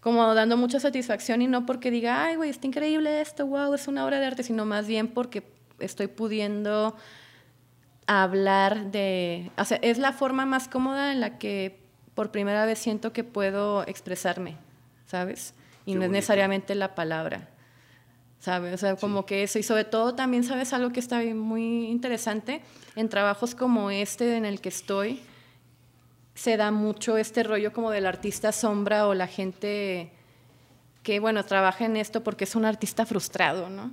[0.00, 3.86] como dando mucha satisfacción y no porque diga, ay, güey, está increíble esto, wow, es
[3.86, 5.44] una obra de arte, sino más bien porque
[5.78, 6.96] estoy pudiendo
[8.06, 11.80] hablar de, o sea, es la forma más cómoda en la que
[12.14, 14.56] por primera vez siento que puedo expresarme,
[15.06, 15.54] ¿sabes?
[15.84, 17.48] y no es necesariamente la palabra.
[18.42, 18.74] ¿Sabes?
[18.74, 19.60] O sea, como que eso.
[19.60, 20.72] Y sobre todo también, ¿sabes?
[20.72, 22.60] Algo que está muy interesante
[22.96, 25.20] en trabajos como este en el que estoy,
[26.34, 30.10] se da mucho este rollo como del artista sombra o la gente
[31.04, 33.92] que, bueno, trabaja en esto porque es un artista frustrado, ¿no?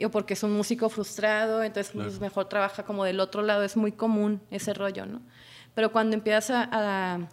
[0.00, 3.76] o porque es un músico frustrado, entonces pues, mejor trabaja como del otro lado, es
[3.76, 5.20] muy común ese rollo, ¿no?
[5.74, 7.28] Pero cuando empiezas a, a,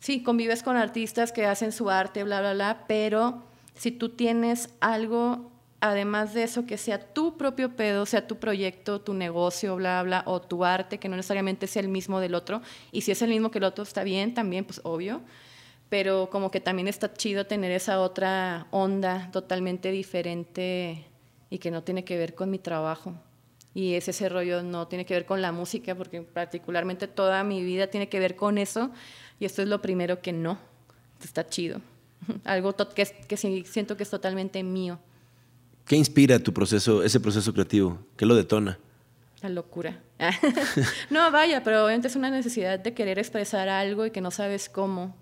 [0.00, 3.42] sí, convives con artistas que hacen su arte, bla, bla, bla, pero
[3.74, 5.50] si tú tienes algo,
[5.84, 10.22] además de eso, que sea tu propio pedo, sea tu proyecto, tu negocio, bla, bla,
[10.26, 13.28] o tu arte, que no necesariamente sea el mismo del otro, y si es el
[13.28, 15.20] mismo que el otro está bien, también, pues obvio,
[15.90, 21.04] pero como que también está chido tener esa otra onda totalmente diferente
[21.50, 23.12] y que no tiene que ver con mi trabajo.
[23.74, 27.62] Y ese, ese rollo no tiene que ver con la música, porque particularmente toda mi
[27.62, 28.90] vida tiene que ver con eso,
[29.38, 30.56] y esto es lo primero que no.
[31.22, 31.82] Está chido.
[32.44, 34.98] Algo que, que siento que es totalmente mío.
[35.86, 37.98] ¿Qué inspira tu proceso, ese proceso creativo?
[38.16, 38.78] ¿Qué lo detona?
[39.42, 40.00] La locura.
[41.10, 44.68] no, vaya, pero obviamente es una necesidad de querer expresar algo y que no sabes
[44.68, 45.14] cómo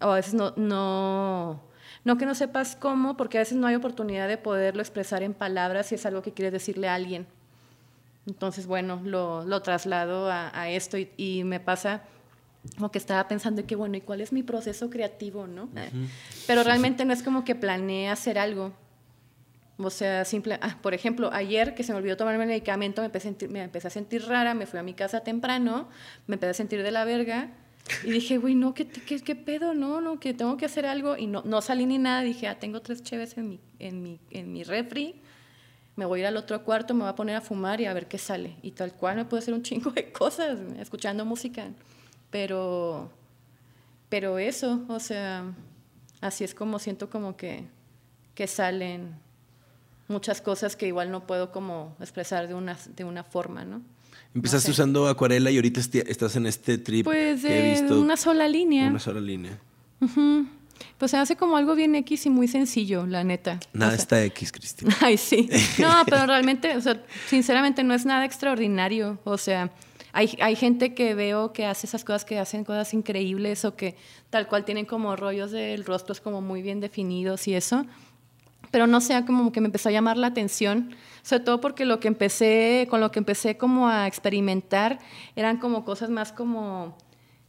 [0.00, 1.60] o a veces no, no,
[2.04, 5.34] no que no sepas cómo, porque a veces no hay oportunidad de poderlo expresar en
[5.34, 7.26] palabras si es algo que quieres decirle a alguien.
[8.26, 12.02] Entonces, bueno, lo, lo traslado a, esto y, me pasa
[12.76, 15.68] como que estaba pensando que, bueno, ¿y cuál es mi proceso creativo, no?
[16.46, 18.72] Pero realmente no es como que planeé hacer algo.
[19.82, 23.06] O sea, simple, ah, por ejemplo, ayer que se me olvidó tomarme el medicamento, me
[23.06, 25.88] empecé, a sentir, me empecé a sentir rara, me fui a mi casa temprano,
[26.26, 27.50] me empecé a sentir de la verga
[28.04, 29.74] y dije, güey, no, ¿qué, ¿qué, qué, pedo?
[29.74, 31.16] No, no, que tengo que hacer algo.
[31.16, 32.22] Y no, no salí ni nada.
[32.22, 35.20] Dije, ah, tengo tres cheves en mi, en, mi, en mi refri.
[35.96, 37.92] Me voy a ir al otro cuarto, me voy a poner a fumar y a
[37.92, 38.56] ver qué sale.
[38.62, 41.68] Y tal cual me puedo hacer un chingo de cosas escuchando música.
[42.30, 43.10] Pero,
[44.08, 45.52] pero eso, o sea,
[46.20, 47.64] así es como siento como que,
[48.34, 49.14] que salen
[50.10, 53.80] muchas cosas que igual no puedo como expresar de una, de una forma, ¿no?
[54.34, 58.00] Empezaste usando acuarela y ahorita estás en este trip pues que he visto.
[58.00, 58.88] Una sola línea.
[58.88, 59.58] Una sola línea.
[60.98, 63.58] Pues se hace como algo bien X y muy sencillo, la neta.
[63.72, 64.96] Nada está X, Cristina.
[65.00, 65.48] Ay, sí.
[65.78, 69.18] No, pero realmente, o sea, sinceramente no es nada extraordinario.
[69.24, 69.72] O sea,
[70.12, 73.96] hay, hay gente que veo que hace esas cosas, que hacen cosas increíbles o que
[74.30, 77.84] tal cual tienen como rollos del rostro como muy bien definidos y eso.
[78.70, 82.00] Pero no sea como que me empezó a llamar la atención sobre todo porque lo
[82.00, 84.98] que empecé, con lo que empecé como a experimentar
[85.36, 86.96] eran como cosas más como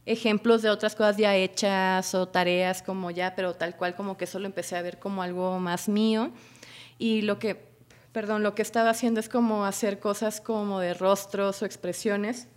[0.04, 4.24] ejemplos de otras cosas ya hechas o tareas como ya, pero tal cual como que
[4.24, 6.32] eso lo empecé a ver como algo más mío.
[6.98, 7.64] Y lo que,
[8.12, 12.48] perdón, lo que estaba haciendo es como hacer cosas como de rostros o expresiones,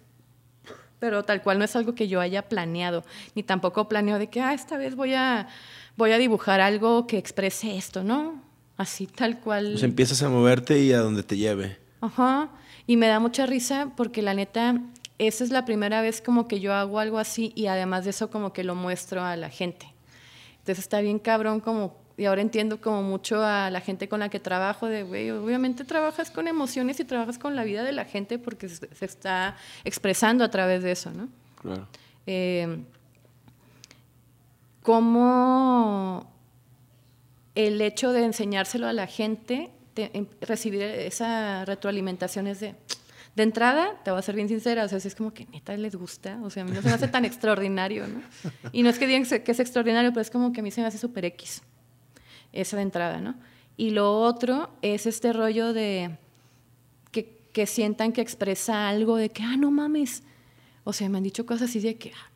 [0.99, 3.03] pero tal cual no es algo que yo haya planeado,
[3.35, 5.47] ni tampoco planeo de que, ah, esta vez voy a,
[5.97, 8.44] voy a dibujar algo que exprese esto, ¿no?
[8.77, 9.71] Así, tal cual.
[9.71, 11.77] Pues empiezas a moverte y a donde te lleve.
[12.01, 12.49] Ajá.
[12.87, 14.81] Y me da mucha risa porque la neta,
[15.17, 18.29] esa es la primera vez como que yo hago algo así y además de eso
[18.29, 19.87] como que lo muestro a la gente.
[20.59, 24.29] Entonces está bien cabrón como, y ahora entiendo como mucho a la gente con la
[24.29, 28.05] que trabajo, de, güey, obviamente trabajas con emociones y trabajas con la vida de la
[28.05, 31.29] gente porque se, está expresando a través de eso, ¿no?
[31.61, 31.87] Claro.
[32.27, 32.83] Eh,
[34.83, 36.34] ¿Cómo
[37.55, 42.75] el hecho de enseñárselo a la gente, em, recibir esa retroalimentación es de,
[43.35, 45.75] de entrada, te voy a ser bien sincera, o sea, si es como que neta
[45.77, 48.21] les gusta, o sea, a mí no se me hace tan extraordinario, ¿no?
[48.73, 50.81] Y no es que digan que es extraordinario, pero es como que a mí se
[50.81, 51.61] me hace súper X,
[52.51, 53.35] esa de entrada, ¿no?
[53.77, 56.17] Y lo otro es este rollo de
[57.11, 60.23] que, que, sientan que expresa algo de que, ah, no mames,
[60.83, 62.31] o sea, me han dicho cosas así de que, ah,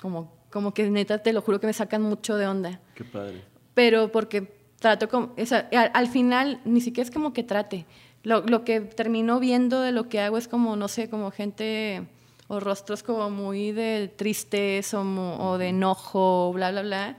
[0.00, 2.80] como, como que neta, te lo juro que me sacan mucho de onda.
[2.94, 5.34] Qué padre pero porque trato como,
[5.72, 7.86] al, final ni siquiera es como que trate.
[8.22, 12.06] Lo, lo, que termino viendo de lo que hago es como, no sé, como gente
[12.48, 17.16] o rostros como muy de tristeza o, o de enojo, bla, bla, bla.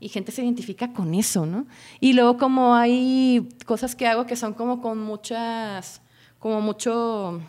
[0.00, 1.66] Y gente se identifica con eso, ¿no?
[2.00, 6.02] Y luego como hay cosas que hago que son como con muchas,
[6.40, 7.40] como mucho,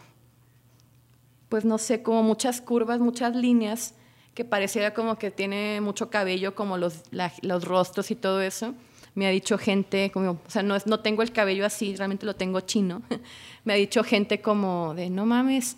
[1.50, 3.96] pues no sé, como muchas curvas, muchas líneas
[4.34, 7.04] que pareciera como que tiene mucho cabello, como los,
[7.42, 8.74] los rostros y todo eso.
[9.16, 12.36] Me ha dicho gente, como, o sea, no, no tengo el cabello así, realmente lo
[12.36, 13.04] tengo chino.
[13.64, 15.78] me ha dicho gente como de, no mames,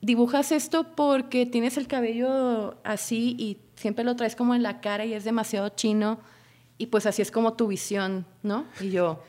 [0.00, 5.04] dibujas esto porque tienes el cabello así y siempre lo traes como en la cara
[5.04, 6.20] y es demasiado chino
[6.78, 8.66] y pues así es como tu visión, ¿no?
[8.80, 9.22] Y yo,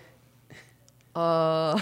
[1.19, 1.75] Oh.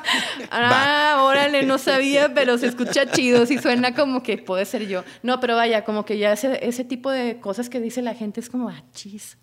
[0.50, 5.02] ah, órale, no sabía, pero se escucha chido, sí suena como que puede ser yo.
[5.22, 8.40] No, pero vaya, como que ya ese, ese tipo de cosas que dice la gente
[8.40, 9.38] es como, ah, chis,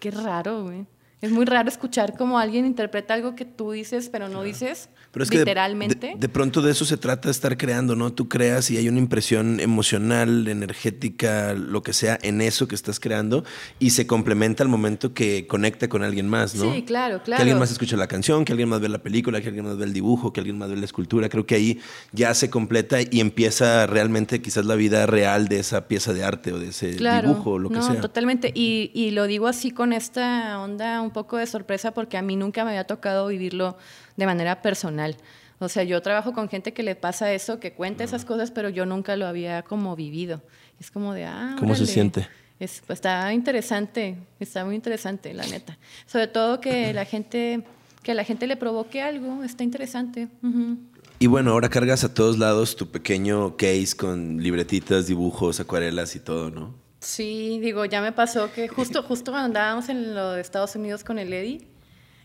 [0.00, 0.84] qué raro, güey.
[1.20, 5.24] Es muy raro escuchar como alguien interpreta algo que tú dices, pero no dices Pero
[5.24, 5.94] es que de- literalmente.
[6.10, 8.12] De, de pronto de eso se trata de estar creando, ¿no?
[8.12, 13.00] Tú creas y hay una impresión emocional, energética, lo que sea, en eso que estás
[13.00, 13.44] creando
[13.80, 16.72] y se complementa al momento que conecta con alguien más, ¿no?
[16.72, 17.38] Sí, claro, claro.
[17.38, 19.76] Que alguien más escucha la canción, que alguien más ve la película, que alguien más
[19.76, 21.28] ve el dibujo, que alguien más ve la escultura.
[21.28, 21.80] Creo que ahí
[22.12, 26.52] ya se completa y empieza realmente quizás la vida real de esa pieza de arte
[26.52, 28.00] o de ese Claro, dibujo o lo que no, sea.
[28.00, 28.52] totalmente.
[28.54, 32.36] Y, y lo digo así con esta onda un poco de sorpresa porque a mí
[32.36, 33.76] nunca me había tocado vivirlo
[34.16, 35.16] de manera personal.
[35.58, 38.68] O sea, yo trabajo con gente que le pasa eso, que cuenta esas cosas, pero
[38.68, 40.40] yo nunca lo había como vivido.
[40.78, 41.92] Es como de, ah, ¿Cómo se órale.
[41.92, 42.28] siente?
[42.60, 45.76] Es, pues, está interesante, está muy interesante, la neta.
[46.06, 47.64] Sobre todo que la gente,
[48.02, 50.28] que a la gente le provoque algo, está interesante.
[50.42, 50.76] Ujú.
[51.18, 56.20] Y bueno, ahora cargas a todos lados tu pequeño case con libretitas, dibujos, acuarelas y
[56.20, 56.74] todo, ¿no?
[57.00, 61.04] Sí, digo, ya me pasó que justo, justo cuando andábamos en lo de Estados Unidos
[61.04, 61.60] con el Eddie,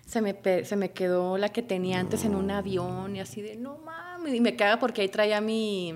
[0.05, 0.35] se me,
[0.65, 4.33] se me quedó la que tenía antes en un avión y así de, no mames,
[4.33, 5.93] y me caga porque ahí traía mi,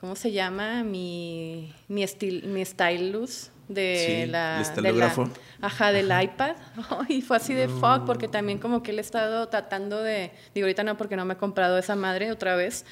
[0.00, 0.82] ¿cómo se llama?
[0.82, 4.72] Mi, mi, estil, mi stylus de Sí, la...
[4.76, 5.14] el de la-
[5.60, 6.56] ajá, del iPad.
[7.08, 10.64] Y fue así de fuck, porque también como que él he estado tratando de, digo,
[10.64, 12.84] ahorita no porque no me he comprado esa madre otra vez,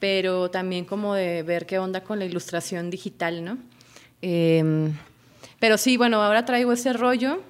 [0.00, 3.58] pero también como de ver qué onda con la ilustración digital, ¿no?
[4.26, 4.96] Em,
[5.60, 7.42] pero sí, bueno, ahora traigo ese rollo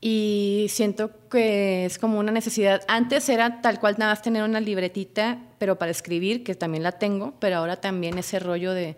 [0.00, 2.82] y siento que es como una necesidad.
[2.86, 6.92] Antes era tal cual nada más tener una libretita, pero para escribir, que también la
[6.92, 8.96] tengo, pero ahora también ese rollo de,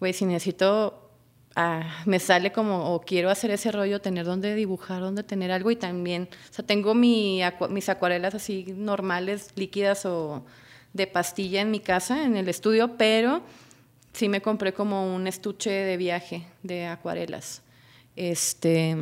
[0.00, 1.08] güey, si necesito,
[1.54, 5.70] ah, me sale como, o quiero hacer ese rollo, tener donde dibujar, donde tener algo
[5.70, 10.44] y también, o sea, tengo mis acuarelas así normales, líquidas o
[10.94, 13.42] de pastilla en mi casa, en el estudio, pero
[14.14, 17.62] sí me compré como un estuche de viaje de acuarelas.
[18.16, 18.96] Este,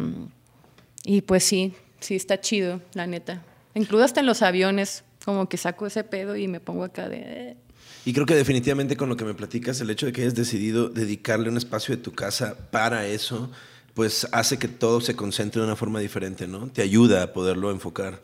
[1.05, 3.43] y pues sí, sí está chido, la neta.
[3.75, 7.19] Incluso hasta en los aviones, como que saco ese pedo y me pongo acá de...
[7.19, 7.57] eh.
[8.05, 10.89] Y creo que definitivamente con lo que me platicas, el hecho de que hayas decidido
[10.89, 13.51] dedicarle un espacio de tu casa para eso,
[13.95, 16.69] pues hace que todo se concentre de una forma diferente, ¿no?
[16.69, 18.21] Te ayuda a poderlo enfocar.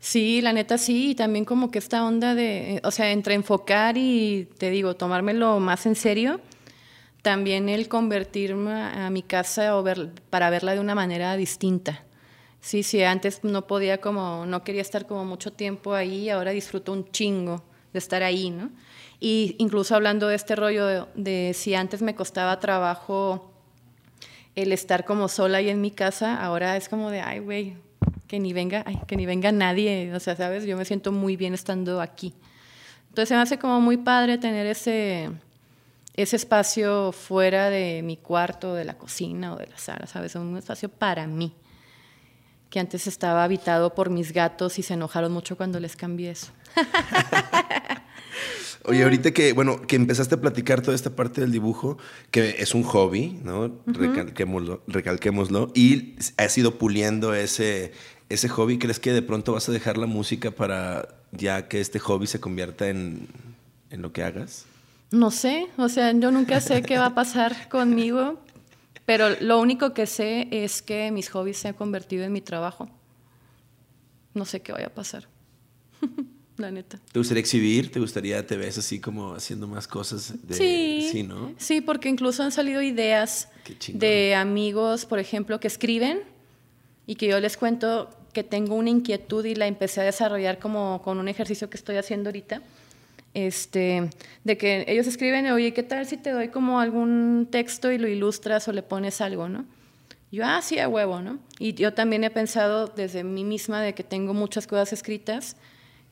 [0.00, 3.34] Sí, la neta sí, y también como que esta onda de, eh, o sea, entre
[3.34, 6.40] enfocar y, te digo, tomármelo más en serio,
[7.22, 12.04] también el convertirme a, mi casa o ver, para verla de una manera distinta.
[12.60, 16.92] Sí, sí, antes no podía como, no quería estar como mucho tiempo ahí, ahora disfruto
[16.92, 18.70] un chingo de estar ahí, ¿no?
[19.20, 23.52] Y incluso hablando de este rollo de, de si antes me costaba trabajo
[24.54, 27.76] el estar como sola ahí en mi casa, ahora es como de, ay, güey,
[28.28, 31.36] que ni venga, ay, que ni venga nadie, o sea, sabes, yo me siento muy
[31.36, 32.34] bien estando aquí.
[33.08, 35.30] Entonces se me hace como muy padre tener ese,
[36.14, 40.56] ese espacio fuera de mi cuarto, de la cocina o de la sala, sabes, un
[40.58, 41.54] espacio para mí,
[42.70, 46.52] que antes estaba habitado por mis gatos y se enojaron mucho cuando les cambié eso.
[48.84, 51.98] Oye, ahorita que, bueno, que empezaste a platicar toda esta parte del dibujo,
[52.30, 53.82] que es un hobby, ¿no?
[53.86, 57.92] recalquémoslo, recalquémoslo, y has ido puliendo ese,
[58.28, 58.78] ese hobby.
[58.78, 62.40] ¿Crees que de pronto vas a dejar la música para ya que este hobby se
[62.40, 63.28] convierta en,
[63.90, 64.66] en lo que hagas?
[65.10, 68.38] No sé, o sea, yo nunca sé qué va a pasar conmigo,
[69.06, 72.90] pero lo único que sé es que mis hobbies se han convertido en mi trabajo.
[74.34, 75.26] No sé qué vaya a pasar.
[76.58, 76.98] La neta.
[77.12, 77.92] ¿Te gustaría exhibir?
[77.92, 80.34] ¿Te gustaría, te ves así como haciendo más cosas?
[80.42, 81.52] De, sí, Sí, ¿no?
[81.56, 83.48] sí, porque incluso han salido ideas
[83.92, 86.20] de amigos, por ejemplo, que escriben
[87.06, 91.02] y que yo les cuento que tengo una inquietud y la empecé a desarrollar como
[91.02, 92.62] con un ejercicio que estoy haciendo ahorita.
[93.34, 94.08] Este,
[94.44, 98.08] de que ellos escriben, oye, ¿qué tal si te doy como algún texto y lo
[98.08, 99.64] ilustras o le pones algo, no?
[100.30, 101.38] Yo, ah, sí, a huevo, ¿no?
[101.58, 105.56] Y yo también he pensado desde mí misma de que tengo muchas cosas escritas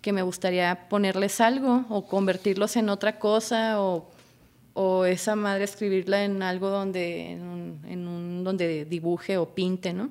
[0.00, 4.08] que me gustaría ponerles algo o convertirlos en otra cosa o,
[4.72, 7.42] o esa madre escribirla en algo donde, en
[8.08, 10.10] un, donde dibuje o pinte, ¿no?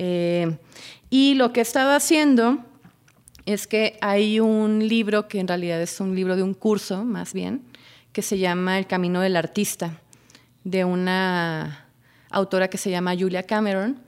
[0.00, 0.56] Eh,
[1.10, 2.58] y lo que estaba haciendo
[3.46, 7.32] es que hay un libro que en realidad es un libro de un curso, más
[7.32, 7.62] bien,
[8.12, 9.98] que se llama El Camino del Artista,
[10.62, 11.86] de una
[12.30, 13.98] autora que se llama Julia Cameron.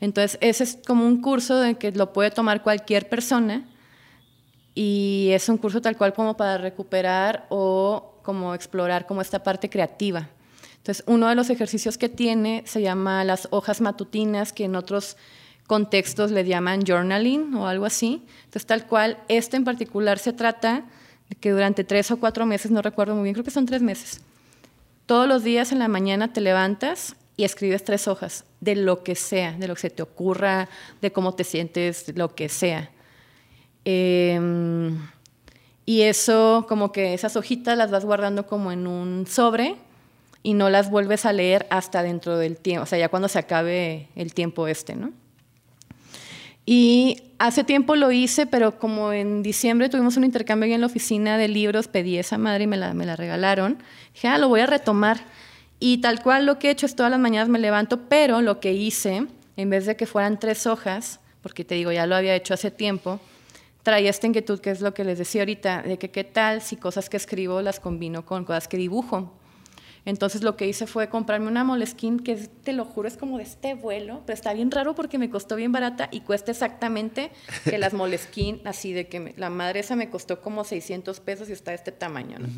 [0.00, 3.64] Entonces, ese es como un curso de que lo puede tomar cualquier persona
[4.74, 9.68] y es un curso tal cual como para recuperar o como explorar como esta parte
[9.68, 10.28] creativa.
[10.80, 15.18] Entonces, uno de los ejercicios que tiene se llama las hojas matutinas, que en otros
[15.66, 18.24] contextos le llaman journaling o algo así.
[18.44, 20.84] Entonces, tal cual, este en particular se trata
[21.28, 23.82] de que durante tres o cuatro meses, no recuerdo muy bien, creo que son tres
[23.82, 24.22] meses,
[25.04, 29.14] todos los días en la mañana te levantas y escribes tres hojas de lo que
[29.14, 30.68] sea, de lo que se te ocurra,
[31.02, 32.90] de cómo te sientes, lo que sea.
[33.84, 34.98] Em,
[35.84, 39.76] y eso, como que esas hojitas las vas guardando como en un sobre
[40.42, 43.38] y no las vuelves a leer hasta dentro del tiempo, o sea, ya cuando se
[43.38, 45.12] acabe el tiempo este, ¿no?
[46.66, 50.86] Y hace tiempo lo hice, pero como en diciembre tuvimos un intercambio ahí en la
[50.86, 53.82] oficina de libros, pedí esa madre y me la, me la regalaron.
[54.14, 55.18] Dije, ah, lo voy a retomar.
[55.80, 58.60] Y tal cual lo que he hecho es todas las mañanas me levanto, pero lo
[58.60, 59.26] que hice,
[59.56, 62.70] en vez de que fueran tres hojas, porque te digo, ya lo había hecho hace
[62.70, 63.18] tiempo,
[63.82, 66.76] traía esta inquietud, que es lo que les decía ahorita, de que qué tal si
[66.76, 69.32] cosas que escribo las combino con cosas que dibujo.
[70.04, 73.44] Entonces lo que hice fue comprarme una Moleskine que te lo juro es como de
[73.44, 77.30] este vuelo, pero está bien raro porque me costó bien barata y cuesta exactamente
[77.64, 81.52] que las Moleskine, así de que la madre esa me costó como 600 pesos y
[81.52, 82.48] está de este tamaño, ¿no?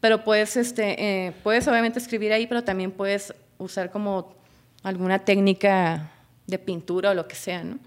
[0.00, 4.34] Pero puedes, este, eh, puedes obviamente escribir ahí, pero también puedes usar como
[4.82, 6.10] alguna técnica
[6.46, 7.78] de pintura o lo que sea, ¿no?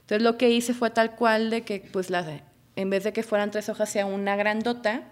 [0.00, 2.42] Entonces lo que hice fue tal cual de que pues la,
[2.76, 5.04] en vez de que fueran tres hojas sea una grandota,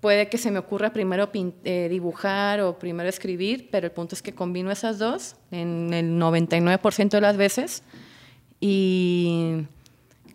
[0.00, 4.22] puede que se me ocurra primero eh, dibujar o primero escribir, pero el punto es
[4.22, 7.82] que combino esas dos en el 99% de las veces
[8.60, 9.66] y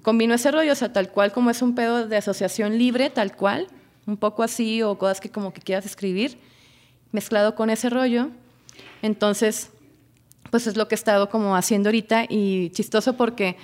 [0.02, 3.36] combino ese rollo, o sea, tal cual como es un pedo de asociación libre, tal
[3.36, 3.68] cual,
[4.06, 6.38] un poco así o cosas que como que quieras escribir,
[7.12, 8.30] mezclado con ese rollo.
[9.02, 9.72] Entonces,
[10.52, 13.58] pues es lo que he estado como haciendo ahorita y chistoso porque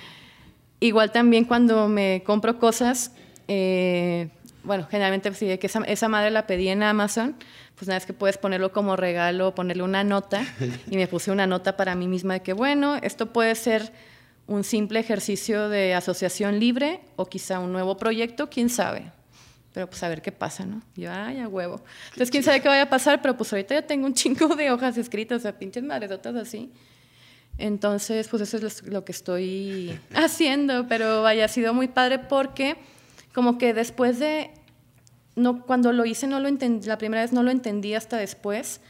[0.80, 3.12] igual también cuando me compro cosas,
[3.46, 4.30] eh,
[4.64, 7.36] bueno, generalmente sí, que esa, esa, madre la pedí en Amazon,
[7.74, 10.44] pues nada, es que puedes ponerlo como regalo, ponerle una nota,
[10.90, 13.92] y me puse una nota para mí misma de que, bueno, esto puede ser
[14.46, 19.10] un simple ejercicio de asociación libre o quizá un nuevo proyecto, quién sabe.
[19.72, 20.82] Pero pues a ver qué pasa, ¿no?
[20.96, 21.82] Yo, ay, a huevo.
[22.10, 24.70] Entonces, quién sabe qué vaya a pasar, pero pues ahorita ya tengo un chingo de
[24.70, 26.70] hojas escritas, o sea, pinches madresotas así.
[27.58, 32.76] Entonces, pues eso es lo que estoy haciendo, pero vaya, ha sido muy padre porque
[33.32, 34.50] como que después de,
[35.36, 38.80] no, cuando lo hice no lo entendí, la primera vez no lo entendí hasta después.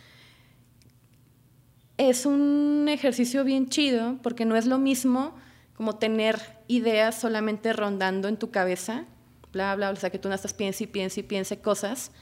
[1.97, 5.35] Es un ejercicio bien chido porque no es lo mismo
[5.75, 9.05] como tener ideas solamente rondando en tu cabeza,
[9.53, 12.13] bla, bla, o sea, que tú no estás piense y piense y piense cosas,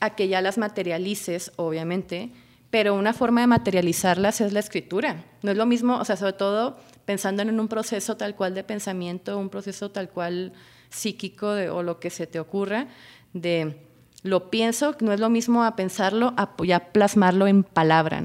[0.00, 2.30] a que ya las materialices, obviamente,
[2.70, 5.24] pero una forma de materializarlas es la escritura.
[5.42, 8.64] No es lo mismo, o sea, sobre todo pensando en un proceso tal cual de
[8.64, 10.52] pensamiento, un proceso tal cual
[10.94, 12.88] psíquico o lo que se te ocurra,
[13.32, 13.76] de
[14.22, 18.22] lo pienso, no es lo mismo a pensarlo, a ya plasmarlo en palabra.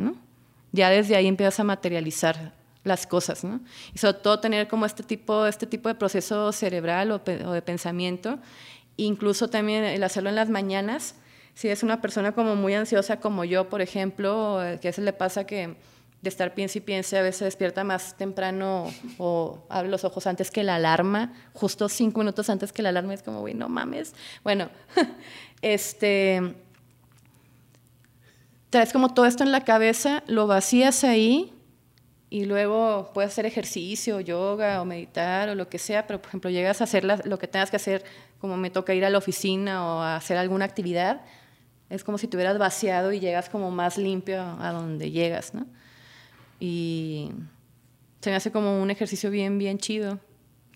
[0.71, 2.53] Ya desde ahí empiezas a materializar
[2.85, 3.45] las cosas.
[3.93, 8.39] Y sobre todo tener como este tipo, este tipo de proceso cerebral o, de pensamiento,
[8.95, 11.15] incluso también el hacerlo en las mañanas,
[11.53, 15.11] si es una persona como muy ansiosa como yo, por ejemplo, que a veces le
[15.11, 15.75] pasa que
[16.21, 20.51] de estar piense y piense, a veces despierta más temprano o abre los ojos antes
[20.51, 24.13] que la alarma, justo cinco minutos antes que la alarma, es como, güey, no mames.
[24.43, 24.69] Bueno,
[25.61, 26.55] este,
[28.69, 31.53] traes como todo esto en la cabeza, lo vacías ahí
[32.29, 36.49] y luego puedes hacer ejercicio, yoga o meditar o lo que sea, pero por ejemplo
[36.49, 38.03] llegas a hacer lo que tengas que hacer,
[38.39, 41.21] como me toca ir a la oficina o a hacer alguna actividad,
[41.89, 45.65] es como si te hubieras vaciado y llegas como más limpio a donde llegas, ¿no?
[46.59, 47.31] Y
[48.21, 50.19] se me hace como un ejercicio bien, bien chido,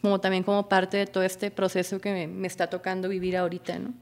[0.01, 3.93] como también como parte de todo este proceso que me, está tocando vivir ahorita, ¿no?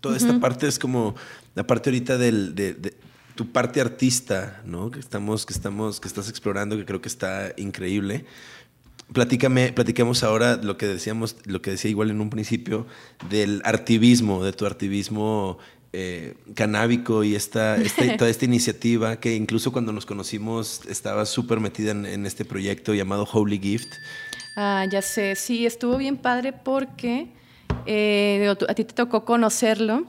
[0.00, 1.14] Toda esta parte es como
[1.54, 2.94] la parte ahorita del, de,
[3.34, 4.90] tu parte artista, ¿no?
[4.90, 8.26] Que estamos, que estamos, que estás explorando, que creo que está increíble.
[9.12, 12.86] Platícame, platicamos ahora lo que decíamos, lo que decía igual en un principio,
[13.28, 15.58] del artivismo, de tu artivismo
[15.96, 17.76] eh, canábico y esta,
[18.18, 23.28] toda esta iniciativa que incluso cuando nos conocimos estaba súper metida en, este proyecto llamado
[23.32, 23.92] Holy Gift.
[24.56, 27.28] Ah, ya sé, sí, estuvo bien padre porque
[27.86, 30.08] eh, a ti te tocó conocerlo,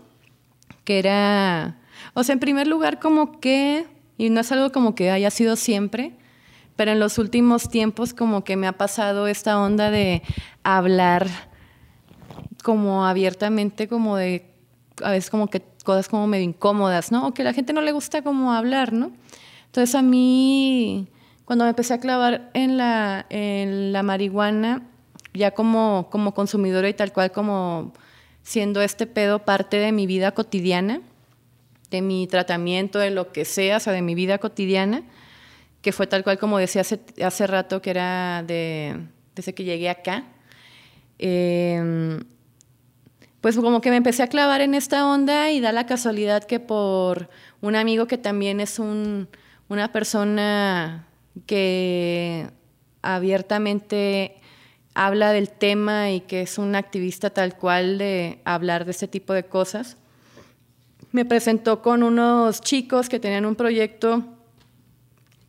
[0.85, 1.77] que era,
[2.15, 3.85] o sea, en primer lugar como que,
[4.17, 6.13] y no es algo como que haya sido siempre,
[6.75, 10.23] pero en los últimos tiempos como que me ha pasado esta onda de
[10.63, 11.27] hablar
[12.63, 14.49] como abiertamente, como de,
[15.03, 17.27] a veces como que cosas como medio incómodas, ¿no?
[17.27, 19.13] O que a la gente no le gusta como hablar, ¿no?
[19.67, 21.07] Entonces a mí,
[21.45, 24.83] cuando me empecé a clavar en la, en la marihuana,
[25.33, 27.93] ya como, como consumidora y tal cual como
[28.43, 31.01] siendo este pedo parte de mi vida cotidiana,
[31.91, 35.03] de mi tratamiento, de lo que sea, o sea, de mi vida cotidiana,
[35.81, 38.97] que fue tal cual como decía hace, hace rato, que era de,
[39.35, 40.25] desde que llegué acá.
[41.19, 42.19] Eh,
[43.45, 46.59] pues como que me empecé a clavar en esta onda y da la casualidad que
[46.59, 47.29] por
[47.61, 49.27] un amigo que también es un,
[49.69, 51.05] una persona
[51.45, 52.49] que
[53.03, 54.37] abiertamente
[54.95, 59.31] habla del tema y que es un activista tal cual de hablar de este tipo
[59.31, 59.97] de cosas.
[61.11, 64.25] Me presentó con unos chicos que tenían un proyecto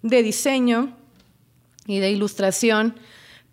[0.02, 0.94] de diseño
[1.86, 2.94] y de ilustración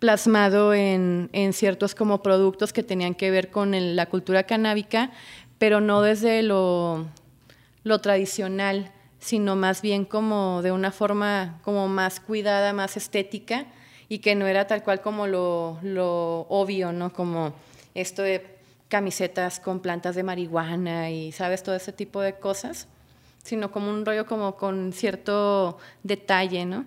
[0.04, 5.10] plasmado en, ciertos como productos que tenían que ver con la cultura canábica,
[5.56, 7.06] pero no desde lo,
[7.84, 13.64] lo tradicional, sino más bien como de una forma como más cuidada, más estética
[14.10, 17.10] y que no era tal cual como lo, lo obvio, ¿no?
[17.10, 17.54] Como
[17.94, 18.58] esto de
[18.88, 21.62] camisetas con plantas de marihuana y, ¿sabes?
[21.62, 22.88] Todo ese tipo de cosas,
[23.42, 26.84] sino como un rollo como con cierto detalle, ¿no?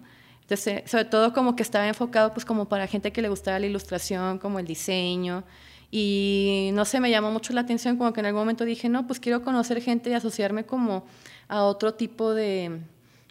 [0.47, 3.65] Entonces, sobre todo como que estaba enfocado pues como para gente que le gustaba la
[3.65, 5.43] ilustración, como el diseño,
[5.91, 9.07] y no sé, me llamó mucho la atención, como que en algún momento dije, no,
[9.07, 11.05] pues quiero conocer gente y asociarme como
[11.49, 12.79] a otro tipo de,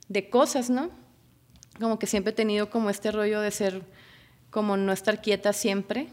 [0.08, 0.90] de cosas, ¿no?
[1.80, 3.82] Como que siempre he tenido como este rollo de ser,
[4.50, 6.08] como no estar quieta siempre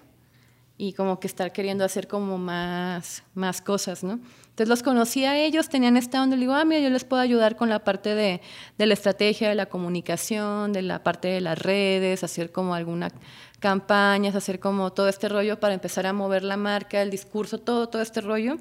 [0.77, 4.21] y como que estar queriendo hacer como más, más cosas, ¿no?
[4.53, 7.19] Entonces los conocí a ellos, tenían esta onda, le digo, ah, mira, yo les puedo
[7.23, 8.39] ayudar con la parte de,
[8.77, 13.13] de la estrategia, de la comunicación, de la parte de las redes, hacer como algunas
[13.59, 17.89] campañas, hacer como todo este rollo para empezar a mover la marca, el discurso, todo,
[17.89, 18.57] todo este rollo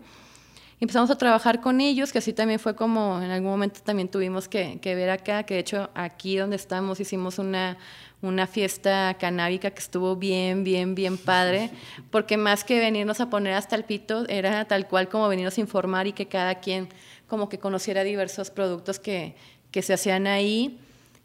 [0.82, 4.48] empezamos a trabajar con ellos, que así también fue como en algún momento también tuvimos
[4.48, 7.78] que, ver acá, que de hecho aquí donde estamos hicimos una,
[8.22, 11.70] una fiesta canábica que estuvo bien, bien, bien padre,
[12.10, 15.60] porque más que venirnos a poner hasta el pito, era tal cual como venirnos a
[15.60, 16.88] informar y que cada quien
[17.26, 19.34] como que conociera diversos productos que,
[19.72, 20.78] que se hacían ahí.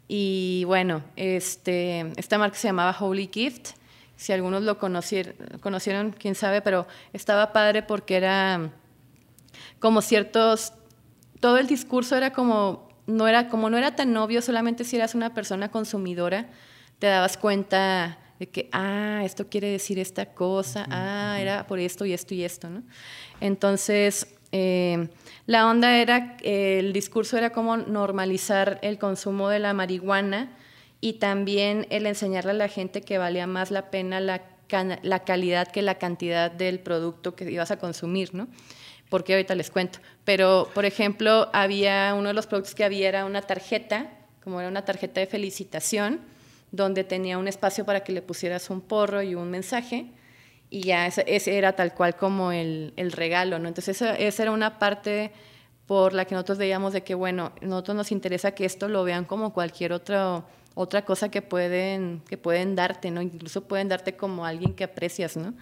[0.08, 3.70] Y bueno, este, esta marca se llamaba Holy Gift.
[4.16, 8.72] Si algunos lo conocieron, conocieron, quién sabe, pero estaba padre porque era
[9.78, 10.72] como ciertos,
[11.38, 15.14] todo el discurso era como, no era, como no era tan obvio, solamente si eras
[15.14, 16.48] una persona consumidora,
[16.98, 22.04] te dabas cuenta de que, ah, esto quiere decir esta cosa, ah, era por esto
[22.04, 22.82] y esto y esto, ¿no?
[23.40, 25.08] Entonces, eh,
[25.46, 30.56] la onda era, el discurso era como normalizar el consumo de la marihuana
[31.00, 34.42] y también el enseñarle a la gente que valía más la pena la,
[35.02, 38.48] la calidad que la cantidad del producto que ibas a consumir, ¿no?
[39.08, 40.00] porque ahorita les cuento.
[40.24, 44.10] Pero, por ejemplo, había uno de los productos que había era una tarjeta,
[44.42, 46.20] como era una tarjeta de felicitación,
[46.70, 50.06] donde tenía un espacio para que le pusieras un porro y un mensaje,
[50.70, 53.68] y ya ese, era tal cual como el, el regalo, ¿no?
[53.68, 55.32] Entonces, esa, esa, era una parte
[55.86, 59.24] por la que nosotros veíamos de que, bueno, nosotros nos interesa que esto lo vean
[59.24, 63.22] como cualquier otro, otra cosa que pueden, que pueden darte, ¿no?
[63.22, 65.54] Incluso pueden darte como alguien que aprecias, ¿no?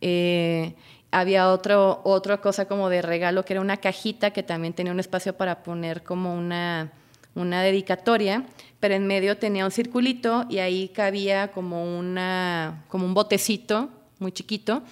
[0.00, 0.74] Eh,
[1.12, 5.00] había otro, otra cosa como de regalo, que era una cajita que también tenía un
[5.00, 6.92] espacio para poner como una,
[7.34, 8.44] una dedicatoria,
[8.80, 14.32] pero en medio tenía un circulito y ahí cabía como, una, como un botecito muy
[14.32, 14.82] chiquito,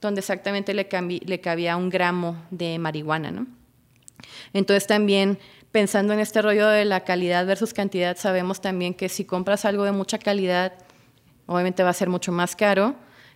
[0.00, 3.46] donde exactamente le, cabía un gramo de marihuana, ¿no?
[4.52, 5.38] Entonces también
[5.72, 9.84] pensando en este rollo de la calidad versus cantidad, sabemos también que si compras algo
[9.84, 10.72] de mucha calidad,
[11.46, 12.94] obviamente va a ser mucho más caro,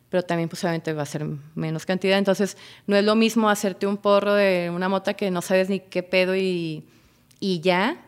[0.08, 2.18] pero también pues obviamente va a ser menos cantidad.
[2.18, 2.56] Entonces,
[2.86, 6.02] no es lo mismo hacerte un porro de una mota que no sabes ni qué
[6.02, 6.82] pedo y
[7.40, 7.98] ya,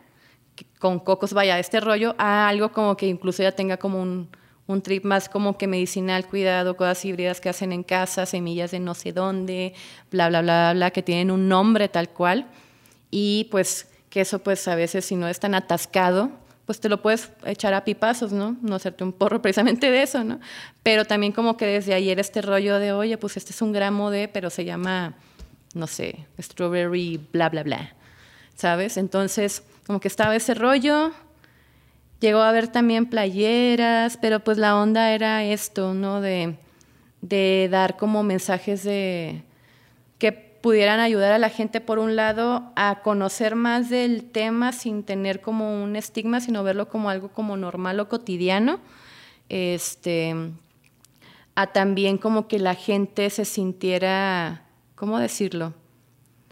[0.79, 4.29] con cocos, vaya, este rollo, a algo como que incluso ya tenga como un,
[4.67, 8.79] un trip más como que medicinal, cuidado, cosas híbridas que hacen en casa, semillas de
[8.79, 9.73] no sé dónde,
[10.11, 12.47] bla, bla, bla, bla, que tienen un nombre tal cual.
[13.11, 16.31] Y pues que eso pues a veces si no es tan atascado,
[16.65, 18.55] pues te lo puedes echar a pipazos, ¿no?
[18.61, 20.39] No hacerte un porro precisamente de eso, ¿no?
[20.81, 24.11] Pero también como que desde ayer este rollo de, oye, pues este es un gramo
[24.11, 25.15] de, pero se llama,
[25.73, 27.95] no sé, strawberry, bla, bla, bla,
[28.55, 28.97] ¿sabes?
[28.97, 31.11] Entonces, como que estaba ese rollo,
[32.19, 36.21] llegó a haber también playeras, pero pues la onda era esto, ¿no?
[36.21, 36.57] De,
[37.21, 39.43] de dar como mensajes de
[40.19, 45.03] que pudieran ayudar a la gente, por un lado, a conocer más del tema sin
[45.03, 48.79] tener como un estigma, sino verlo como algo como normal o cotidiano.
[49.49, 50.33] Este,
[51.55, 54.63] a también como que la gente se sintiera,
[54.95, 55.73] ¿cómo decirlo?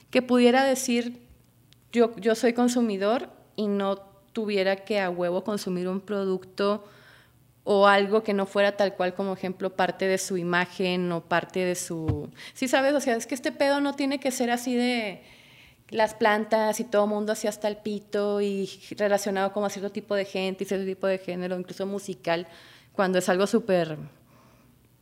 [0.09, 1.21] Que pudiera decir,
[1.91, 3.97] yo, yo soy consumidor y no
[4.33, 6.83] tuviera que a huevo consumir un producto
[7.63, 11.59] o algo que no fuera tal cual como ejemplo parte de su imagen o parte
[11.59, 12.29] de su...
[12.53, 15.21] Sí, sabes, o sea, es que este pedo no tiene que ser así de
[15.89, 20.15] las plantas y todo mundo así hasta el pito y relacionado como a cierto tipo
[20.15, 22.47] de gente y cierto tipo de género, incluso musical,
[22.93, 23.97] cuando es algo súper,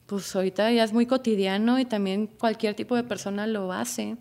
[0.08, 4.18] pues ahorita ya es muy cotidiano y también cualquier tipo de persona lo hace,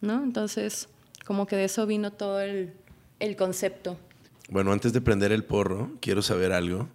[0.00, 0.22] ¿no?
[0.22, 0.88] Entonces,
[1.28, 2.72] como que de eso vino todo el,
[3.20, 3.98] el concepto.
[4.48, 6.88] Bueno, antes de prender el porro, quiero saber algo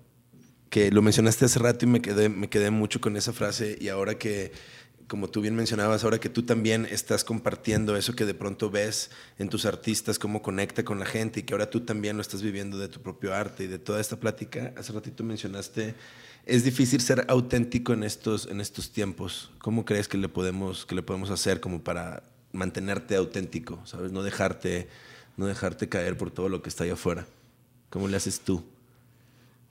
[0.71, 3.89] que lo mencionaste hace rato y me quedé, me quedé mucho con esa frase y
[3.89, 4.51] ahora que,
[5.07, 9.11] como tú bien mencionabas, ahora que tú también estás compartiendo eso que de pronto ves
[9.37, 12.41] en tus artistas, cómo conecta con la gente y que ahora tú también lo estás
[12.41, 15.93] viviendo de tu propio arte y de toda esta plática, hace ratito mencionaste,
[16.47, 19.51] es difícil ser auténtico en estos, en estos tiempos.
[19.59, 22.23] ¿Cómo crees que le, podemos, que le podemos hacer como para
[22.53, 24.13] mantenerte auténtico, ¿sabes?
[24.13, 24.87] No dejarte,
[25.35, 27.25] no dejarte caer por todo lo que está allá afuera.
[27.89, 28.63] ¿Cómo le haces tú?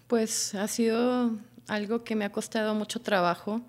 [0.08, 1.30] Pues ha sido
[1.66, 3.62] algo que me ha costado mucho trabajo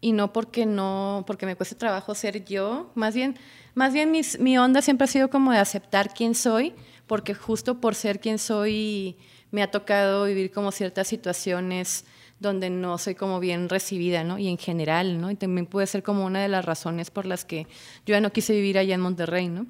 [0.00, 3.38] y no porque no porque me cueste trabajo ser yo, más bien
[3.74, 6.74] más bien mi onda siempre ha sido como de aceptar quién soy,
[7.06, 9.16] porque justo por ser quien soy
[9.50, 12.04] me ha tocado vivir como ciertas situaciones
[12.38, 14.38] donde no soy como bien recibida, ¿no?
[14.38, 15.30] Y en general, ¿no?
[15.30, 17.66] Y también puede ser como una de las razones por las que
[18.04, 19.66] yo ya no quise vivir allá en Monterrey, ¿no?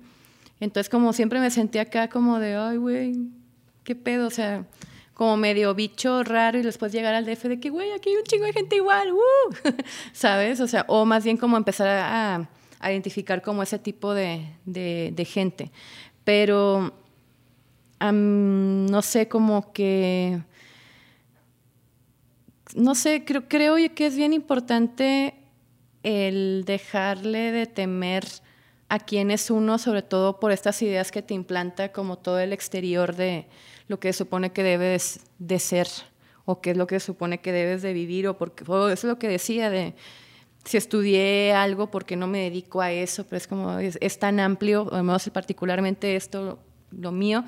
[0.60, 3.14] Entonces como siempre me sentí acá como de, ay, güey,
[3.84, 4.26] ¿qué pedo?
[4.26, 4.66] O sea,
[5.16, 8.24] como medio bicho raro y después llegar al DF de que, güey, aquí hay un
[8.24, 9.54] chingo de gente igual, uh",
[10.12, 10.60] ¿sabes?
[10.60, 12.48] O sea, o más bien como empezar a,
[12.90, 14.46] identificar como ese tipo de,
[15.26, 15.72] gente.
[16.22, 16.92] Pero,
[18.00, 20.40] no sé, como que,
[22.76, 25.34] no sé, creo, creo que es bien importante
[26.02, 28.24] el dejarle de temer
[28.88, 32.52] a quién es uno, sobre todo por estas ideas que te implanta como todo el
[32.52, 33.46] exterior de
[33.88, 35.88] lo que supone que debes de ser
[36.44, 39.18] o qué es lo que supone que debes de vivir o porque eso es lo
[39.18, 39.94] que decía de
[40.64, 44.82] si estudié algo porque no me dedico a eso, pero es como es, tan amplio,
[44.82, 46.58] o menos particularmente esto
[46.90, 47.44] lo mío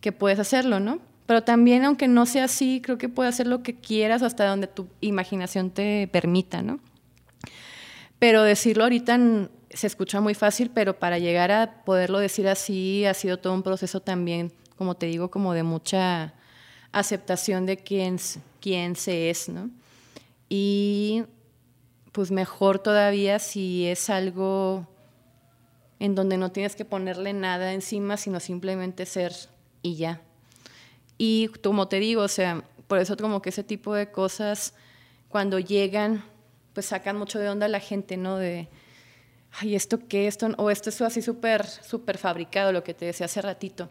[0.00, 1.00] que puedes hacerlo, ¿no?
[1.26, 4.66] Pero también aunque no sea así, creo que puedes hacer lo que quieras hasta donde
[4.66, 6.80] tu imaginación te permita, ¿no?
[8.18, 9.18] Pero decirlo ahorita
[9.70, 13.62] se escucha muy fácil, pero para llegar a poderlo decir así ha sido todo un
[13.62, 16.34] proceso también como te digo, como de mucha
[16.92, 18.18] aceptación de quién,
[18.60, 19.70] quién se es, ¿no?
[20.48, 21.24] Y
[22.12, 24.86] pues mejor todavía si es algo
[25.98, 29.32] en donde no tienes que ponerle nada encima, sino simplemente ser
[29.82, 30.20] y ya.
[31.18, 34.74] Y como te digo, o sea, por eso como que ese tipo de cosas,
[35.28, 36.24] cuando llegan,
[36.72, 38.36] pues sacan mucho de onda a la gente, ¿no?
[38.36, 38.68] De,
[39.52, 40.26] ay, ¿esto qué?
[40.26, 43.88] Esto, o esto es así súper, súper fabricado, lo que te decía hace ratito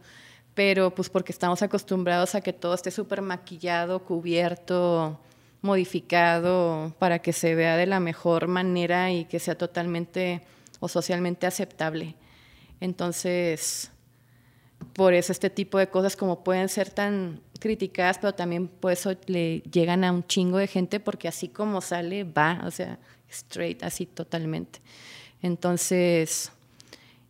[0.54, 5.20] pero pues porque estamos acostumbrados a que todo esté súper maquillado, cubierto,
[5.62, 10.42] modificado, para que se vea de la mejor manera y que sea totalmente
[10.80, 12.16] o socialmente aceptable.
[12.80, 13.92] Entonces,
[14.94, 19.16] por eso este tipo de cosas como pueden ser tan criticadas, pero también por eso
[19.28, 23.00] le llegan a un chingo de gente porque así como sale, va, o sea,
[23.30, 24.80] straight, así totalmente.
[25.42, 26.52] Entonces,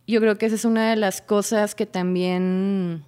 [0.06, 3.04] yo creo que esa es una de las cosas que también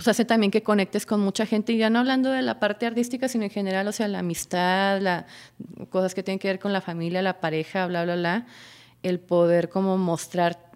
[0.00, 2.86] pues hace también que conectes con mucha gente, y ya no hablando de la parte
[2.86, 5.26] artística, sino en general, o sea, la amistad, la,
[5.90, 8.46] cosas que tienen que ver con la familia, la pareja, bla, bla, bla,
[9.02, 10.69] el poder como mostrar,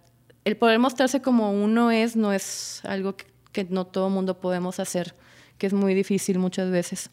[0.44, 5.14] el poder mostrarse como uno es, no es algo que, no todo mundo podemos hacer,
[5.58, 7.10] que es muy difícil muchas veces.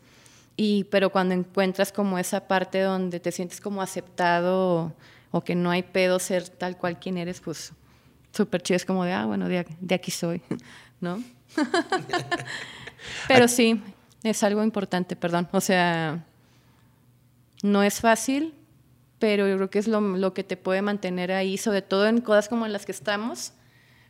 [0.57, 4.93] Y, pero cuando encuentras como esa parte donde te sientes como aceptado
[5.31, 7.71] o, que no hay pedo ser tal cual quien eres, pues
[8.33, 10.41] súper chido, es como de, ah, bueno, de, de aquí soy,
[10.99, 11.23] ¿no?
[13.27, 13.81] Pero sí,
[14.23, 15.47] es algo importante, perdón.
[15.51, 16.25] O sea,
[17.63, 18.53] no es fácil,
[19.21, 22.49] pero yo creo que es lo, que te puede mantener ahí, sobre todo en cosas
[22.49, 23.53] como en las que estamos,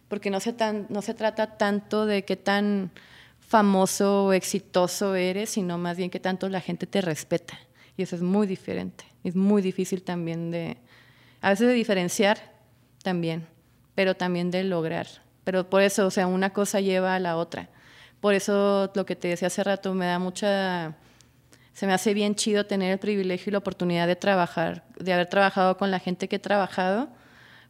[0.07, 0.55] porque no se,
[0.87, 2.91] no se trata tanto de qué tan
[3.41, 7.59] famoso o exitoso eres, sino más bien que tanto la gente te respeta.
[7.97, 9.03] Y eso es muy diferente.
[9.25, 10.77] Es muy difícil también de,
[11.41, 12.37] a veces de diferenciar
[13.03, 13.45] también,
[13.95, 15.07] pero también de lograr.
[15.43, 17.67] Pero por eso, o sea, una cosa lleva a la otra.
[18.21, 20.95] Por eso lo que te decía hace rato me da mucha
[21.81, 25.25] se me hace bien chido tener el privilegio y la oportunidad de trabajar, de haber
[25.25, 27.09] trabajado con la gente que he trabajado,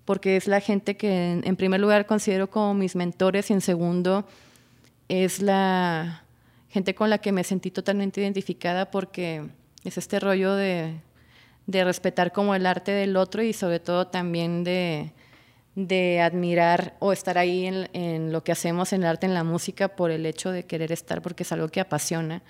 [0.04, 4.28] porque es la gente que en, primer lugar considero como mis mentores y en segundo
[5.08, 6.24] es la
[6.68, 9.48] gente con la que me sentí totalmente identificada porque
[9.86, 10.94] es este rollo de,
[11.68, 15.14] de respetar como el arte del otro y sobre todo también de,
[15.76, 19.96] de admirar o estar ahí en, lo que hacemos en el arte, en la música,
[19.96, 22.44] por el hecho de querer estar, porque es algo que apasiona.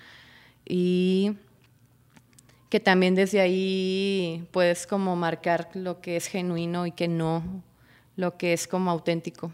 [0.64, 1.36] Y
[2.72, 7.62] que también desde ahí puedes como marcar lo que es genuino y que no,
[8.16, 9.52] lo que es como auténtico.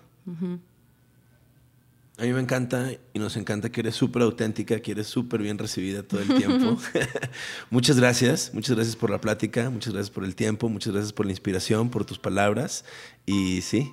[2.17, 5.59] A mí me encanta y nos encanta que eres súper auténtica, que eres súper bien
[5.59, 6.79] recibida todo el tiempo.
[7.71, 11.27] muchas gracias, muchas gracias por la plática, muchas gracias por el tiempo, muchas gracias por
[11.27, 12.85] la inspiración, por tus palabras.
[13.27, 13.91] Y sí,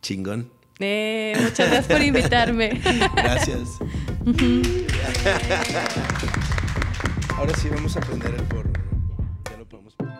[0.00, 0.50] chingón.
[0.78, 2.70] Eh, muchas gracias por invitarme.
[3.16, 3.68] Gracias.
[7.36, 8.70] Ahora sí vamos a prender el porro.
[8.70, 9.50] ¿no?
[9.50, 10.16] Ya lo podemos prender.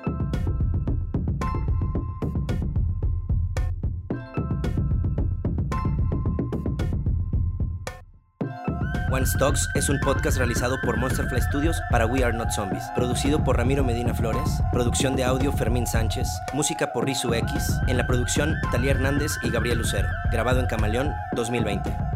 [9.10, 13.42] One Stocks es un podcast realizado por Monsterfly Studios para We Are Not Zombies, producido
[13.42, 18.06] por Ramiro Medina Flores, producción de audio Fermín Sánchez, música por Rizu X, en la
[18.06, 22.15] producción Talía Hernández y Gabriel Lucero, grabado en Camaleón 2020.